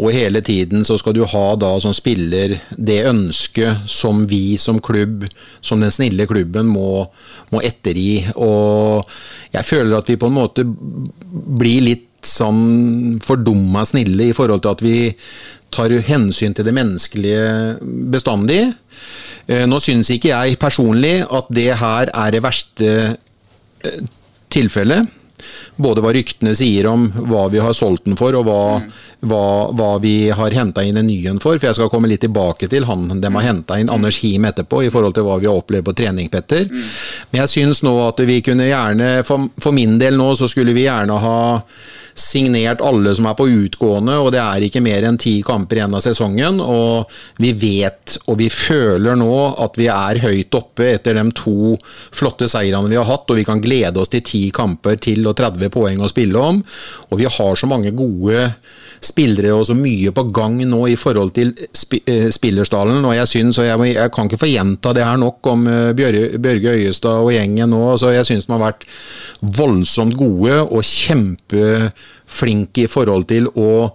[0.00, 4.80] Og hele tiden så skal du ha da som spiller det ønsket som vi som
[4.80, 5.26] klubb,
[5.60, 7.04] som den snille klubben, må,
[7.52, 8.22] må ettergi.
[8.40, 9.04] Og
[9.52, 14.76] jeg føler at vi på en måte blir litt sånn fordumma snille i forhold til
[14.76, 14.96] at vi
[15.72, 17.76] tar hensyn til det menneskelige
[18.12, 18.62] bestandig.
[19.48, 22.92] Eh, Nå syns ikke jeg personlig at det her er det verste
[23.82, 24.04] eh,
[24.52, 25.10] tilfellet.
[25.76, 28.62] Både hva ryktene sier om hva vi har solgt den for, og hva,
[29.28, 29.44] hva,
[29.76, 31.58] hva vi har henta inn en ny en for.
[31.58, 34.84] For jeg skal komme litt tilbake til han de har henta inn, Anders Him, etterpå,
[34.86, 36.68] i forhold til hva vi har opplevd på trening, Petter.
[37.30, 40.76] Men jeg syns nå at vi kunne gjerne, for, for min del nå, så skulle
[40.76, 41.40] vi gjerne ha
[42.14, 45.96] signert alle som er på utgående, og det er ikke mer enn ti kamper igjen
[45.96, 46.60] av sesongen.
[46.60, 47.10] Og
[47.42, 49.32] vi vet og vi føler nå
[49.62, 53.46] at vi er høyt oppe etter de to flotte seirene vi har hatt, og vi
[53.48, 56.62] kan glede oss til ti kamper til og 30 poeng å spille om.
[57.10, 58.50] Og vi har så mange gode
[59.02, 63.02] spillere og så mye på gang nå i forhold til eh, spillerstallen.
[63.04, 65.90] Og jeg syns, og jeg, jeg kan ikke få gjenta det her nok om eh,
[65.98, 67.82] Bjørge, Bjørge Øyestad og gjengen nå.
[67.98, 68.86] Så Jeg syns de har vært
[69.40, 73.90] voldsomt gode og kjempeflinke i forhold til å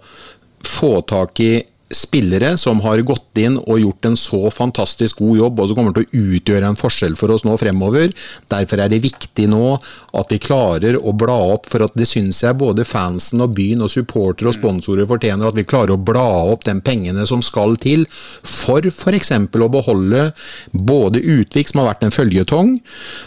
[0.68, 1.52] få tak i
[1.90, 5.94] spillere som har gått inn og gjort en så fantastisk god jobb, og som kommer
[5.96, 8.12] til å utgjøre en forskjell for oss nå fremover.
[8.52, 9.76] Derfor er det viktig nå
[10.18, 13.84] at vi klarer å bla opp, for at det syns jeg både fansen og byen
[13.86, 17.78] og supportere og sponsorer fortjener, at vi klarer å bla opp de pengene som skal
[17.80, 19.32] til for f.eks.
[19.32, 20.28] å beholde
[20.72, 22.76] både Utvik, som har vært en føljetong,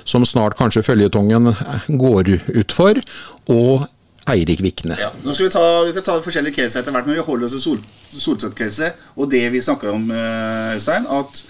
[0.05, 1.53] som snart kanskje føljetongen
[2.01, 3.01] går utfor,
[3.51, 3.89] og
[4.29, 4.95] Eirik Vikne.
[4.99, 7.47] Ja, nå skal vi ta, vi skal ta forskjellige case etter hvert, men vi holder
[7.47, 7.81] oss til sol,
[8.13, 8.99] Solseth-caset.
[9.17, 11.41] Og det vi snakker om, eh, Øystein, at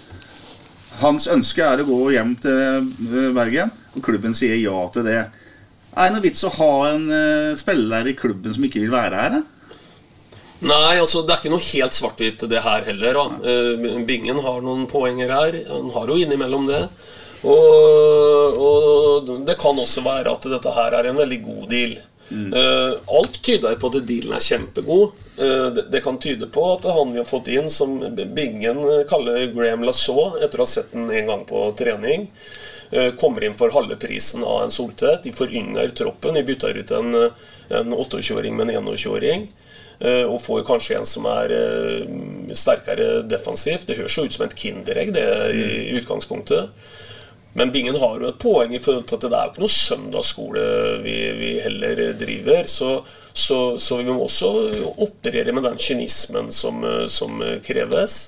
[1.02, 5.20] hans ønske er å gå hjem til eh, Bergen, og klubben sier ja til det.
[5.92, 9.20] Er det noe vits å ha en eh, spiller i klubben som ikke vil være
[9.20, 9.36] her?
[9.36, 9.42] Da?
[10.62, 13.18] Nei, altså det er ikke noe helt svart-hvitt det her heller.
[13.18, 13.56] Da.
[14.08, 15.58] Bingen har noen poenger her.
[15.68, 16.86] Han har jo innimellom det.
[17.42, 21.96] Og, og det kan også være at dette her er en veldig god deal.
[22.32, 25.18] Eh, alt tyder på at dealen er kjempegod.
[25.38, 27.98] Eh, det, det kan tyde på at han vi har fått inn, som
[28.36, 32.30] Bingen kaller Graham Lasaw, etter å ha sett den en gang på trening,
[32.92, 35.26] eh, kommer inn for halve prisen av en Soltvedt.
[35.28, 36.38] De forynger troppen.
[36.40, 37.16] De bytter ut en,
[37.70, 39.50] en 28-åring med en 21-åring.
[40.00, 43.86] Eh, Og får kanskje en som er eh, sterkere defensivt.
[43.88, 46.72] Det høres jo ut som et kinderegg, det i utgangspunktet.
[47.54, 49.76] Men Bingen har jo et poeng i forhold til at det er jo ikke noe
[49.76, 50.64] søndagsskole
[51.04, 52.70] vi, vi heller driver.
[52.72, 52.92] Så,
[53.34, 54.52] så, så vi må også
[55.04, 56.80] operere med den kynismen som,
[57.12, 58.22] som kreves.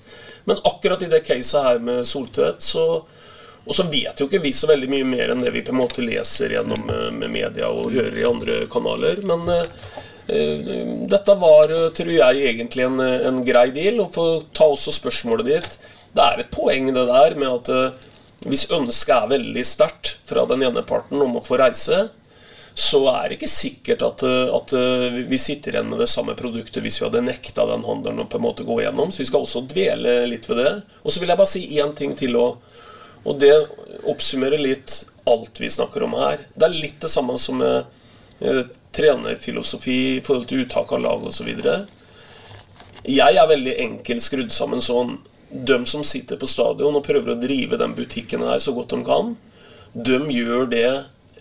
[0.43, 2.87] Men akkurat i det caset her med Soltvedt, så
[3.63, 5.79] og så vet jo ikke vi så veldig mye mer enn det vi på en
[5.79, 9.21] måte leser gjennom eh, med media og hører i andre kanaler.
[9.27, 14.01] Men eh, dette var, tror jeg, egentlig en, en grei deal.
[14.03, 15.77] Og for å ta også spørsmålet ditt
[16.13, 18.09] Det er et poeng det der med at eh,
[18.49, 22.07] hvis ønsket er veldig sterkt fra den ene parten om å få reise,
[22.73, 26.33] så er det ikke sikkert at, eh, at eh, vi sitter igjen med det samme
[26.37, 29.11] produktet hvis vi hadde nekta den handelen å på en måte gå gjennom.
[29.13, 30.71] Så vi skal også dvele litt ved det.
[31.03, 32.71] Og så vil jeg bare si én ting til òg.
[33.29, 33.53] Og det
[34.09, 36.47] oppsummerer litt alt vi snakker om her.
[36.57, 37.85] Det er litt det samme som med
[38.41, 41.53] eh, trenerfilosofi i forhold til uttak av lag osv.
[43.03, 45.19] Jeg er veldig enkelt skrudd sammen sånn.
[45.53, 49.03] De som sitter på stadion og prøver å drive den butikken her så godt de
[49.05, 49.35] kan,
[49.93, 50.87] de gjør det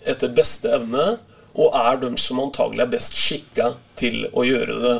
[0.05, 1.17] etter beste evne,
[1.53, 4.95] og er de som antagelig er best skikka til å gjøre det.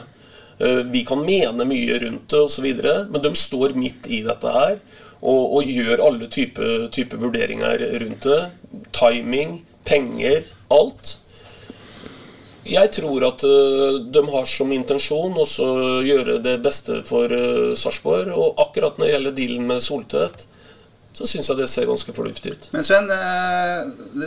[0.59, 2.68] Eh, Vi kan mene mye rundt det osv.,
[3.09, 4.78] men de står midt i dette her
[5.24, 8.41] og, og gjør alle typer type vurderinger rundt det.
[8.95, 10.43] Timing, penger,
[10.74, 11.18] alt.
[12.64, 15.66] Jeg tror at eh, de har som intensjon også
[16.07, 18.32] gjøre det beste for uh, Sarpsborg.
[18.32, 20.45] Og akkurat når det gjelder dealen med Soltvedt,
[21.14, 22.70] så syns jeg det ser ganske fornuftig ut.
[22.74, 23.84] Men Sven, eh,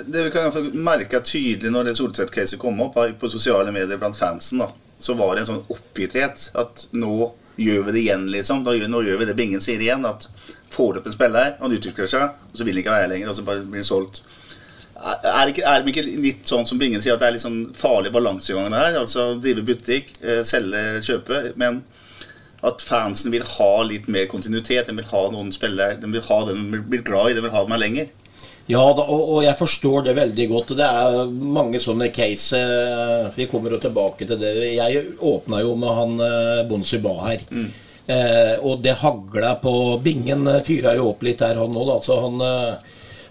[0.06, 4.62] det, vi kan merke tydelig når det Soltvedt-caset kom opp på sosiale medier blant fansen,
[4.62, 4.68] da,
[5.02, 6.50] så var det en sånn oppgitthet.
[6.54, 8.62] At nå gjør vi det igjen, liksom.
[8.68, 10.04] Gjør- nå gjør vi det Bingen sier igjen.
[10.06, 10.28] At
[10.76, 13.38] får opp en spiller, han utvikler seg, og så vil han ikke være lenger, og
[13.38, 14.22] så blir han solgt.
[14.96, 17.74] Er, ikke, er det ikke litt sånn som Bingen sier, at det er litt sånn
[17.76, 18.96] farlig balansegang her?
[19.02, 21.42] Altså drive butikk, eh, selge, kjøpe.
[21.60, 21.82] Men
[22.66, 24.88] at fansen vil ha litt mer kontinuitet.
[24.88, 27.36] De vil ha noen spillere De vil ha den de blir glad i.
[27.36, 28.14] De vil ha dem her lenger.
[28.66, 30.72] Ja, da, og, og jeg forstår det veldig godt.
[30.78, 34.54] Det er mange sånne case eh, Vi kommer jo tilbake til det.
[34.74, 37.44] Jeg åpna jo med han eh, Bonsi Ba her.
[38.06, 39.72] Eh, og det hagla på
[40.02, 42.00] Bingen fyra jo opp litt der, han òg, da.
[42.02, 42.46] Så han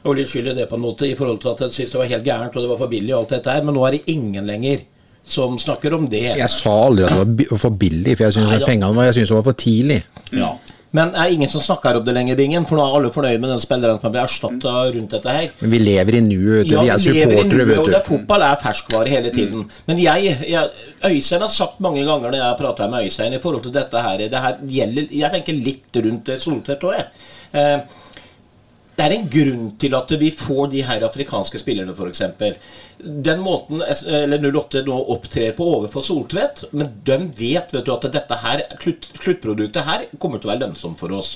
[0.06, 2.28] var litt skyld i det på en måte, i forhold til at det var helt
[2.28, 3.66] gærent og det var for billig og alt dette her.
[3.66, 4.86] Men nå er det ingen lenger
[5.26, 6.24] som snakker om det.
[6.38, 9.34] Jeg sa aldri at det var for billig, for jeg syns pengene var, jeg synes
[9.34, 10.02] det var for tidlig.
[10.38, 10.54] Ja.
[10.96, 13.42] Men det er ingen som snakker om det lenger, Bingen, for nå er alle fornøyd
[13.44, 15.50] med den spilleren som blir erstatta rundt dette her.
[15.60, 17.98] Men vi lever i nuet, Ja, vi er supportere, og det er vet du.
[18.08, 19.66] fotball er ferskvare hele tiden.
[19.90, 20.70] Men jeg, jeg
[21.10, 24.02] Øystein har sagt mange ganger når jeg har prata med Øystein i forhold til dette
[24.06, 27.06] her Det her gjelder Jeg tenker litt rundt Soltvedt òg, jeg.
[27.60, 28.05] Eh,
[28.96, 32.22] det er en grunn til at vi får de her afrikanske spillerne, f.eks.
[33.28, 38.08] Den måten eller 08 nå opptrer på overfor Soltvedt, men de vet vet du, at
[38.14, 41.36] dette her, sluttproduktet her kommer til å være lønnsomt for oss.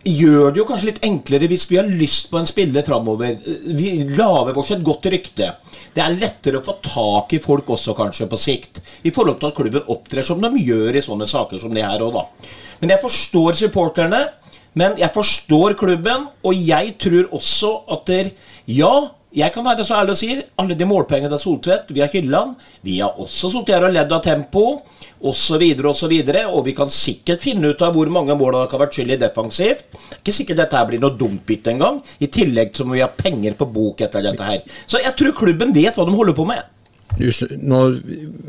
[0.00, 3.34] Gjør det jo kanskje litt enklere hvis vi har lyst på en spiller framover.
[3.76, 5.50] Vi lager oss et godt rykte.
[5.92, 8.80] Det er lettere å få tak i folk også, kanskje, på sikt.
[9.04, 12.00] I forhold til at klubben opptrer som de gjør i sånne saker som det her
[12.06, 12.54] òg, da.
[12.80, 14.22] Men jeg forstår supporterne.
[14.78, 18.30] Men jeg forstår klubben, og jeg tror også at der,
[18.70, 18.92] ja,
[19.30, 22.56] jeg kan være så ærlig og si alle de målpengene til Soltvedt, vi har Hylland.
[22.82, 24.64] Vi har også sittet her og ledd av tempo,
[25.20, 25.62] osv.,
[25.92, 26.14] osv.
[26.48, 29.20] Og vi kan sikkert finne ut av hvor mange mål det ha vært skyld i
[29.20, 29.86] defensivt.
[30.18, 32.02] Ikke sikkert dette her blir noe dumt bytte engang.
[32.18, 34.66] I tillegg så må vi ha penger på bok etter dette her.
[34.90, 36.66] Så jeg tror klubben vet hva de holder på med.
[37.18, 37.26] Du,
[37.58, 37.78] nå,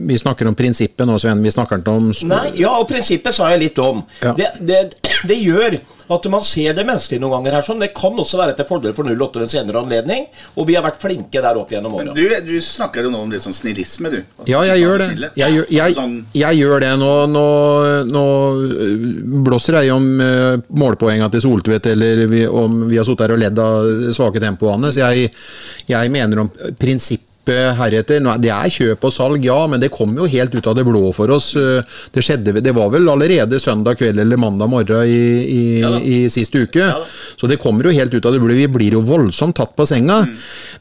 [0.07, 1.41] vi snakker om prinsippet nå, Sven.
[1.43, 4.03] Vi snakker ikke om Nei, ja, og prinsippet sa jeg litt om.
[4.21, 4.35] Ja.
[4.37, 4.81] Det, det,
[5.27, 5.81] det gjør
[6.15, 7.65] at man ser det menneskelige noen ganger her.
[7.65, 7.81] sånn.
[7.81, 10.27] Det kan også være til fordel for 08 ved en senere anledning.
[10.55, 12.15] Og vi har vært flinke der opp gjennom åra.
[12.17, 14.19] du, du snakker jo nå om litt sånn snillisme, du.
[14.41, 15.31] At Ja, jeg gjør det.
[15.39, 16.91] Jeg gjør, jeg, Sånn, jeg gjør det.
[17.01, 17.47] Nå, nå,
[18.11, 18.25] nå
[18.59, 19.09] øh,
[19.47, 23.43] blåser jeg om uh, målpoenga til Soltvedt, eller vi, om vi har sittet her og
[23.43, 24.99] ledd av svake tempoene hans.
[25.01, 25.31] Jeg,
[25.89, 30.27] jeg mener om prinsippet heretter Det er kjøp og salg, ja, men det kom jo
[30.29, 31.55] helt ut av det blå for oss.
[31.55, 31.81] Uh,
[32.13, 35.63] Det skjedde, det var vel allerede søndag kveld eller mandag morgen i, i,
[36.01, 36.91] i sist uke.
[37.39, 38.53] Så det kommer jo helt ut av det blå.
[38.57, 40.21] Vi blir jo voldsomt tatt på senga.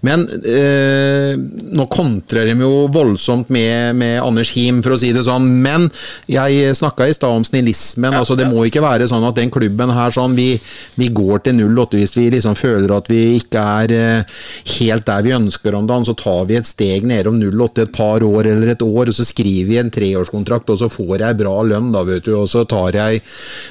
[0.07, 5.25] Men eh, nå kontrer de jo voldsomt med, med Anders Him, for å si det
[5.27, 5.47] sånn.
[5.65, 5.89] Men
[6.31, 8.15] jeg snakka i stad om snillismen.
[8.17, 10.53] altså Det må ikke være sånn at den klubben her sånn, vi,
[11.01, 14.39] vi går til 08 hvis vi liksom føler at vi ikke er eh,
[14.79, 16.09] helt der vi ønsker om dagen.
[16.09, 19.17] Så tar vi et steg ned om 08 et par år eller et år, og
[19.17, 22.35] så skriver vi en treårskontrakt, og så får jeg bra lønn, da, vet du.
[22.39, 23.21] Og så tar jeg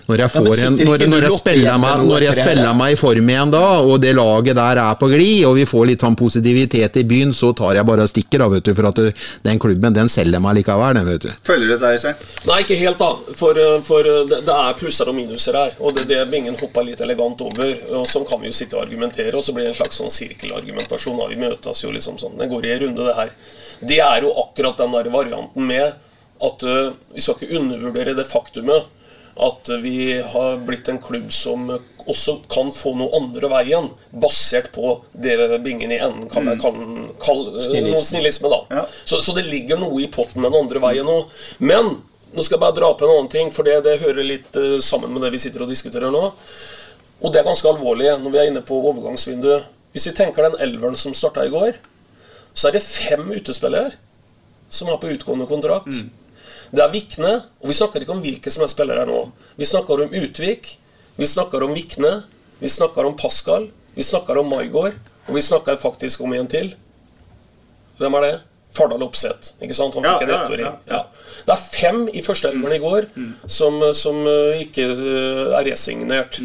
[0.07, 2.99] Når jeg Ja, får en Når, når jeg spiller meg, når jeg spiller meg i
[2.99, 6.15] form igjen da, og det laget der er på glid, og vi får litt sånn
[6.19, 8.73] positivitet i byen, så tar jeg bare og stikker, da, vet du.
[8.77, 9.11] For at du,
[9.43, 11.29] den klubben, den selger meg likevel, den, vet du.
[11.47, 12.15] Følger du det der, Øystein?
[12.49, 13.35] Nei, ikke helt, da.
[13.39, 15.75] For, eh, for eh, det, det er plusser og minuser her.
[15.79, 17.73] Og det, det Bingen hoppa litt elegant over.
[17.99, 20.13] Og sånn kan vi jo sitte og argumentere, og så blir det en slags sånn
[20.13, 21.17] sirkelargumentasjon.
[21.19, 21.27] Da.
[21.31, 22.37] Vi møtes jo liksom sånn.
[22.39, 23.33] Det går i en runde, det her.
[23.79, 25.93] Det er jo akkurat den der varianten med
[26.39, 28.87] at uh, vi skal ikke undervurdere det faktumet
[29.39, 31.69] at vi har blitt en klubb som
[32.09, 37.61] også kan få noe andre veien, basert på det bingen i enden kan, kan kalle
[37.63, 38.03] Snillisme.
[38.05, 38.51] snillisme.
[38.51, 38.59] da.
[38.69, 38.85] Ja.
[39.05, 41.31] Så, så det ligger noe i potten den andre veien òg.
[41.63, 42.01] Men
[42.33, 44.75] nå skal jeg bare dra på en annen ting, for det, det hører litt uh,
[44.83, 46.25] sammen med det vi sitter og diskuterer nå.
[47.19, 49.71] Og det er ganske alvorlig når vi er inne på overgangsvinduet.
[49.95, 51.79] Hvis vi tenker den elveren som starta i går,
[52.53, 53.91] så er det fem utespillere
[54.69, 55.89] som er på utgående kontrakt.
[56.71, 57.31] Det er Vikne,
[57.61, 59.23] og vi snakker ikke om hvilke som er spillere nå.
[59.57, 60.75] Vi snakker om Utvik,
[61.17, 62.11] vi snakker om Vikne,
[62.61, 64.93] vi snakker om Pascal, vi snakker om Maigård,
[65.27, 66.73] og vi snakker faktisk om en til.
[67.99, 68.35] Hvem er det?
[68.69, 69.55] Fardal Opseth.
[69.65, 69.95] Ikke sant?
[69.97, 70.65] Han Ja, fikk en ja, ettåring.
[70.65, 71.03] ja, Ja.
[71.47, 73.07] Det er fem i førsteelveren i går
[73.49, 76.37] som, som eh, ikke eh, er resignert.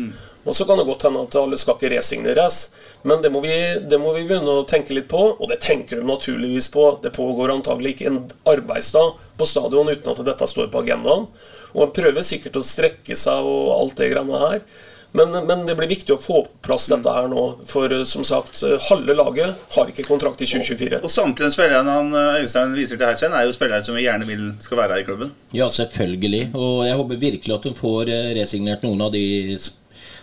[0.46, 2.72] Og så kan det godt hende at alle skal ikke resigneres,
[3.04, 3.52] men det må, vi,
[3.84, 5.20] det må vi begynne å tenke litt på.
[5.36, 6.86] Og det tenker de naturligvis på.
[7.04, 11.26] Det pågår antagelig ikke en arbeidsdag på stadion uten at dette står på agendaen.
[11.74, 14.64] Og en prøver sikkert å strekke seg og alt det greiene her.
[15.14, 17.42] Men, men det blir viktig å få på plass dette her nå.
[17.70, 20.98] For eh, som sagt, eh, halve laget har ikke kontrakt i 2024.
[21.06, 24.08] Og samtlige spillere han eh, Øystein viser til her, Sven, er jo spillere som vi
[24.08, 25.30] gjerne vil skal være her i klubben.
[25.54, 26.48] Ja, selvfølgelig.
[26.58, 29.22] Og jeg håper virkelig at hun får resignert noen av de
[29.54, 29.70] s-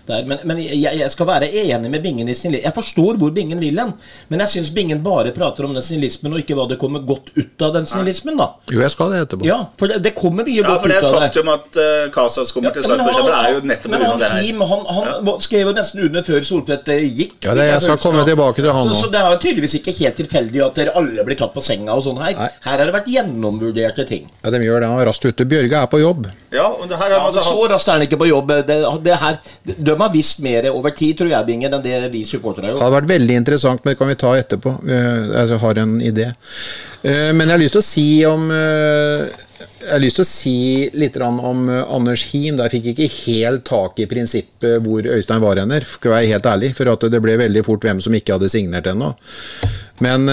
[0.07, 0.25] der.
[0.25, 2.65] Men, men jeg, jeg skal være enig med Bingen i snillismen.
[2.65, 3.93] Jeg forstår hvor Bingen vil hen,
[4.29, 7.31] men jeg syns Bingen bare prater om den snillismen, og ikke hva det kommer godt
[7.37, 8.49] ut av den snillismen, da.
[8.71, 9.45] Jo, jeg skal det etterpå.
[9.47, 11.27] Ja, for det, det kommer mye Ja, godt ut av det Ja, for det er
[11.27, 13.31] faktum at uh, Casas kommer til Ja, men Sarpsborg.
[13.31, 14.17] han- Det er jo nettopp men pga.
[14.17, 14.53] det her.
[14.61, 14.85] Men han,
[15.25, 17.35] han skrev jo nesten under før Soltvedt eh, gikk.
[17.45, 18.99] Ja, det- jeg skal følelsen komme tilbake til han så, nå.
[19.01, 21.93] så det er jo tydeligvis ikke helt tilfeldig at dere alle blir tatt på senga
[21.97, 22.33] og sånn her.
[22.37, 22.49] Nei.
[22.65, 24.29] Her har det vært gjennomvurderte ting.
[24.43, 24.89] Ja, de gjør det.
[24.91, 25.45] Han er raskt ute.
[25.45, 26.27] Bjørge er på jobb.
[26.51, 28.51] Ja, og det her er, Ja, altså så raskt er han ikke på jobb.
[28.67, 32.23] Det, det her, de har visst mer over tid, tror jeg, Bingen, enn det vi
[32.25, 32.83] supportere har Det gjort.
[32.87, 34.73] hadde vært veldig interessant, men det kan vi ta etterpå.
[34.87, 36.27] Eh, altså, Jeg har en idé.
[37.03, 39.25] Eh, Men jeg har lyst til å si om eh,
[39.81, 42.55] jeg har lyst til å si litt om Anders Him.
[42.57, 46.31] Der fikk jeg ikke helt tak i prinsippet hvor Øystein var henne, skal jeg være
[46.35, 46.69] helt ærlig.
[46.77, 49.13] For at det ble veldig fort hvem som ikke hadde signert ennå.
[50.01, 50.25] Men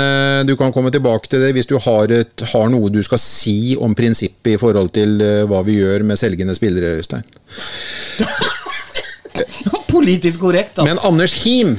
[0.47, 3.75] du kan komme tilbake til det hvis du har, et, har noe du skal si
[3.81, 5.17] om prinsippet i forhold til
[5.49, 7.25] hva vi gjør med selgende spillere, Øystein.
[9.93, 10.87] Politisk korrekt, da.
[10.87, 11.77] Men Anders Him,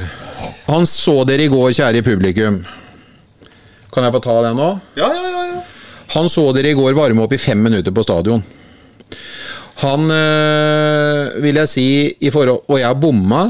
[0.69, 2.61] han så dere i går, kjære publikum.
[3.93, 4.69] Kan jeg få ta den nå?
[4.99, 5.43] Ja, ja, ja.
[5.53, 5.61] ja.
[6.15, 8.41] Han så dere i går varme opp i fem minutter på stadion.
[9.79, 11.87] Han øh, vil jeg si
[12.19, 13.45] i forhold Og jeg har bomma,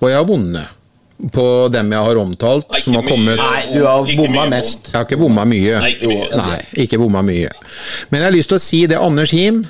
[0.00, 0.76] og jeg har vunnet
[1.28, 3.44] på dem jeg har omtalt, Nei, som har kommet mye.
[3.44, 4.88] Nei, du har bomma mest.
[4.88, 5.74] Jeg har ikke bomma mye.
[5.82, 6.28] Nei, ikke mye.
[6.40, 7.50] Nei, ikke bomma mye.
[8.08, 8.96] Men jeg har lyst til å si det.
[8.96, 9.66] Anders Him,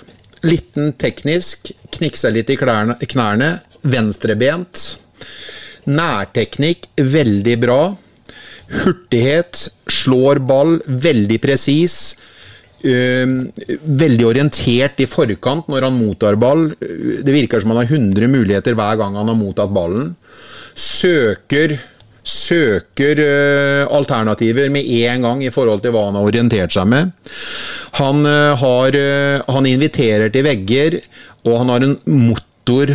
[0.47, 3.51] liten teknisk, kniksa litt i klærne, knærne,
[3.82, 4.84] venstrebent.
[5.91, 7.80] Nærteknikk, veldig bra.
[8.80, 11.97] Hurtighet, slår ball, veldig presis.
[12.80, 13.45] Uh,
[13.84, 16.70] veldig orientert i forkant når han mottar ball.
[16.80, 20.14] Det virker som han har 100 muligheter hver gang han har mottatt ballen.
[20.72, 21.76] Søker,
[22.31, 27.14] søker eh, alternativer med en gang i forhold til hva han har orientert seg med.
[27.99, 31.01] Han, eh, har, eh, han inviterer til vegger,
[31.47, 32.95] og han har en motor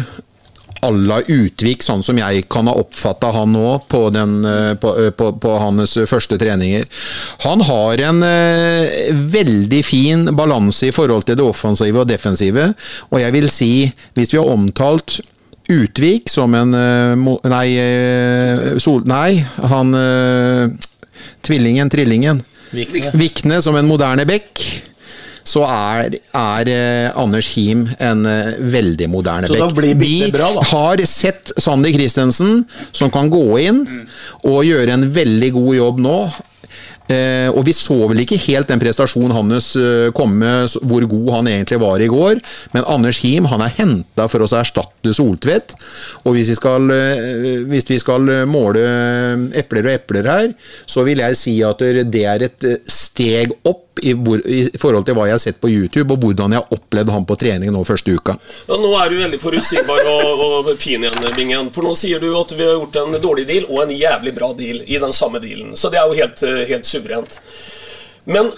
[0.86, 4.36] à la Utvik, sånn som jeg kan ha oppfatta han nå på, den,
[4.82, 6.86] på, på, på hans første treninger.
[7.46, 12.68] Han har en eh, veldig fin balanse i forhold til det offensive og defensive,
[13.10, 13.72] og jeg vil si,
[14.14, 15.20] hvis vi har omtalt
[15.68, 19.40] Utvik som en eh, Nei, eh, Sol, nei
[19.72, 20.92] han eh,
[21.46, 22.42] Tvillingen, trillingen.
[22.74, 23.12] Vikne.
[23.18, 24.62] Vikne som en moderne bekk.
[25.46, 26.70] Så er, er
[27.22, 29.76] Anders Him en veldig moderne bekk.
[30.02, 33.84] Vi bra, har sett Sander Christensen som kan gå inn
[34.42, 36.18] og gjøre en veldig god jobb nå.
[37.12, 41.50] Eh, og vi så vel ikke helt den prestasjonen hans eh, komme, hvor god han
[41.52, 42.42] egentlig var i går.
[42.74, 45.76] Men Anders Him han er henta for å erstatte Soltvedt.
[46.26, 48.86] Og hvis vi skal, eh, hvis vi skal eh, måle
[49.58, 50.54] epler og epler her,
[50.90, 55.06] så vil jeg si at det er et eh, steg opp i, hvor, i forhold
[55.08, 57.72] til hva jeg har sett på YouTube, og hvordan jeg har opplevd han på trening
[57.74, 58.36] nå første uka.
[58.68, 61.72] Ja, nå er du veldig forutsigbar og, og fin igjen, Bingen.
[61.76, 64.52] For nå sier du at vi har gjort en dårlig deal og en jævlig bra
[64.58, 65.76] deal i den samme dealen.
[65.80, 67.40] Så det er jo helt, eh, helt suverent.
[68.26, 68.52] Men,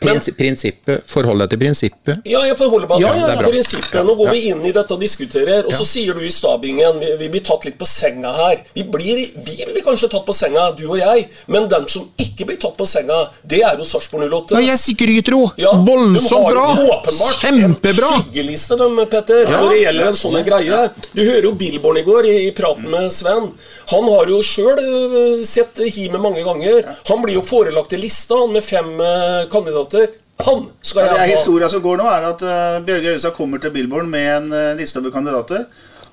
[0.00, 2.22] men prinsippet, Forhold deg til prinsippet.
[2.28, 3.98] Ja, jeg forholder meg til ja, ja, prinsippet.
[4.06, 7.12] Nå går vi inn i dette og diskuterer, og så sier du i stabingen vi,
[7.20, 8.62] vi blir tatt litt på senga her.
[8.76, 12.48] Vi blir, vi blir kanskje tatt på senga, du og jeg, men dem som ikke
[12.48, 14.56] blir tatt på senga, det er jo Sarpsborg 08.
[14.56, 15.42] Ja, jeg jo!
[15.60, 16.64] Ja, Voldsomt bra!
[16.80, 18.14] åpenbart Kjempebra!
[18.16, 20.80] En skyggeliste, dem, Petter, når det gjelder en sånn greie.
[21.12, 23.52] Du hører jo Billborn i går i, i praten med Sven.
[23.92, 26.92] Han har jo sjøl sett Hime mange ganger.
[27.10, 29.09] Han blir jo forelagt i lista, han, med fem eh,
[29.52, 30.10] kandidater.
[30.46, 31.38] Han skal Ja, det er jeg ha.
[31.38, 34.76] Historia som går nå, er at uh, Bjørge Øystad kommer til Billborn med en uh,
[34.78, 35.66] liste over kandidater,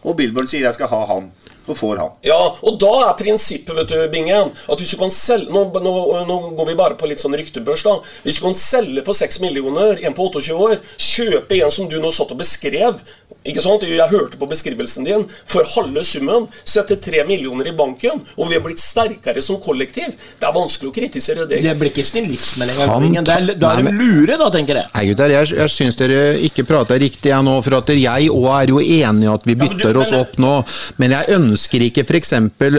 [0.04, 1.30] og Billborn sier 'jeg skal ha han',
[1.68, 2.12] og får han.
[2.24, 5.94] Ja, og da er prinsippet, vet du, Bingen, at hvis du kan selge nå, nå,
[6.28, 7.98] nå går vi bare på litt sånn ryktebørs, da.
[8.24, 12.00] Hvis du kan selge for 6 millioner, en på 28 år, kjøpe en som du
[12.00, 13.02] nå satt og beskrev
[13.48, 13.84] ikke sant?
[13.88, 15.26] Jeg hørte på beskrivelsen din.
[15.48, 16.48] For halve summen.
[16.68, 20.14] setter tre millioner i banken, og vi har blitt sterkere som kollektiv.
[20.40, 21.62] Det er vanskelig å kritisere det.
[21.64, 23.24] Det blir ikke snillisme lenger.
[23.24, 24.92] Det er, da er de lure, da, tenker jeg.
[24.94, 28.48] Nei, gutter, jeg, jeg syns dere ikke prater riktig jeg nå, for at jeg òg
[28.58, 30.54] er jo enig i at vi men du- bytter oss opp nå.
[31.02, 32.34] Men jeg ønsker ikke f.eks.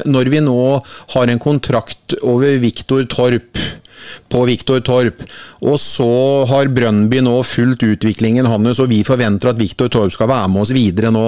[0.05, 0.59] når vi nå
[1.15, 3.57] har en kontrakt over Viktor Torp
[4.29, 5.23] på Viktor Torp,
[5.65, 6.09] og så
[6.51, 10.65] har Brønnby nå fulgt utviklingen hans, og vi forventer at Viktor Torp skal være med
[10.65, 11.25] oss videre nå.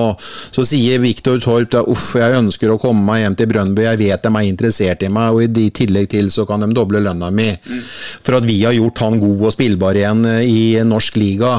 [0.55, 4.03] Så sier Viktor Torp da, uff, jeg ønsker å komme meg hjem til Brønnby, jeg
[4.05, 7.31] vet de er interessert i meg, og i tillegg til så kan de doble lønna
[7.35, 7.51] mi.
[8.21, 11.59] For at vi har gjort han god og spillbar igjen eh, i norsk liga.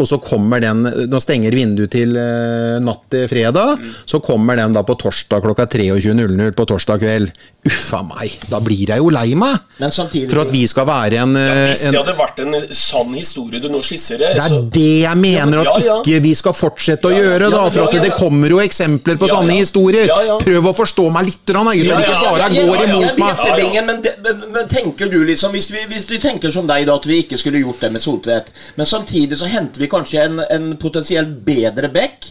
[0.00, 3.78] Og så kommer den Nå stenger vinduet til eh, natt til fredag.
[4.10, 7.30] Så kommer den da på torsdag klokka 23.00 på torsdag kveld.
[7.64, 9.54] Uffa meg, da blir jeg jo lei meg!
[9.80, 13.14] Men samtidig For at vi skal være en, ja, Hvis det hadde vært en sann
[13.16, 15.94] historie du nå skisserer det er så- det jeg mener at Ja, ja.
[16.02, 17.62] ikke vi skal fortsette å Ja, gjøre, da.
[17.70, 20.06] For at ja, det kommer jo eksempler på Ja, sanne historier.
[20.10, 20.36] Ja, ja.
[20.42, 22.04] Prøv å forstå meg litt, grann, da, gutter.
[22.04, 23.86] Ikke bare går imot meg.
[23.86, 27.06] men, men, men tenker du liksom hvis vi, hvis vi tenker som deg, da, at
[27.08, 30.74] vi ikke skulle gjort det med Soltvedt, men samtidig så henter vi kanskje en, en
[30.80, 32.28] potensielt bedre back,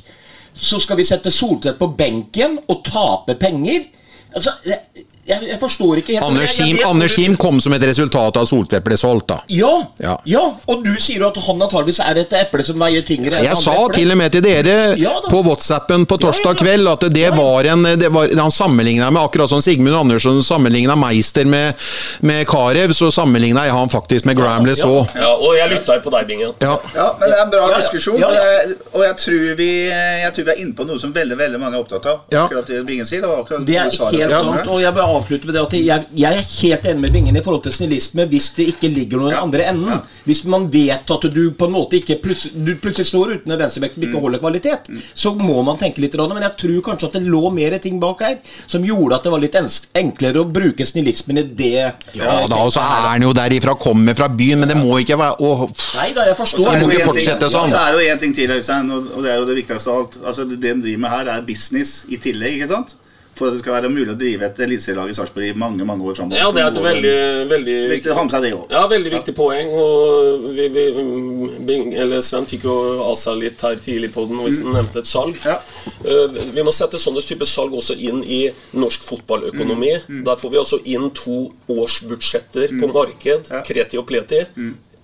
[0.54, 3.88] så skal vi sette Soltvedt på benken og tape penger?
[4.34, 4.54] Altså,
[5.26, 8.36] jeg, jeg, forstår ikke helt Anders jeg- jeg Him, Anders Him kom som et resultat
[8.38, 9.38] av at Soltvedt ble solgt, da.
[9.48, 10.18] Ja, Ja.
[10.26, 13.44] ja, og du sier jo at han antageligvis er et eple som veier tyngre enn
[13.46, 16.64] Jeg andre sa til og med til dere Ja på WhatsAppen på torsdag Ja, ja.
[16.64, 20.96] kveld at det var en det var, Han sammenligna med akkurat som Sigmund Andersson sammenligna
[20.96, 21.76] Meister med,
[22.22, 25.08] med Carew, så sammenligna jeg han faktisk med Gramless òg.
[25.16, 26.52] Ja, og jeg lytta jo på deg, Bingen.
[26.62, 26.78] Ja.
[26.96, 27.78] Ja, men det er en bra Ja, ja.
[27.80, 28.44] diskusjon, Ja, og, ja.
[28.44, 31.60] jeg, og jeg, tror vi, jeg tror vi er inne på noe som veldig veldig
[31.60, 32.20] mange er opptatt av.
[32.34, 33.22] Akkurat det Bingen sier.
[33.22, 36.86] Det, Det er helt sant, og jeg avslutte med det at jeg, jeg er helt
[36.92, 39.42] enig med Vingen i forhold til snillisme hvis det ikke ligger noe i Ja.
[39.44, 39.90] andre enden.
[39.90, 40.00] Ja.
[40.26, 43.60] Hvis man vet at du på en måte ikke plutselig, du plutselig står uten en
[43.60, 44.10] venstrebekk som Mm.
[44.10, 46.14] ikke holder kvalitet, så må man tenke litt.
[46.18, 48.38] Men jeg tror kanskje at det lå mer ting bak her
[48.68, 49.56] som gjorde at det var litt
[49.96, 51.94] enklere å bruke snillismen i det.
[52.16, 55.18] Ja da, og så er han jo derifra, kommer fra byen, men det må ikke
[55.18, 55.70] være å.
[55.96, 56.72] Nei da, jeg forstår.
[56.74, 57.70] det må ikke fortsette sånn.
[57.70, 59.56] Ja, Så er det jo en ting til, Øystein, og og det er jo det
[59.64, 60.18] viktigste av alt.
[60.26, 62.96] Altså, det de driver med her, er business i tillegg, ikke sant?
[63.34, 66.06] For at det skal være mulig å drive et eliteserielag i Sarpsborg i mange mange
[66.06, 66.38] år framover.
[66.38, 67.16] Ja, det er et veldig,
[67.50, 67.96] veldig Viktig.
[68.76, 69.72] Ja, veldig viktig poeng.
[69.74, 70.86] Og vi, vi,
[71.66, 72.78] Bing, eller Sven fikk jo
[73.08, 75.40] av seg litt her tidlig på den hvis han nevnte et salg.
[75.48, 75.58] Ja.
[76.06, 78.44] Eh, vi må sette sånne type salg også inn i
[78.78, 79.94] norsk fotballøkonomi.
[80.30, 81.42] Der får vi altså inn to
[81.74, 83.66] årsbudsjetter på marked, Ja.
[83.66, 84.46] Kreti og Pleti.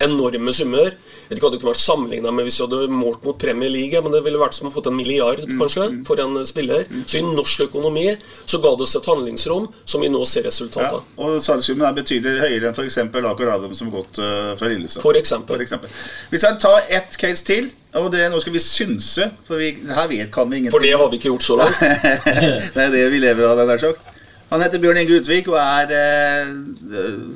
[0.04, 0.94] Enorme summer.
[0.94, 3.72] Jeg vet ikke hva det kunne vært sammenligna med hvis du hadde målt mot Premier
[3.72, 6.88] League, men det ville vært som å fått en milliard kanskje, for en spiller.
[7.06, 8.06] Så i norsk økonomi
[8.46, 11.98] så ga det oss et handlingsrom som vi nå ser resultatet Ja, og salgssummen er
[11.98, 13.00] betydelig høyere enn f.eks.
[13.30, 15.04] Aker Adam som har gått eh, fra Lillestad.
[15.04, 15.58] For eksempel.
[15.58, 15.94] For eksempel.
[16.32, 17.70] Vi skal ta ett case til,
[18.00, 19.30] og det, nå skal vi synse.
[19.48, 20.76] For vi, her vet, kan vi ingenting.
[20.78, 21.84] For det har vi ikke gjort så langt.
[22.76, 24.16] det er det vi lever av, det der sagt.
[24.50, 26.54] Han heter Bjørn Inge Utvik og er eh,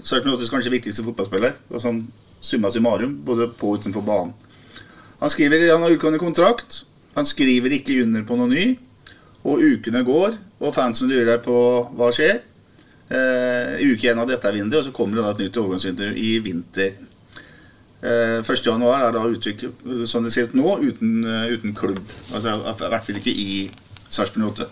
[0.08, 1.60] Sarpsborgs kanskje viktigste fotballspiller.
[1.70, 2.02] Og sånn
[2.44, 4.34] summa summarum, både på og utenfor banen.
[5.24, 6.84] Han skriver han har utgående kontrakt.
[7.16, 8.66] Han skriver ikke under på noe ny.
[9.44, 11.56] Og ukene går, og fansen lurer på
[11.96, 12.42] hva skjer.
[13.14, 16.06] Eh, uke én av dette er vinduet, og så kommer det da et nytt overgangsvindu
[16.20, 16.96] i vinter.
[18.04, 18.64] Eh, 1.
[18.68, 19.66] januar er da uttrykk
[20.10, 22.04] som det ser ut nå, uten, eh, uten klubb.
[22.34, 23.72] Altså, I hvert fall ikke i
[24.10, 24.70] Sarpsborg 8.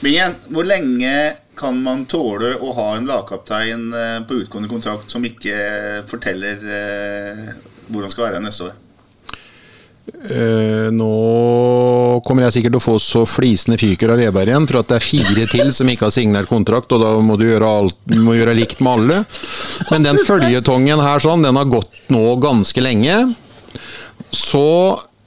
[0.00, 1.14] Men igjen, hvor lenge
[1.60, 7.50] kan man tåle å ha en lagkaptein eh, på utgående kontrakt som ikke forteller eh,
[7.90, 8.78] hvor han skal være neste år?
[10.10, 11.10] Uh, nå
[12.26, 14.96] kommer jeg sikkert til å få så flisende fyker av Veberg igjen, for at det
[14.98, 18.34] er fire til som ikke har signert kontrakt, og da må du gjøre, alt, må
[18.34, 19.20] gjøre likt med alle.
[19.92, 23.20] Men den føljetongen her sånn, den har gått nå ganske lenge.
[24.34, 24.66] Så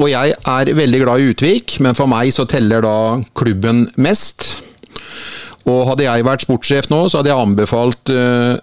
[0.04, 2.96] Og jeg er veldig glad i Utvik, men for meg så teller da
[3.40, 4.58] klubben mest.
[5.64, 8.58] Og hadde jeg vært sportssjef nå, så hadde jeg anbefalt uh,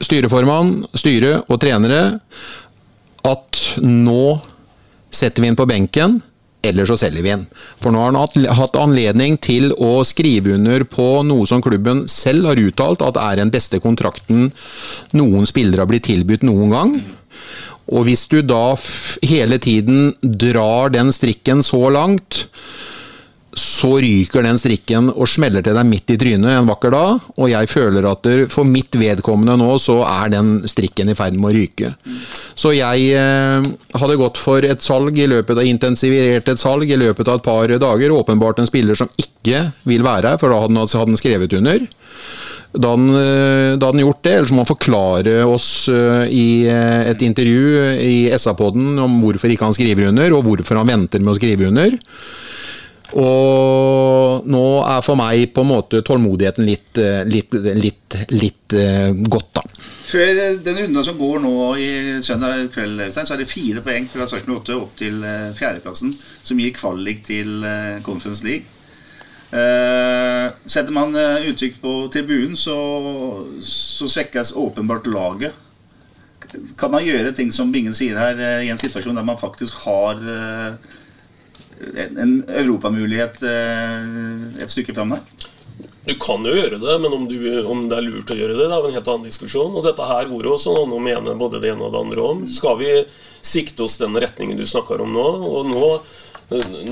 [0.00, 2.02] styreformann, styre og trenere
[3.28, 4.38] at nå
[5.12, 6.16] setter vi inn på benken,
[6.64, 7.44] eller så selger vi inn.
[7.82, 12.48] For nå har han hatt, anledning til å skrive under på noe som klubben selv
[12.48, 14.48] har uttalt at er den beste kontrakten
[15.18, 16.96] noen spillere har blitt tilbudt noen gang.
[17.90, 18.76] Og hvis du da
[19.26, 22.46] hele tiden drar den strikken så langt,
[23.58, 27.26] så ryker den strikken og smeller til deg midt i trynet en vakker dag.
[27.36, 31.50] Og jeg føler at for mitt vedkommende nå, så er den strikken i ferd med
[31.50, 31.92] å ryke.
[32.56, 33.68] Så jeg eh,
[34.00, 37.46] hadde gått for et salg i løpet av intensivert et salg i løpet av et
[37.48, 38.16] par dager.
[38.16, 41.84] Åpenbart en spiller som ikke vil være her, for da hadde han skrevet under.
[42.72, 47.10] Da hadde, han, eh, gjort det, eller så må han forklare oss eh, i eh,
[47.10, 51.34] et intervju i SA-podden om hvorfor ikke han skriver under, og hvorfor han venter med
[51.34, 51.98] å skrive under.
[53.12, 59.12] Og nå er for meg på en måte tålmodigheten litt, eh, litt, litt, litt eh,
[59.12, 59.66] godt, da.
[60.08, 61.90] Før eh, den runden som går nå i
[62.24, 66.60] søndag kveld, så er det fire poeng fra Sarpsborg 8 opp til eh, fjerdeplassen, som
[66.60, 68.64] gir kvalik til eh, Conference League.
[69.52, 72.76] Eh, setter man eh, uttrykk på tribunen, så,
[73.60, 75.52] så svekkes åpenbart laget.
[76.80, 79.82] Kan man gjøre ting som Bingen sier her, eh, i en situasjon der man faktisk
[79.84, 80.90] har eh,
[81.92, 85.48] en, en europamulighet et stykke fram der?
[86.04, 87.36] Du kan jo gjøre det, men om, du,
[87.68, 89.76] om det er lurt å gjøre det, det er jo en helt annen diskusjon.
[89.78, 92.40] Og dette her går også noen å mene både det ene og det andre om.
[92.50, 92.90] Skal vi
[93.38, 95.28] sikte oss den retningen du snakker om nå?
[95.46, 95.90] Og nå,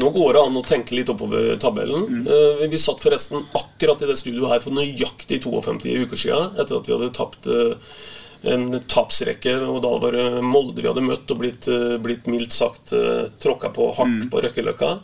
[0.01, 2.27] nå går det an å tenke litt oppover tabellen.
[2.27, 6.79] Eh, Vi satt forresten akkurat i det studioet her for nøyaktig 52 uker siden, etter
[6.81, 7.75] at vi hadde tapt eh,
[8.51, 12.53] en tapsrekke, og da var det Molde vi hadde møtt og blitt, eh, blitt mildt
[12.57, 14.95] sagt eh, tråkka på hardt på Røkkeløkka.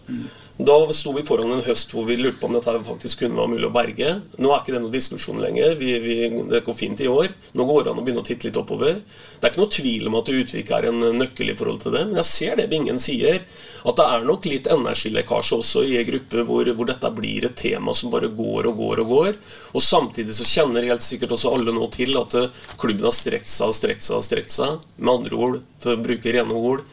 [0.59, 3.51] Da sto vi foran en høst hvor vi lurte på om dette faktisk kunne være
[3.53, 4.13] mulig å berge.
[4.41, 5.75] Nå er ikke det noen diskusjon lenger.
[5.77, 6.15] Vi, vi,
[6.49, 7.35] det går fint i år.
[7.53, 9.03] Nå går det an å begynne å titte litt oppover.
[9.37, 12.07] Det er ikke noe tvil om at Utvik er en nøkkel i forhold til det,
[12.09, 13.43] men jeg ser det Bingen sier.
[13.85, 17.59] At det er nok litt energilekkasje også i en gruppe hvor, hvor dette blir et
[17.61, 19.37] tema som bare går og går og går.
[19.77, 23.53] Og samtidig så kjenner helt sikkert også alle nå til at eh, klubben har strekt
[23.53, 24.81] seg og strekt seg og strekt seg.
[24.97, 26.89] Med andre ord, for å bruke rene ord,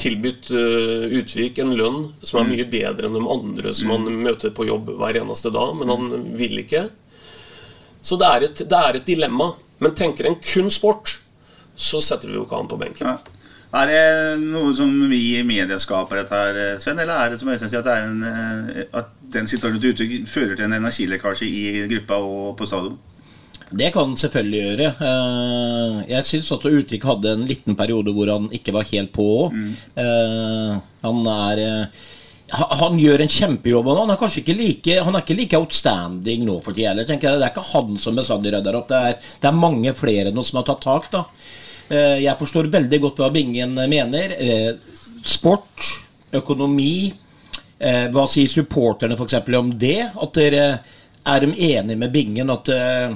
[0.00, 4.54] tilbudt eh, Utvik en lønn som er mye bedre enn de andre som han møter
[4.54, 6.86] på jobb hver eneste dag, men han vil ikke.
[8.04, 9.54] Så det er et, det er et dilemma.
[9.82, 11.18] Men tenker en kun sport,
[11.74, 13.08] så setter vi jo ikke han på benken.
[13.08, 13.34] Ja.
[13.74, 17.00] Er det noe som vi i media skaper dette her, Sven?
[17.02, 20.28] Eller er det som Øystein sier, at, det en, eh, at den situasjonen til uttrykk
[20.30, 23.00] fører til en energilekkasje i gruppa og på stadion?
[23.70, 24.88] Det kan han selvfølgelig gjøre.
[25.08, 29.24] Eh, Jeg syns at Utvik hadde en liten periode hvor han ikke var helt på
[29.46, 29.56] òg.
[31.04, 32.04] Han er eh,
[32.54, 33.88] han gjør en kjempejobb.
[33.96, 37.06] Han er kanskje ikke like Han er ikke like outstanding nå for tida heller.
[37.08, 38.88] Det er ikke han som bestandig rydder opp.
[38.92, 41.10] Det er, det er mange flere nå som har tatt tak.
[41.14, 41.24] da
[41.92, 44.32] Eh, Jeg forstår veldig godt hva Bingen mener.
[44.40, 44.70] Eh,
[45.24, 45.84] Sport,
[46.32, 47.12] økonomi
[47.78, 49.34] eh, Hva sier supporterne f.eks.
[49.58, 49.98] om det?
[50.16, 50.62] At dere
[51.24, 53.12] er de enige med Bingen at eh,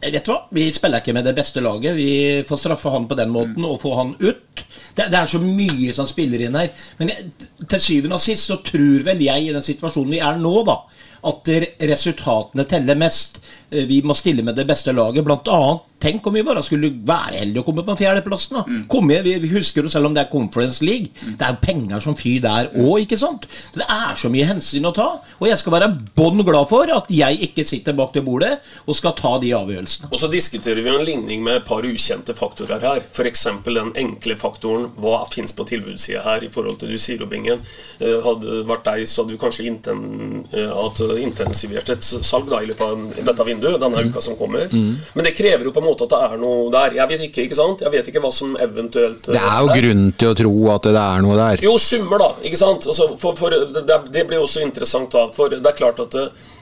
[0.00, 1.96] Vet du hva, vi spiller ikke med det beste laget.
[1.96, 2.08] Vi
[2.48, 4.53] får straffe han på den måten og få han ut.
[4.94, 6.70] Det, det er så mye som spiller inn her.
[7.00, 7.30] Men jeg,
[7.68, 10.78] til syvende og sist så tror vel jeg i den situasjonen vi er nå, da,
[11.24, 11.48] at
[11.88, 13.40] resultatene teller mest.
[13.70, 15.24] Eh, Vi må stille med det beste laget.
[15.24, 18.58] Blant annet, tenk om vi bare skulle være heldige og komme på fjerdeplassen.
[18.58, 18.80] da.
[18.92, 21.08] Komme, vi husker jo selv om det er Conference League.
[21.24, 23.46] Det er jo penger som fyr der òg, ikke sant?
[23.72, 25.06] Det er så mye hensyn å ta.
[25.40, 28.98] Og jeg skal være bånn glad for at jeg ikke sitter bak det bordet og
[28.98, 30.12] skal ta de avgjørelsene.
[30.12, 33.00] Og så diskuterer vi en ligning med et par ukjente faktorer her.
[33.08, 33.46] F.eks.
[33.64, 37.64] den enkle faktoren hva fins på tilbudssida her i forhold til du sier, Robingen.
[37.98, 42.68] Eh, Hadde vært deg, så hadde du kanskje inten, eh, intensivert et salg da, i
[42.70, 44.68] løpet av dette vinduet denne uka som kommer.
[44.72, 46.96] Men det krever jo på en måte at det er noe der.
[47.00, 47.84] Jeg vet ikke, ikke sant?
[47.84, 51.04] Jeg vet ikke hva som eventuelt Det er jo grunn til å tro at det
[51.04, 51.64] er noe der.
[51.64, 52.30] jo, summer, da.
[52.44, 52.86] ikke sant?
[52.90, 55.28] Altså, for, for det, det blir også interessant, da.
[55.34, 56.16] For det er klart at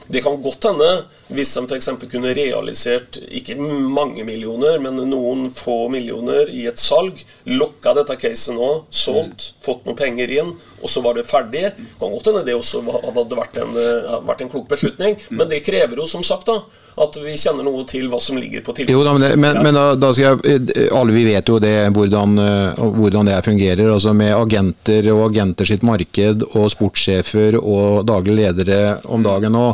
[0.07, 0.89] det, det kan godt hende,
[1.33, 1.89] hvis de f.eks.
[2.11, 8.55] kunne realisert ikke mange millioner, men noen få millioner i et salg, lokka dette caset
[8.57, 11.69] nå, solgt, fått noen penger inn, og så var det ferdig,
[11.99, 15.17] kan godt hende det også hadde vært en, eh, vært en klok beslutning.
[15.31, 16.61] Men det krever jo som sagt da,
[16.95, 18.93] at vi kjenner noe til hva som ligger på tilbudet.
[18.93, 21.75] Jo da, men, men, men da, da skal jeg eh, Alle vi vet jo det,
[21.95, 23.93] hvordan, eh, hvordan det fungerer.
[23.95, 29.69] altså Med agenter og agenter sitt marked og sportssjefer og daglige ledere om dagen nå,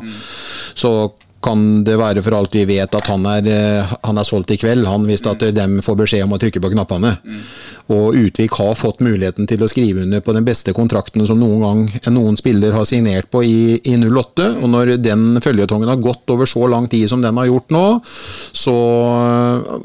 [0.78, 0.94] så
[1.44, 4.60] kan det være for alt vi vet at han er, eh, han er solgt i
[4.60, 4.88] kveld.
[4.88, 7.16] Han Hvis at dem får beskjed om å trykke på knappene.
[7.90, 11.64] Og Utvik har fått muligheten til å skrive under på den beste kontrakten som noen
[11.64, 14.62] gang noen spiller har signert på i, i 08.
[14.62, 17.86] Og når den føljetongen har gått over så lang tid som den har gjort nå,
[18.54, 18.78] så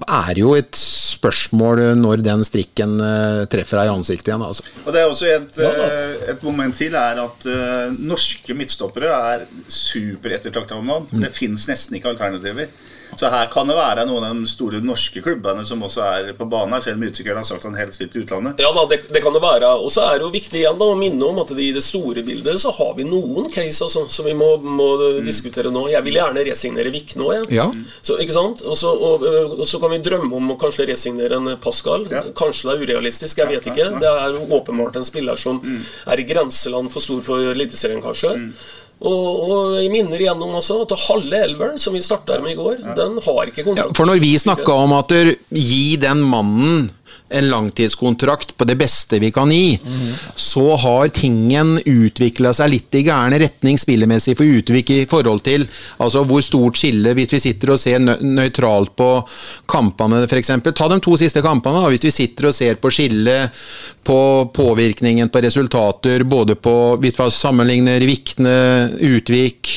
[0.05, 0.76] er det jo et
[1.24, 4.44] spørsmål når den strikken eh, treffer deg i ansiktet igjen.
[4.44, 4.66] altså.
[4.85, 9.47] Og det er også et, eh, et moment til er at eh, norske midtstoppere er
[9.68, 11.24] superettertrakta om dagen.
[11.45, 12.73] Det fins nesten ikke alternativer.
[13.15, 16.47] Så her kan det være noen av de store norske klubbene som også er på
[16.51, 18.62] banen selv om utvikleren har sagt han helt vil i utlandet.
[18.65, 19.71] Ja da, det, det kan det være.
[19.85, 22.25] Og så er det jo viktig igjen da å minne om at i det store
[22.27, 24.89] bildet så har vi noen case altså, som vi må, må
[25.23, 25.87] diskutere nå.
[25.93, 27.49] Jeg vil gjerne resignere Vik nå, jeg.
[27.61, 27.69] Ja.
[28.03, 28.65] Så, ikke sant?
[28.66, 32.09] Og så, og, og så kan vi drømme om å kanskje resignere en Pascal.
[32.35, 33.93] Kanskje det er urealistisk, jeg vet ikke.
[34.03, 38.35] Det er åpenbart en spiller som er i grenseland for stor for Eliteserien, kanskje.
[39.05, 42.79] Og, og jeg minner igjennom også at halve elveren som vi starta med i går,
[42.97, 46.87] den har ikke Ja, for når vi snakka om at du gi den mannen
[47.35, 49.78] en langtidskontrakt på det beste vi kan gi,
[50.36, 55.66] så har tingen utvikla seg litt i gærne retning spillemessig for Utvik i forhold til
[56.03, 59.09] altså hvor stort skille Hvis vi sitter og ser nø nøytralt på
[59.70, 60.53] kampene, f.eks.
[60.74, 61.82] Ta de to siste kampene.
[61.93, 63.65] Hvis vi sitter og ser på skillet
[64.05, 64.19] på
[64.55, 68.57] påvirkningen på resultater, både på Hvis vi sammenligner Vikne,
[69.01, 69.73] Utvik,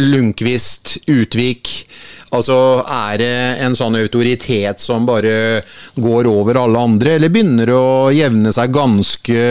[0.00, 1.70] Lundqvist, Utvik
[2.34, 2.56] Altså,
[2.90, 3.32] Er det
[3.62, 5.62] en sånn autoritet som bare
[5.94, 9.42] går over alle andre, eller begynner det å jevne seg ganske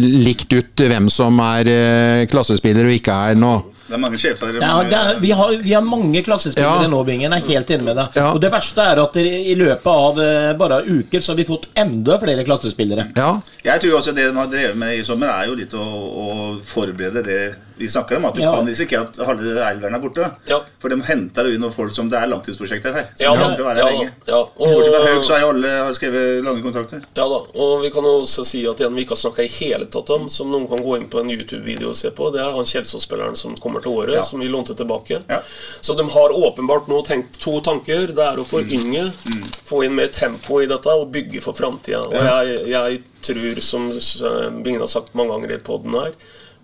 [0.00, 3.52] likt ut hvem som er eh, klassespiller og ikke er nå?
[3.88, 6.90] Det er mange sjefer Ja, det er, vi, har, vi har mange klassespillere Ja.
[6.92, 7.32] nå, Bingen.
[7.32, 8.18] Jeg er helt enig med deg.
[8.20, 8.26] Ja.
[8.34, 11.70] Og det verste er at i løpet av eh, bare uker så har vi fått
[11.78, 13.08] enda flere klassespillere.
[13.16, 13.30] Ja.
[13.64, 16.28] Jeg tror også det de har drevet med i sommer, er jo litt å, å
[16.68, 17.40] forberede det
[17.78, 18.24] vi snakker om.
[18.26, 18.52] At du Ja.
[18.56, 20.30] kan risikere at halve elveren er borte.
[20.46, 20.60] Ja.
[20.80, 23.04] For de henter jo inn noen folk som det er langtidsprosjekter her.
[23.16, 24.12] Som Ja da, være ja, lenge.
[24.26, 24.44] ja.
[24.58, 27.02] Bortsett fra Og- så er jo alle har skrevet lange kontrakter.
[27.16, 29.48] Ja da, og vi kan jo også si at en vi ikke har snakka i
[29.48, 32.40] hele tatt om, som noen kan gå inn på en YouTube-video og se på, det
[32.40, 34.22] er han Kjelsås-spilleren som kommer til året, Ja.
[34.22, 35.22] som vi lånte tilbake.
[35.28, 35.40] Ja.
[35.80, 38.06] Så de har åpenbart nå tenkt to tanker.
[38.08, 39.42] Det er å forynge, Mm.
[39.64, 42.06] få inn mer tempo i dette og bygge for framtida.
[42.06, 46.12] Og jeg, jeg tror, som Bingen har sagt mange ganger i poden her,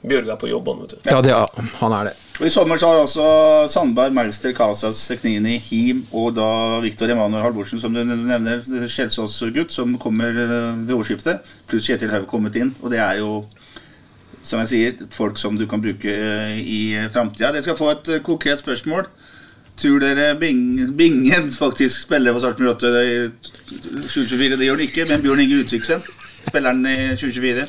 [0.05, 1.09] Bjørge er på jobb, han, vet du.
[1.09, 1.35] ja, det,
[1.81, 2.15] han er det.
[2.35, 3.27] Og I sommer så har altså
[3.71, 6.49] Sandberg, Melster, Casas, Seknini, Him og da
[6.83, 8.61] Viktor Emanuel Halvorsen, som du nevner,
[8.91, 12.73] Skjelsås-gutt, som kommer eh, ved årsskiftet, pluss Kjetil Haug kommet inn.
[12.83, 13.45] Og det er jo,
[14.43, 16.81] som jeg sier, folk som du kan bruke eh, i
[17.15, 17.53] framtida.
[17.55, 19.07] Dere skal få et eh, konkret spørsmål.
[19.79, 23.15] Tror dere Bing, Bingen faktisk spiller på Start med Rotte i
[23.71, 24.59] 2024?
[24.59, 26.03] Det gjør han ikke, men Bjørn Inge Utviksen
[26.45, 27.65] spiller han i 2024?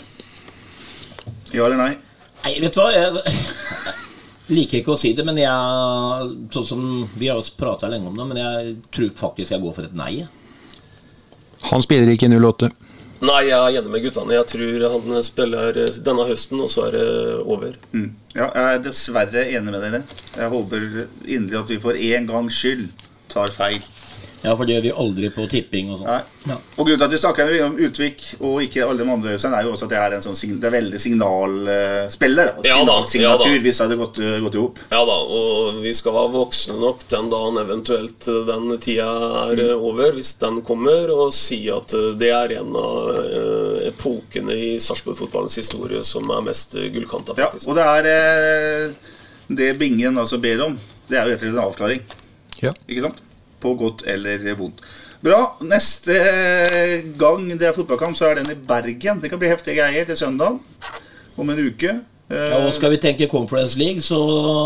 [1.56, 1.94] Ja eller nei?
[2.45, 2.91] Nei, vet du hva?
[2.93, 6.81] Jeg liker ikke å si det, men jeg Sånn som
[7.17, 10.27] Vi har prata lenge om det, men jeg tror faktisk jeg går for et nei.
[11.72, 12.69] Han spiller ikke 08.
[13.26, 14.35] Nei, jeg er enig med guttene.
[14.35, 17.05] Jeg tror han spiller eh, denne høsten, og så er det
[17.41, 17.77] over.
[17.95, 18.09] Mm.
[18.35, 20.01] Ja, jeg er dessverre enig med dere.
[20.35, 20.85] Jeg håper
[21.23, 22.89] inderlig at vi for en gangs skyld
[23.31, 23.81] tar feil.
[24.45, 26.09] Ja, for det gjør vi aldri på tipping og sånn.
[26.45, 26.57] Ja.
[26.76, 29.67] Og grunnen til at vi snakker om Utvik og ikke alle de andre øvelsene, er
[29.67, 32.51] jo også at det er en sånn det er veldig signalspiller.
[32.55, 32.67] da.
[32.69, 34.81] Ja da, signatur, ja hvis det hadde gått, uh, gått i hop.
[34.91, 39.07] Ja da, og vi skal være voksne nok den dagen eventuelt eh, den tida
[39.45, 39.84] er mm.
[39.89, 44.72] over, hvis den kommer, og si at eh, det er en av eh, epokene i
[44.84, 47.65] Sarpsborg-fotballens historie som er mest gullkanta, faktisk.
[47.65, 49.13] Ja, og det er eh,
[49.47, 52.05] Det Bingen altså ber om, det er jo rett og slett en avklaring.
[52.63, 52.73] Ja.
[52.88, 53.22] Ikke sant?
[53.66, 54.84] På godt eller vondt.
[55.26, 55.40] Bra.
[55.66, 56.14] Neste
[57.18, 59.24] gang det er fotballkamp, så er den i Bergen.
[59.24, 60.60] Det kan bli heftige greier til søndag
[61.36, 61.96] om en uke.
[62.30, 64.20] Ja, og skal vi tenke Conference League, så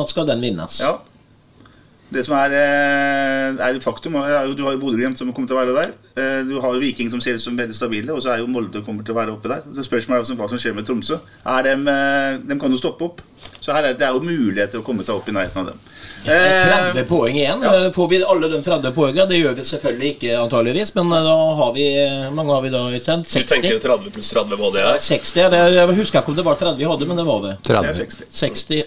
[0.08, 0.80] skal den vinnes.
[0.84, 0.98] Ja.
[2.10, 5.48] Det som er, eh, er et faktum, er jo, du har jo Bodø-Glimt som kommer
[5.48, 5.92] til å være der.
[6.18, 8.48] Eh, Du har jo Viking som ser ut som veldig stabile, og så er jo
[8.48, 9.62] Molde kommer til å være oppe der.
[9.78, 11.20] Så spørsmålet er altså hva som skjer med Tromsø.
[11.46, 13.22] Er dem, eh, de kan jo stoppe opp.
[13.62, 15.80] Så her er, det er jo muligheter å komme seg opp i nærheten av dem.
[16.26, 17.62] Ja, 30 poeng igjen.
[17.64, 17.92] Ja.
[17.96, 19.28] Får vi alle de 30 poengene?
[19.30, 21.86] Det gjør vi selvfølgelig ikke, antageligvis, men da har vi
[22.36, 23.22] mange har vi da, Øystein?
[23.24, 24.98] Du tenker 30 pluss 30 hva det er?
[24.98, 27.42] 60, er det, Jeg husker ikke om det var 30 vi hadde, men det var
[27.46, 27.54] det.
[27.64, 27.86] 30.
[27.86, 28.26] er 60.
[28.34, 28.84] 60.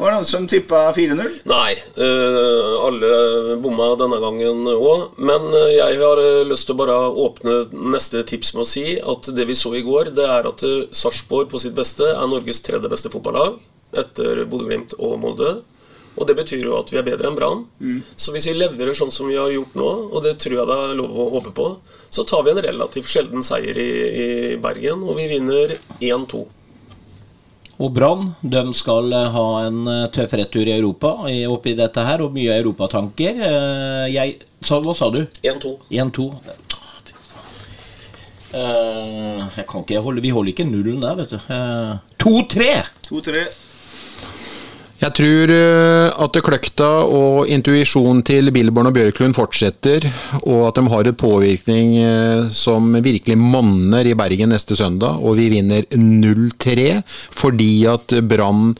[0.00, 1.32] Var det noen som tippa 4-0?
[1.50, 5.18] Nei, eh, alle bomma denne gangen òg.
[5.20, 6.94] Men eh, jeg har eh, lyst til å bare
[7.24, 7.56] åpne
[7.92, 10.64] neste tips med å si at det vi så i går, det er at
[10.96, 13.58] Sarpsborg på sitt beste er Norges tredje beste fotballag
[14.00, 15.50] etter Bodø-Glimt og Molde.
[16.16, 17.66] Og det betyr jo at vi er bedre enn Brann.
[18.16, 20.78] Så hvis vi leverer sånn som vi har gjort nå, og det tror jeg det
[20.86, 21.68] er lov å håpe på,
[22.08, 23.90] så tar vi en relativt sjelden seier i,
[24.24, 26.42] i Bergen, og vi vinner 1-2.
[27.80, 31.14] Og Brann de skal eh, ha en eh, tøff retur i Europa
[31.48, 33.40] oppi dette her, og mye europatanker.
[33.46, 35.22] Eh, Jeg sa, Hva sa du?
[35.42, 35.72] 1-2.
[35.88, 36.26] 1-2.
[38.50, 41.40] Eh, jeg kan ikke holde Vi holder ikke nullen der, vet du.
[41.54, 42.70] Eh, 2-3!
[45.00, 45.06] 2-3.
[45.06, 50.04] Jeg tror eh, at kløkta og intuisjonen til Billborn og Bjørklund fortsetter,
[50.42, 55.38] og at de har et påvirkning eh, som virkelig monner i Bergen neste søndag, og
[55.40, 57.00] vi vinner 0-3
[57.40, 58.74] fordi at Brann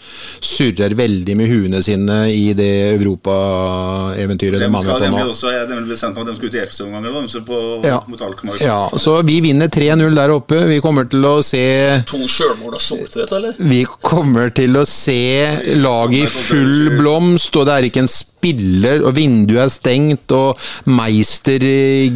[0.45, 2.69] surrer veldig med huene sine i det
[2.99, 5.33] Europa-eventyret de Dem er med på nå.
[5.33, 5.79] også, er at de
[6.51, 7.17] ut i ekstraomganger
[7.87, 8.01] Ja.
[8.11, 8.61] mot Alkmaar.
[8.61, 10.61] Ja, så vi vinner 3-0 der oppe.
[10.69, 11.65] Vi kommer til å se
[12.11, 13.57] To sjølmål av Soltvedt, eller?
[13.59, 15.17] Vi kommer til å se
[15.81, 20.61] laget i full blomst, og det er ikke en spiller, og vinduet er stengt, og
[20.91, 22.13] Meister eh,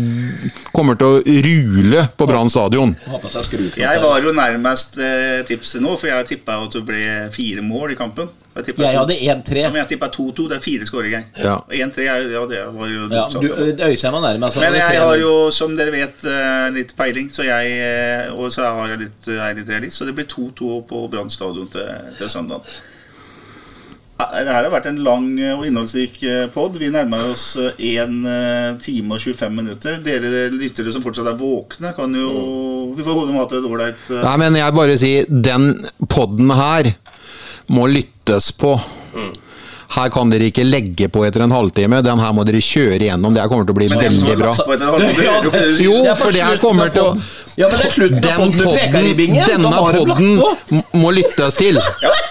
[0.75, 2.95] kommer til å rule på Brann stadion.
[3.77, 7.05] Jeg var jo nærmest eh, tipset nå, for jeg tippa at det ble
[7.35, 8.33] fire mål i kampen.
[8.55, 9.63] Jeg, hadde 1-3.
[9.65, 10.45] Ja, men jeg tippa 2-2.
[10.53, 11.25] Det er fire skåringer.
[11.43, 11.57] Ja.
[11.59, 13.89] Og 1-3, er- ja, det var jo Ja, du, da.
[13.91, 14.61] Øystein var nærmest.
[14.63, 18.63] Men jeg har jo, som dere vet, eh, litt peiling, så jeg, eh, og så
[18.63, 19.99] har jeg litt, er jeg litt realist.
[19.99, 22.63] Så det blir 2-2 på Brann stadion til, til søndag.
[24.15, 25.25] Det her har vært en lang
[25.57, 26.21] og innholdsrik
[26.55, 26.77] pod.
[26.79, 28.13] Vi nærmer oss 1
[28.83, 29.97] time og 25 minutter.
[30.05, 32.29] Dere lyttere som fortsatt er våkne, kan jo
[32.95, 35.73] Vi får håpe de har hatt et ålreit eh, Nei, men jeg bare sier, den
[36.07, 36.93] podden her
[37.75, 38.77] må lyttes på.
[39.95, 43.35] Her kan dere ikke legge på etter en halvtime, den her må dere kjøre igjennom.
[43.35, 44.55] Det her kommer til å bli veldig bra.
[45.85, 47.17] Jo, er for det her kommer til å.
[47.57, 49.45] Ja, men det er slutten av Den podden du i bingen.
[49.47, 51.79] denne podden må lyttes til.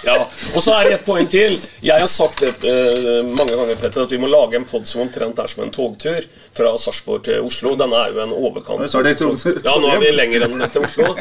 [0.04, 0.16] Ja,
[0.56, 1.56] og så er det et poeng til.
[1.84, 5.06] Jeg har sagt det uh, mange ganger, Petter, at vi må lage en pod som
[5.06, 7.76] omtrent er som en togtur fra Sarpsborg til Oslo.
[7.80, 8.84] Denne er jo en overkant.
[8.92, 9.32] Så er det to-
[9.64, 11.16] Ja, nå er vi lenger enn til Oslo.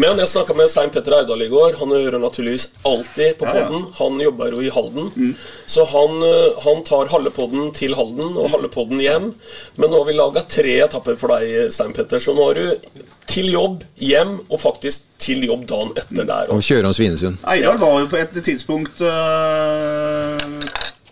[0.00, 1.76] Men jeg snakka med Stein Petter Eidal i går.
[1.82, 3.66] Han hører naturligvis alltid på Ja, ja.
[3.68, 3.86] podden.
[4.00, 5.34] Han jobber jo i Halden.
[5.68, 9.34] Så han, eh, han tar halve podden til Halden og halve podden hjem.
[9.76, 12.16] Men nå har vi laga tre etapper for deg, Stein Petter.
[12.18, 16.50] Så nå har du til jobb, hjem og faktisk til jobb dagen etter der.
[16.52, 17.40] Og kjøre om Svinesund.
[17.48, 20.40] Eidar var jo på et tidspunkt øh,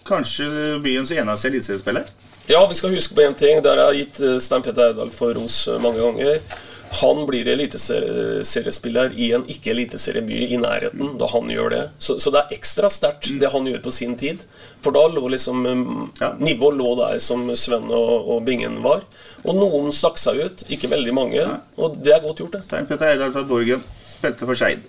[0.08, 2.10] kanskje byens eneste eliteseriespiller.
[2.50, 3.62] Ja, vi skal huske på én ting.
[3.64, 6.40] Der jeg har gitt eh, Stein Petter Eidal for ros eh, mange ganger.
[6.90, 11.82] Han blir eliteseriespiller i en ikke-eliteserieby i nærheten da han gjør det.
[12.02, 14.42] Så, så det er ekstra sterkt, det han gjør på sin tid.
[14.82, 15.84] For da lå liksom eh,
[16.20, 16.32] Ja.
[16.42, 19.04] Nivået lå der som Sven og, og Bingen var.
[19.44, 21.46] Og noen stakk seg ut, ikke veldig mange.
[21.78, 22.64] Og det er godt gjort, det.
[22.66, 24.82] Stein Petter Eidar fra Borgen spilte for Skeid.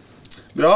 [0.58, 0.74] Bra.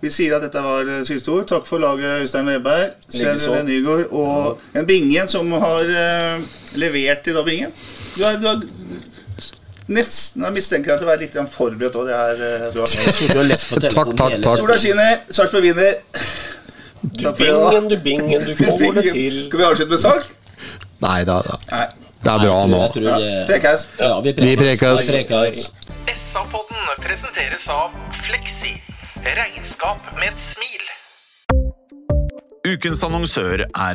[0.00, 1.50] Vi sier at dette var eh, siste ord.
[1.50, 3.66] Takk for laget, Øystein Weberg, Sven.
[3.66, 7.74] Nygaard og en Bingen som har eh, levert i da Bingen.
[8.14, 8.62] Du har, du har
[9.90, 12.10] nesten jeg mistenker at til å være litt forberedt òg.
[12.10, 12.18] Det
[12.74, 12.84] bra.
[12.86, 14.60] Du har lest på Takk, takk, takk.
[14.62, 15.98] Sola skinner, Sarpsborg vinner.
[17.00, 19.40] Du bingen, du bingen, du får det til.
[19.48, 20.30] Skal vi avslutte med sak?
[21.00, 21.58] Nei da, da.
[21.72, 21.86] Nei.
[22.20, 22.80] Det er bra nå.
[22.92, 23.46] Jeg Ja.
[23.48, 23.86] Prekes.
[23.98, 25.08] Ja, vi Vi prekes.
[25.08, 25.70] Vi prekes.
[26.12, 28.74] SA-podden presenteres av Fleksi.
[29.24, 30.84] Regnskap med et smil.
[32.68, 33.94] Ukens annonsør er